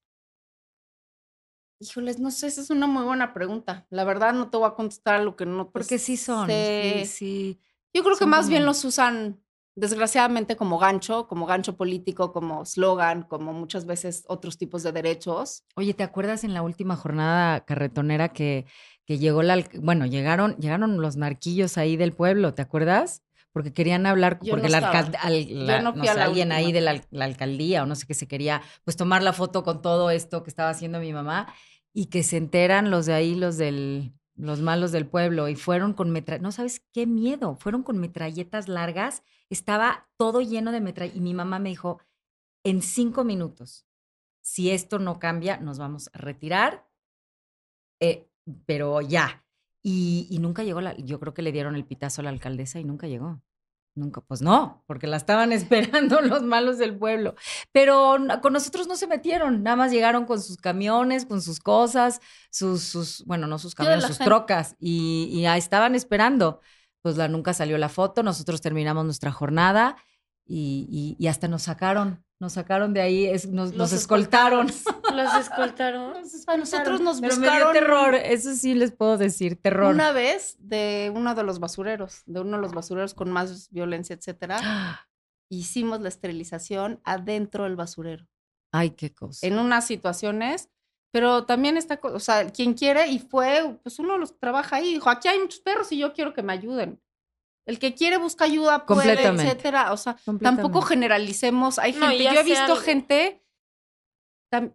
Híjoles, 1.78 2.18
no 2.18 2.30
sé, 2.30 2.46
esa 2.46 2.62
es 2.62 2.70
una 2.70 2.86
muy 2.86 3.04
buena 3.04 3.32
pregunta. 3.34 3.86
La 3.90 4.04
verdad 4.04 4.32
no 4.32 4.48
te 4.50 4.56
voy 4.56 4.66
a 4.66 4.74
contestar 4.74 5.20
lo 5.22 5.36
que 5.36 5.44
no 5.46 5.66
te 5.66 5.72
Porque 5.72 5.98
sí 5.98 6.16
son. 6.16 6.48
sé. 6.48 7.04
Sí, 7.04 7.06
sí. 7.06 7.60
Yo 7.94 8.02
creo 8.02 8.16
que 8.16 8.26
más 8.26 8.48
bien 8.48 8.64
los 8.64 8.82
usan, 8.84 9.40
desgraciadamente, 9.74 10.56
como 10.56 10.78
gancho, 10.78 11.28
como 11.28 11.44
gancho 11.46 11.76
político, 11.76 12.32
como 12.32 12.64
slogan, 12.64 13.22
como 13.24 13.52
muchas 13.52 13.84
veces 13.86 14.24
otros 14.28 14.56
tipos 14.58 14.82
de 14.82 14.92
derechos. 14.92 15.64
Oye, 15.76 15.92
¿te 15.94 16.02
acuerdas 16.02 16.44
en 16.44 16.54
la 16.54 16.62
última 16.62 16.96
jornada 16.96 17.60
carretonera 17.66 18.30
que, 18.30 18.64
que 19.06 19.18
llegó 19.18 19.42
la, 19.42 19.64
bueno, 19.80 20.04
llegaron, 20.06 20.56
llegaron 20.56 21.00
los 21.00 21.16
narquillos 21.16 21.78
ahí 21.78 21.96
del 21.96 22.12
pueblo, 22.12 22.52
¿te 22.54 22.62
acuerdas? 22.62 23.22
Porque 23.52 23.72
querían 23.72 24.04
hablar, 24.04 24.38
Yo 24.42 24.50
porque 24.50 24.68
no 24.68 24.68
al- 25.22 25.66
la- 25.66 25.80
no 25.94 26.04
sé, 26.04 26.14
la 26.16 26.24
alguien 26.24 26.52
ahí 26.52 26.72
de 26.72 26.80
la, 26.82 26.90
al- 26.90 27.04
la 27.10 27.24
alcaldía 27.24 27.82
o 27.82 27.86
no 27.86 27.94
sé 27.94 28.06
qué 28.06 28.14
se 28.14 28.28
quería, 28.28 28.60
pues 28.84 28.96
tomar 28.96 29.22
la 29.22 29.32
foto 29.32 29.62
con 29.62 29.80
todo 29.80 30.10
esto 30.10 30.42
que 30.42 30.50
estaba 30.50 30.68
haciendo 30.70 31.00
mi 31.00 31.12
mamá 31.12 31.54
y 31.94 32.06
que 32.06 32.22
se 32.22 32.36
enteran 32.36 32.90
los 32.90 33.06
de 33.06 33.14
ahí, 33.14 33.34
los 33.34 33.56
del, 33.56 34.12
los 34.34 34.60
malos 34.60 34.92
del 34.92 35.06
pueblo 35.06 35.48
y 35.48 35.54
fueron 35.54 35.94
con 35.94 36.10
metra, 36.10 36.38
no 36.38 36.52
sabes 36.52 36.84
qué 36.92 37.06
miedo, 37.06 37.56
fueron 37.56 37.82
con 37.82 37.96
metralletas 37.98 38.68
largas, 38.68 39.22
estaba 39.48 40.08
todo 40.18 40.42
lleno 40.42 40.72
de 40.72 40.80
metralletas 40.80 41.16
y 41.16 41.22
mi 41.22 41.32
mamá 41.32 41.58
me 41.58 41.70
dijo, 41.70 42.00
en 42.64 42.82
cinco 42.82 43.24
minutos, 43.24 43.86
si 44.42 44.70
esto 44.70 44.98
no 44.98 45.18
cambia, 45.18 45.56
nos 45.58 45.78
vamos 45.78 46.10
a 46.12 46.18
retirar, 46.18 46.86
eh, 48.00 48.28
pero 48.66 49.00
ya. 49.00 49.44
Y, 49.82 50.26
y 50.30 50.38
nunca 50.38 50.64
llegó, 50.64 50.80
la, 50.80 50.96
yo 50.96 51.20
creo 51.20 51.34
que 51.34 51.42
le 51.42 51.52
dieron 51.52 51.76
el 51.76 51.84
pitazo 51.86 52.20
a 52.20 52.24
la 52.24 52.30
alcaldesa 52.30 52.80
y 52.80 52.84
nunca 52.84 53.06
llegó. 53.06 53.40
Nunca, 53.94 54.20
pues 54.20 54.42
no, 54.42 54.84
porque 54.86 55.06
la 55.06 55.16
estaban 55.16 55.52
esperando 55.52 56.20
los 56.20 56.42
malos 56.42 56.78
del 56.78 56.98
pueblo. 56.98 57.34
Pero 57.72 58.16
con 58.42 58.52
nosotros 58.52 58.86
no 58.88 58.96
se 58.96 59.06
metieron, 59.06 59.62
nada 59.62 59.76
más 59.76 59.92
llegaron 59.92 60.26
con 60.26 60.40
sus 60.42 60.56
camiones, 60.58 61.24
con 61.24 61.40
sus 61.40 61.60
cosas, 61.60 62.20
sus, 62.50 62.82
sus 62.82 63.24
bueno, 63.24 63.46
no 63.46 63.58
sus 63.58 63.74
camiones, 63.74 64.04
sus 64.04 64.18
gente. 64.18 64.24
trocas, 64.26 64.76
y, 64.78 65.28
y 65.32 65.46
estaban 65.46 65.94
esperando. 65.94 66.60
Pues 67.02 67.16
la, 67.16 67.28
nunca 67.28 67.54
salió 67.54 67.78
la 67.78 67.88
foto, 67.88 68.22
nosotros 68.24 68.60
terminamos 68.60 69.04
nuestra 69.04 69.30
jornada 69.30 69.96
y, 70.46 70.86
y- 71.18 71.22
y 71.22 71.26
hasta 71.28 71.48
nos 71.48 71.62
sacaron, 71.62 72.24
nos 72.38 72.52
sacaron 72.52 72.92
de 72.94 73.00
ahí, 73.00 73.26
es- 73.26 73.46
nos, 73.48 73.70
nos 73.70 73.76
Los 73.78 73.92
escoltaron. 73.92 74.66
Los 74.66 75.34
escoltaron. 75.40 76.14
A 76.46 76.56
nosotros 76.56 77.00
nos 77.00 77.20
Pero 77.20 77.36
me 77.36 77.42
dio 77.42 77.50
buscaron 77.52 77.72
terror, 77.72 78.14
eso 78.14 78.54
sí 78.54 78.74
les 78.74 78.92
puedo 78.92 79.16
decir, 79.18 79.60
terror. 79.60 79.92
una 79.92 80.12
vez 80.12 80.56
de 80.58 81.12
uno 81.14 81.34
de 81.34 81.42
los 81.42 81.58
basureros, 81.58 82.22
de 82.26 82.40
uno 82.40 82.56
de 82.56 82.62
los 82.62 82.72
basureros 82.72 83.14
con 83.14 83.30
más 83.30 83.68
violencia, 83.70 84.14
etcétera. 84.14 84.58
Hicimos 85.48 86.00
la 86.00 86.08
esterilización 86.08 87.00
adentro 87.04 87.64
del 87.64 87.76
basurero. 87.76 88.26
Ay, 88.72 88.90
qué 88.90 89.14
cosa. 89.14 89.46
en 89.46 89.58
unas 89.58 89.86
situaciones, 89.86 90.68
pero 91.12 91.44
también 91.46 91.76
está, 91.76 91.98
o 92.02 92.18
sea, 92.20 92.50
quien 92.50 92.74
quiere 92.74 93.06
y 93.08 93.20
fue, 93.20 93.78
pues 93.82 93.98
uno 94.00 94.18
los 94.18 94.38
trabaja 94.38 94.76
ahí, 94.76 94.94
dijo, 94.94 95.08
aquí 95.08 95.28
hay 95.28 95.38
muchos 95.38 95.60
perros 95.60 95.90
y 95.92 95.98
yo 95.98 96.12
quiero 96.12 96.34
que 96.34 96.42
me 96.42 96.52
ayuden. 96.52 97.00
El 97.66 97.78
que 97.80 97.94
quiere 97.94 98.16
busca 98.18 98.44
ayuda, 98.44 98.86
puede, 98.86 99.00
Completamente. 99.08 99.42
etcétera. 99.42 99.92
O 99.92 99.96
sea, 99.96 100.16
tampoco 100.40 100.82
generalicemos. 100.82 101.78
Hay 101.80 101.92
No, 101.94 102.08
gente, 102.08 102.22
ya 102.24 102.34
yo 102.34 102.40
he 102.40 102.44
visto 102.44 102.62
algo. 102.62 102.76
gente 102.76 103.44
tam- 104.52 104.72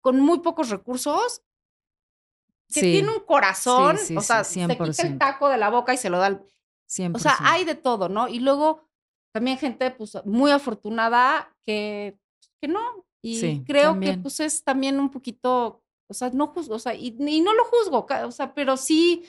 con 0.00 0.20
muy 0.20 0.38
pocos 0.38 0.70
recursos 0.70 1.42
que 2.72 2.80
Sí, 2.80 2.92
tiene 2.92 3.10
un 3.10 3.20
corazón, 3.20 3.96
sí, 3.98 4.06
sí, 4.08 4.16
o 4.16 4.20
sea, 4.20 4.44
sí, 4.44 4.60
se 4.60 4.68
quita 4.68 4.84
el 4.84 4.94
100%. 4.94 5.18
taco 5.18 5.48
de 5.48 5.56
la 5.56 5.70
boca 5.70 5.94
y 5.94 5.96
se 5.96 6.10
lo 6.10 6.18
da 6.18 6.26
al 6.26 6.44
100%. 6.86 7.16
o 7.16 7.18
sea, 7.18 7.36
hay 7.40 7.64
de 7.64 7.74
todo, 7.74 8.08
¿no? 8.08 8.28
Y 8.28 8.40
luego 8.40 8.88
también 9.32 9.58
gente 9.58 9.90
pues 9.90 10.16
muy 10.24 10.50
afortunada 10.50 11.54
que, 11.66 12.18
que 12.60 12.68
no. 12.68 13.04
Y 13.22 13.40
Sí, 13.40 13.64
creo 13.66 13.90
también. 13.92 14.16
que 14.16 14.22
pues 14.22 14.38
es 14.40 14.62
también 14.62 15.00
un 15.00 15.10
poquito, 15.10 15.82
o 16.08 16.14
sea, 16.14 16.30
no 16.30 16.46
juzgo, 16.48 16.76
o 16.76 16.78
sea, 16.78 16.94
y, 16.94 17.16
y 17.18 17.40
no 17.40 17.52
lo 17.54 17.64
juzgo, 17.64 18.06
o 18.26 18.30
sea, 18.30 18.54
pero 18.54 18.76
sí 18.76 19.24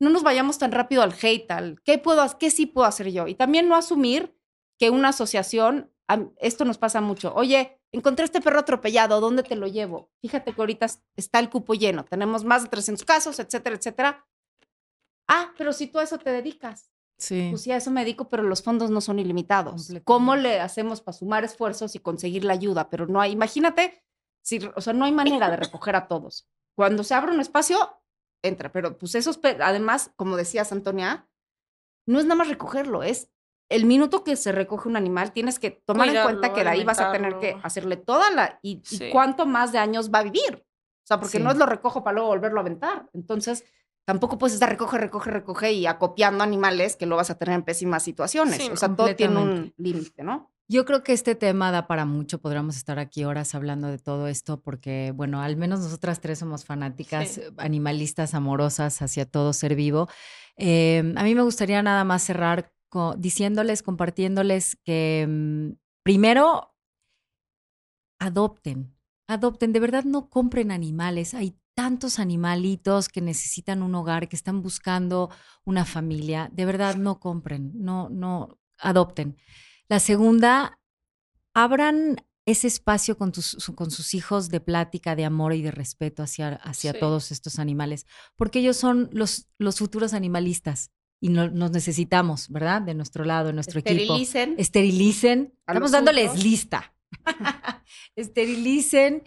no 0.00 0.10
nos 0.10 0.22
vayamos 0.22 0.58
tan 0.58 0.72
rápido 0.72 1.02
al 1.02 1.14
hate, 1.20 1.50
al 1.50 1.80
qué 1.82 1.98
puedo, 1.98 2.24
qué 2.38 2.50
sí 2.50 2.66
puedo 2.66 2.86
hacer 2.86 3.10
yo. 3.12 3.26
Y 3.28 3.34
también 3.34 3.68
no 3.68 3.76
asumir 3.76 4.36
que 4.78 4.90
una 4.90 5.08
asociación, 5.10 5.92
esto 6.38 6.64
nos 6.64 6.78
pasa 6.78 7.00
mucho. 7.00 7.32
Oye, 7.34 7.80
encontré 7.92 8.24
este 8.24 8.40
perro 8.40 8.58
atropellado, 8.60 9.20
¿dónde 9.20 9.42
te 9.44 9.56
lo 9.56 9.66
llevo? 9.66 10.10
Fíjate 10.20 10.52
que 10.52 10.60
ahorita 10.60 10.86
es- 10.86 11.02
está 11.16 11.38
el 11.38 11.48
cupo 11.48 11.74
lleno, 11.74 12.04
tenemos 12.04 12.44
más 12.44 12.62
de 12.64 12.68
300 12.68 13.04
casos, 13.04 13.38
etcétera, 13.38 13.76
etcétera. 13.76 14.26
Ah, 15.28 15.52
pero 15.56 15.72
si 15.72 15.86
tú 15.86 15.98
a 15.98 16.02
eso 16.02 16.18
te 16.18 16.30
dedicas. 16.30 16.90
Sí. 17.16 17.46
Pues 17.50 17.62
sí, 17.62 17.70
a 17.70 17.76
eso 17.76 17.90
me 17.92 18.00
dedico, 18.00 18.28
pero 18.28 18.42
los 18.42 18.62
fondos 18.62 18.90
no 18.90 19.00
son 19.00 19.18
ilimitados. 19.20 19.92
¿Cómo 20.02 20.34
le 20.36 20.60
hacemos 20.60 21.00
para 21.00 21.16
sumar 21.16 21.44
esfuerzos 21.44 21.94
y 21.94 22.00
conseguir 22.00 22.44
la 22.44 22.52
ayuda? 22.54 22.90
Pero 22.90 23.06
no 23.06 23.20
hay, 23.20 23.30
imagínate, 23.32 24.02
si, 24.42 24.58
o 24.74 24.80
sea, 24.80 24.92
no 24.92 25.04
hay 25.04 25.12
manera 25.12 25.48
de 25.48 25.56
recoger 25.56 25.94
a 25.96 26.08
todos. 26.08 26.48
Cuando 26.76 27.04
se 27.04 27.14
abre 27.14 27.32
un 27.32 27.40
espacio, 27.40 27.78
entra, 28.46 28.70
pero 28.72 28.96
pues 28.98 29.14
esos, 29.14 29.40
además, 29.60 30.12
como 30.16 30.36
decías, 30.36 30.70
Antonia, 30.72 31.28
no 32.06 32.18
es 32.18 32.24
nada 32.24 32.36
más 32.36 32.48
recogerlo, 32.48 33.02
es 33.02 33.30
el 33.70 33.86
minuto 33.86 34.22
que 34.24 34.36
se 34.36 34.52
recoge 34.52 34.88
un 34.88 34.96
animal, 34.96 35.32
tienes 35.32 35.58
que 35.58 35.70
tomar 35.70 36.08
en 36.08 36.22
cuenta 36.22 36.52
que 36.52 36.62
de 36.62 36.68
ahí 36.70 36.84
vas 36.84 37.00
a 37.00 37.10
tener 37.12 37.38
que 37.38 37.56
hacerle 37.62 37.96
toda 37.96 38.30
la, 38.30 38.58
y, 38.62 38.82
y 38.90 39.10
cuánto 39.10 39.46
más 39.46 39.72
de 39.72 39.78
años 39.78 40.10
va 40.12 40.18
a 40.20 40.24
vivir. 40.24 40.64
O 40.66 41.06
sea, 41.06 41.18
porque 41.18 41.38
Sí. 41.38 41.42
no 41.42 41.50
es 41.50 41.56
lo 41.56 41.66
recojo 41.66 42.02
para 42.04 42.14
luego 42.14 42.28
volverlo 42.28 42.60
a 42.60 42.62
aventar. 42.62 43.08
Entonces, 43.12 43.64
tampoco 44.06 44.38
puedes 44.38 44.54
estar 44.54 44.68
recoge, 44.70 44.98
recoge, 44.98 45.30
recoge 45.30 45.72
y 45.72 45.86
acopiando 45.86 46.44
animales 46.44 46.96
que 46.96 47.06
lo 47.06 47.16
vas 47.16 47.30
a 47.30 47.38
tener 47.38 47.54
en 47.54 47.62
pésimas 47.62 48.02
situaciones. 48.02 48.56
Sí, 48.56 48.70
o 48.70 48.76
sea, 48.76 48.94
todo 48.94 49.14
tiene 49.16 49.38
un 49.38 49.74
límite, 49.76 50.22
¿no? 50.22 50.50
Yo 50.68 50.86
creo 50.86 51.02
que 51.02 51.12
este 51.12 51.34
tema 51.34 51.70
da 51.70 51.86
para 51.86 52.06
mucho, 52.06 52.40
podríamos 52.40 52.76
estar 52.78 52.98
aquí 52.98 53.24
horas 53.24 53.54
hablando 53.54 53.88
de 53.88 53.98
todo 53.98 54.28
esto, 54.28 54.62
porque, 54.62 55.12
bueno, 55.14 55.42
al 55.42 55.56
menos 55.56 55.80
nosotras 55.80 56.20
tres 56.20 56.38
somos 56.38 56.64
fanáticas, 56.64 57.28
Sí. 57.34 57.40
eh, 57.42 57.50
animalistas, 57.58 58.32
amorosas 58.32 59.02
hacia 59.02 59.26
todo 59.26 59.52
ser 59.52 59.74
vivo. 59.74 60.08
Eh, 60.56 61.12
a 61.16 61.22
mí 61.24 61.34
me 61.34 61.42
gustaría 61.42 61.82
nada 61.82 62.04
más 62.04 62.22
cerrar 62.22 62.72
diciéndoles, 63.18 63.82
compartiéndoles 63.82 64.76
que 64.84 65.26
mm, 65.28 65.72
primero 66.04 66.70
adopten, 68.20 68.94
adopten, 69.26 69.72
de 69.72 69.80
verdad 69.80 70.04
no 70.04 70.30
compren 70.30 70.70
animales, 70.70 71.34
hay 71.34 71.58
tantos 71.74 72.18
animalitos 72.20 73.08
que 73.08 73.20
necesitan 73.20 73.82
un 73.82 73.94
hogar, 73.96 74.28
que 74.28 74.36
están 74.36 74.62
buscando 74.62 75.30
una 75.64 75.84
familia, 75.84 76.48
de 76.52 76.64
verdad 76.64 76.94
no 76.96 77.18
compren, 77.18 77.72
no, 77.74 78.08
no, 78.08 78.58
adopten. 78.78 79.36
La 79.88 80.00
segunda, 80.00 80.78
abran 81.54 82.16
ese 82.46 82.66
espacio 82.66 83.16
con, 83.16 83.32
tus, 83.32 83.46
su- 83.46 83.74
con 83.74 83.90
sus 83.90 84.12
hijos 84.14 84.48
de 84.50 84.60
plática, 84.60 85.16
de 85.16 85.24
amor 85.24 85.54
y 85.54 85.62
de 85.62 85.70
respeto 85.70 86.22
hacia, 86.22 86.54
hacia 86.56 86.92
Sí. 86.92 86.98
todos 87.00 87.32
estos 87.32 87.58
animales, 87.58 88.06
porque 88.36 88.58
ellos 88.58 88.76
son 88.76 89.08
los, 89.12 89.48
los 89.58 89.78
futuros 89.78 90.12
animalistas 90.12 90.90
y 91.20 91.30
no- 91.30 91.50
nos 91.50 91.70
necesitamos, 91.70 92.48
¿verdad? 92.50 92.82
De 92.82 92.94
nuestro 92.94 93.24
lado, 93.24 93.46
de 93.46 93.52
nuestro 93.54 93.80
equipo. 93.80 94.14
Esterilicen. 94.58 95.54
Estamos 95.66 95.90
dándoles 95.92 96.42
lista. 96.42 96.94
Esterilicen. 98.16 99.22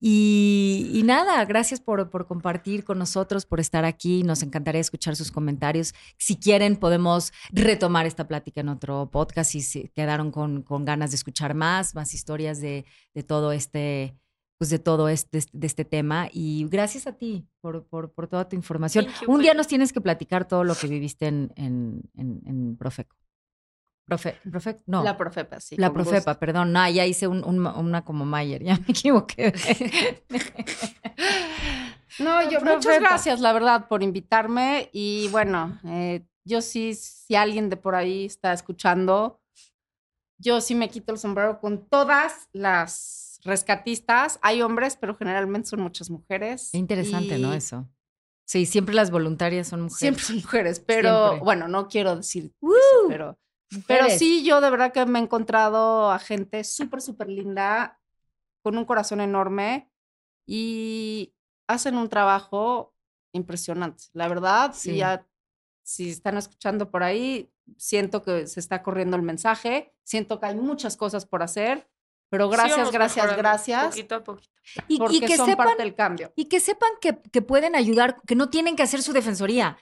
Y, 0.00 0.90
y 0.94 1.02
nada, 1.02 1.44
gracias 1.44 1.80
por, 1.80 2.08
por 2.08 2.26
compartir 2.26 2.84
con 2.84 2.98
nosotros, 2.98 3.46
por 3.46 3.58
estar 3.58 3.84
aquí. 3.84 4.22
Nos 4.22 4.42
encantaría 4.42 4.80
escuchar 4.80 5.16
sus 5.16 5.32
comentarios. 5.32 5.92
Si 6.18 6.36
quieren, 6.36 6.76
podemos 6.76 7.32
retomar 7.50 8.06
esta 8.06 8.28
plática 8.28 8.60
en 8.60 8.68
otro 8.68 9.10
podcast 9.10 9.50
si 9.50 9.60
se 9.60 9.88
quedaron 9.88 10.30
con, 10.30 10.62
con 10.62 10.84
ganas 10.84 11.10
de 11.10 11.16
escuchar 11.16 11.54
más, 11.54 11.94
más 11.94 12.14
historias 12.14 12.60
de, 12.60 12.84
de 13.12 13.22
todo 13.24 13.50
este, 13.50 14.14
pues 14.58 14.70
de 14.70 14.78
todo 14.78 15.08
este, 15.08 15.42
de 15.52 15.66
este 15.66 15.84
tema. 15.84 16.28
Y 16.32 16.66
gracias 16.68 17.08
a 17.08 17.12
ti 17.12 17.48
por, 17.60 17.84
por, 17.86 18.12
por 18.12 18.28
toda 18.28 18.48
tu 18.48 18.54
información. 18.54 19.06
Un 19.26 19.40
día 19.40 19.54
nos 19.54 19.66
tienes 19.66 19.92
que 19.92 20.00
platicar 20.00 20.46
todo 20.46 20.62
lo 20.62 20.76
que 20.76 20.86
viviste 20.86 21.26
en, 21.26 21.52
en, 21.56 22.02
en, 22.16 22.42
en 22.46 22.76
Profeco. 22.76 23.16
Profe, 24.08 24.36
Profe- 24.44 24.82
no. 24.86 25.04
La 25.04 25.16
profepa, 25.18 25.60
sí. 25.60 25.76
La 25.76 25.92
Profepa, 25.92 26.32
gusto. 26.32 26.38
perdón. 26.40 26.72
No, 26.72 26.88
ya 26.88 27.04
hice 27.04 27.28
un- 27.28 27.44
un- 27.44 27.66
una 27.66 28.04
como 28.04 28.24
Mayer, 28.24 28.62
ya 28.64 28.74
me 28.78 28.86
equivoqué. 28.88 29.52
No, 32.18 32.42
yo, 32.42 32.58
Profepa. 32.58 32.74
muchas 32.74 33.00
gracias, 33.00 33.40
la 33.40 33.52
verdad, 33.52 33.86
por 33.88 34.02
invitarme. 34.02 34.88
Y 34.92 35.28
bueno, 35.28 35.78
eh, 35.84 36.26
yo 36.44 36.62
sí, 36.62 36.94
si 36.94 37.36
alguien 37.36 37.68
de 37.70 37.76
por 37.76 37.94
ahí 37.94 38.24
está 38.24 38.52
escuchando, 38.52 39.40
yo 40.38 40.60
sí 40.60 40.74
me 40.74 40.88
quito 40.88 41.12
el 41.12 41.18
sombrero 41.18 41.60
con 41.60 41.86
todas 41.88 42.48
las 42.52 43.38
rescatistas. 43.44 44.38
Hay 44.42 44.62
hombres, 44.62 44.96
pero 44.96 45.14
generalmente 45.16 45.68
son 45.68 45.80
muchas 45.80 46.10
mujeres. 46.10 46.70
Qué 46.72 46.78
interesante, 46.78 47.38
¿no? 47.38 47.52
Eso. 47.52 47.88
Sí, 48.46 48.64
siempre 48.66 48.94
las 48.94 49.10
voluntarias 49.10 49.68
son 49.68 49.82
mujeres. 49.82 49.98
Siempre 49.98 50.24
son 50.24 50.36
mujeres, 50.36 50.80
pero 50.80 51.26
Siempre. 51.28 51.44
bueno, 51.44 51.68
no 51.68 51.86
quiero 51.86 52.16
decir 52.16 52.44
eso, 52.46 52.54
¡Woo! 52.62 53.08
Pero, 53.86 54.08
sí, 54.10 54.44
yo 54.44 54.60
de 54.60 54.70
verdad 54.70 54.92
que 54.92 55.04
me 55.06 55.18
he 55.18 55.22
encontrado 55.22 56.10
a 56.10 56.18
gente 56.18 56.64
súper, 56.64 57.00
súper 57.00 57.28
linda, 57.28 58.00
con 58.62 58.76
un 58.76 58.84
corazón 58.84 59.20
enorme 59.20 59.90
y 60.46 61.34
hacen 61.66 61.96
un 61.96 62.08
trabajo 62.08 62.94
impresionante, 63.32 64.04
la 64.12 64.28
verdad. 64.28 64.72
Sí. 64.74 64.92
Y 64.92 64.96
ya, 64.98 65.26
si 65.82 66.10
están 66.10 66.36
escuchando 66.36 66.90
por 66.90 67.02
ahí, 67.02 67.50
siento 67.76 68.22
que 68.22 68.46
se 68.46 68.60
está 68.60 68.82
corriendo 68.82 69.16
el 69.16 69.22
mensaje, 69.22 69.94
siento 70.02 70.40
que 70.40 70.46
hay 70.46 70.56
muchas 70.56 70.96
cosas 70.96 71.26
por 71.26 71.42
hacer, 71.42 71.88
pero 72.30 72.46
Sí 72.46 72.56
gracias, 72.56 72.76
vamos 72.76 72.92
gracias, 72.92 73.36
gracias, 73.36 73.86
Poquito 73.86 74.14
a 74.16 74.24
poquito. 74.24 74.52
Y, 74.86 75.20
que 75.20 75.36
son 75.36 75.46
sepan, 75.46 75.66
parte 75.68 75.82
del 75.82 75.94
cambio. 75.94 76.32
y 76.36 76.44
que 76.46 76.60
sepan 76.60 76.90
que, 77.00 77.18
que 77.18 77.40
pueden 77.40 77.74
ayudar, 77.74 78.20
que 78.26 78.34
no 78.34 78.50
tienen 78.50 78.76
que 78.76 78.82
hacer 78.82 79.02
su 79.02 79.12
defensoría. 79.12 79.78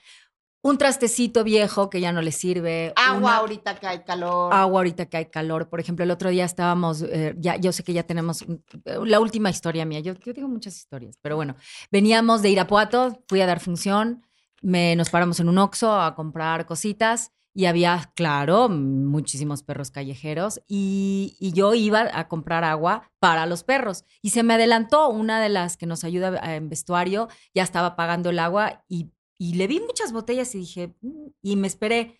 Un 0.63 0.77
trastecito 0.77 1.43
viejo 1.43 1.89
que 1.89 2.01
ya 2.01 2.11
no 2.11 2.21
les 2.21 2.35
sirve. 2.35 2.91
Agua 2.95 3.17
una- 3.17 3.35
ahorita 3.37 3.75
que 3.75 3.87
hay 3.87 4.03
calor. 4.03 4.53
agua 4.53 4.79
ahorita 4.79 5.05
que 5.05 5.17
hay 5.17 5.25
calor. 5.27 5.69
Por 5.69 5.79
ejemplo, 5.79 6.03
el 6.03 6.11
otro 6.11 6.29
día 6.29 6.43
estábamos, 6.45 7.03
eh, 7.03 7.35
ya, 7.37 7.55
yo 7.57 7.71
sé 7.71 7.83
que 7.83 7.93
ya 7.93 8.03
tenemos 8.03 8.41
eh, 8.41 8.97
la 9.05 9.19
última 9.19 9.49
historia 9.49 9.85
mía. 9.85 9.99
Yo, 10.01 10.13
yo 10.15 10.33
tengo 10.33 10.47
muchas 10.49 10.75
historias, 10.75 11.17
pero 11.21 11.35
bueno, 11.35 11.55
veníamos 11.91 12.41
de 12.41 12.49
Irapuato, 12.49 13.23
fui 13.27 13.39
a 13.39 13.45
dar 13.45 13.59
función, 13.59 14.25
me, 14.61 14.95
nos 14.95 15.09
paramos 15.09 15.39
en 15.39 15.47
un 15.47 15.57
Oxxo 15.59 16.01
a 16.01 16.15
comprar 16.15 16.65
cositas 16.65 17.31
y 17.53 17.65
había, 17.65 18.11
claro, 18.15 18.67
muchísimos 18.69 19.63
perros 19.63 19.89
callejeros 19.89 20.59
y, 20.67 21.35
y 21.39 21.53
yo 21.53 21.73
iba 21.75 22.07
a 22.13 22.27
comprar 22.27 22.63
agua 22.63 23.09
para 23.19 23.45
los 23.45 23.63
perros 23.63 24.03
y 24.21 24.31
se 24.31 24.43
me 24.43 24.55
adelantó 24.55 25.09
una 25.09 25.39
de 25.41 25.49
las 25.49 25.75
que 25.77 25.85
nos 25.87 26.03
ayuda 26.03 26.55
en 26.55 26.69
vestuario, 26.69 27.29
ya 27.55 27.63
estaba 27.63 27.95
pagando 27.95 28.29
el 28.31 28.37
agua 28.39 28.83
y, 28.87 29.11
y 29.37 29.55
le 29.55 29.67
vi 29.67 29.79
muchas 29.79 30.11
botellas 30.11 30.53
y 30.55 30.59
dije, 30.59 30.95
"Mm", 31.01 31.27
y 31.41 31.55
me 31.55 31.67
esperé. 31.67 32.19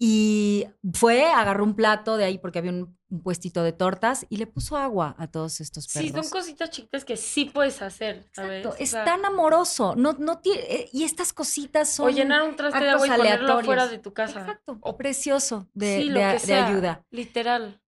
Y 0.00 0.64
fue, 0.94 1.26
agarró 1.26 1.64
un 1.64 1.74
plato 1.74 2.16
de 2.16 2.24
ahí 2.24 2.38
porque 2.38 2.60
había 2.60 2.70
un, 2.70 2.96
un 3.10 3.22
puestito 3.22 3.64
de 3.64 3.72
tortas 3.72 4.26
y 4.28 4.36
le 4.36 4.46
puso 4.46 4.76
agua 4.76 5.16
a 5.18 5.26
todos 5.28 5.60
estos 5.60 5.88
perros. 5.92 6.10
Sí, 6.10 6.14
son 6.14 6.30
cositas 6.30 6.70
chiquitas 6.70 7.04
que 7.04 7.16
sí 7.16 7.46
puedes 7.46 7.82
hacer, 7.82 8.24
¿sabes? 8.32 8.64
Exacto, 8.64 8.78
O 8.78 8.82
es 8.84 8.90
sea, 8.90 9.04
tan 9.04 9.24
amoroso. 9.24 9.96
No, 9.96 10.12
no 10.12 10.38
tiene, 10.38 10.60
eh, 10.72 10.88
y 10.92 11.02
estas 11.02 11.32
cositas 11.32 11.92
son. 11.92 12.06
O 12.06 12.10
llenar 12.10 12.42
un 12.44 12.54
traste 12.54 12.78
de 12.78 12.90
agua 12.90 13.06
y 13.08 13.10
ponerlo 13.10 13.60
fuera 13.64 13.88
de 13.88 13.98
tu 13.98 14.12
casa. 14.12 14.38
Exacto. 14.40 14.78
O 14.82 14.96
precioso 14.96 15.68
de, 15.74 15.96
sí, 16.02 16.08
de- 16.10 16.14
lo 16.14 16.20
que 16.38 16.46
de 16.46 16.54
ayuda. 16.54 17.04
Literal. 17.10 17.82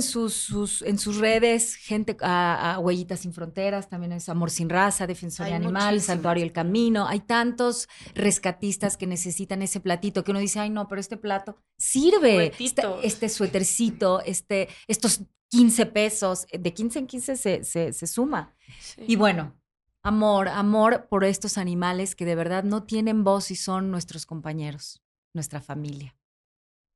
Sus, 0.00 0.34
sus, 0.34 0.82
en 0.82 0.98
sus 0.98 1.18
redes 1.18 1.76
gente 1.76 2.16
a, 2.22 2.74
a 2.74 2.78
Huellitas 2.80 3.20
Sin 3.20 3.32
Fronteras, 3.32 3.88
también 3.88 4.12
es 4.12 4.28
Amor 4.28 4.50
Sin 4.50 4.68
Raza, 4.68 5.06
Defensoría 5.06 5.54
Hay 5.54 5.62
Animal. 5.62 6.00
Santuario 6.00 6.42
El 6.42 6.52
Camino. 6.52 7.06
Hay 7.06 7.20
tantos 7.20 7.88
rescatistas 8.14 8.96
que 8.96 9.06
necesitan 9.06 9.62
ese 9.62 9.80
platito 9.80 10.24
que 10.24 10.32
uno 10.32 10.40
dice, 10.40 10.58
ay, 10.58 10.70
no, 10.70 10.88
pero 10.88 11.00
este 11.00 11.16
plato 11.16 11.56
sirve. 11.76 12.46
Este, 12.46 12.82
Juguetitos. 12.82 13.04
este 13.04 13.28
suétercito, 13.28 14.20
este, 14.24 14.68
estos 14.88 15.22
15 15.50 15.86
pesos, 15.86 16.46
de 16.50 16.74
15 16.74 16.98
en 16.98 17.06
15 17.06 17.36
se, 17.36 17.64
se, 17.64 17.92
se 17.92 18.06
suma. 18.06 18.56
Sí. 18.80 19.04
Y 19.06 19.16
bueno, 19.16 19.56
amor, 20.02 20.48
amor 20.48 21.06
por 21.08 21.24
estos 21.24 21.58
animales 21.58 22.16
que 22.16 22.24
de 22.24 22.34
verdad 22.34 22.64
no 22.64 22.82
tienen 22.82 23.22
voz 23.22 23.52
y 23.52 23.56
son 23.56 23.90
nuestros 23.92 24.26
compañeros, 24.26 25.00
nuestra 25.32 25.60
familia. 25.60 26.16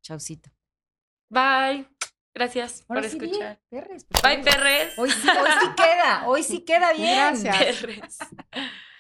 Chaucito. 0.03 0.51
Bye. 1.31 1.92
Gracias 2.35 2.85
Ahora 2.89 3.03
por 3.03 3.11
sí, 3.11 3.19
escuchar. 3.19 3.59
bien, 3.71 3.83
perres, 3.85 4.05
por 4.05 4.23
Bye, 4.23 4.39
perres. 4.43 4.99
Hoy 4.99 5.11
sí, 5.11 5.29
hoy 5.29 5.51
sí 5.61 5.67
queda, 5.77 6.23
hoy 6.27 6.43
sí 6.43 6.65
queda 6.65 6.93
bien. 6.97 7.43
Gracias. 7.43 7.57
Perres. 7.77 8.19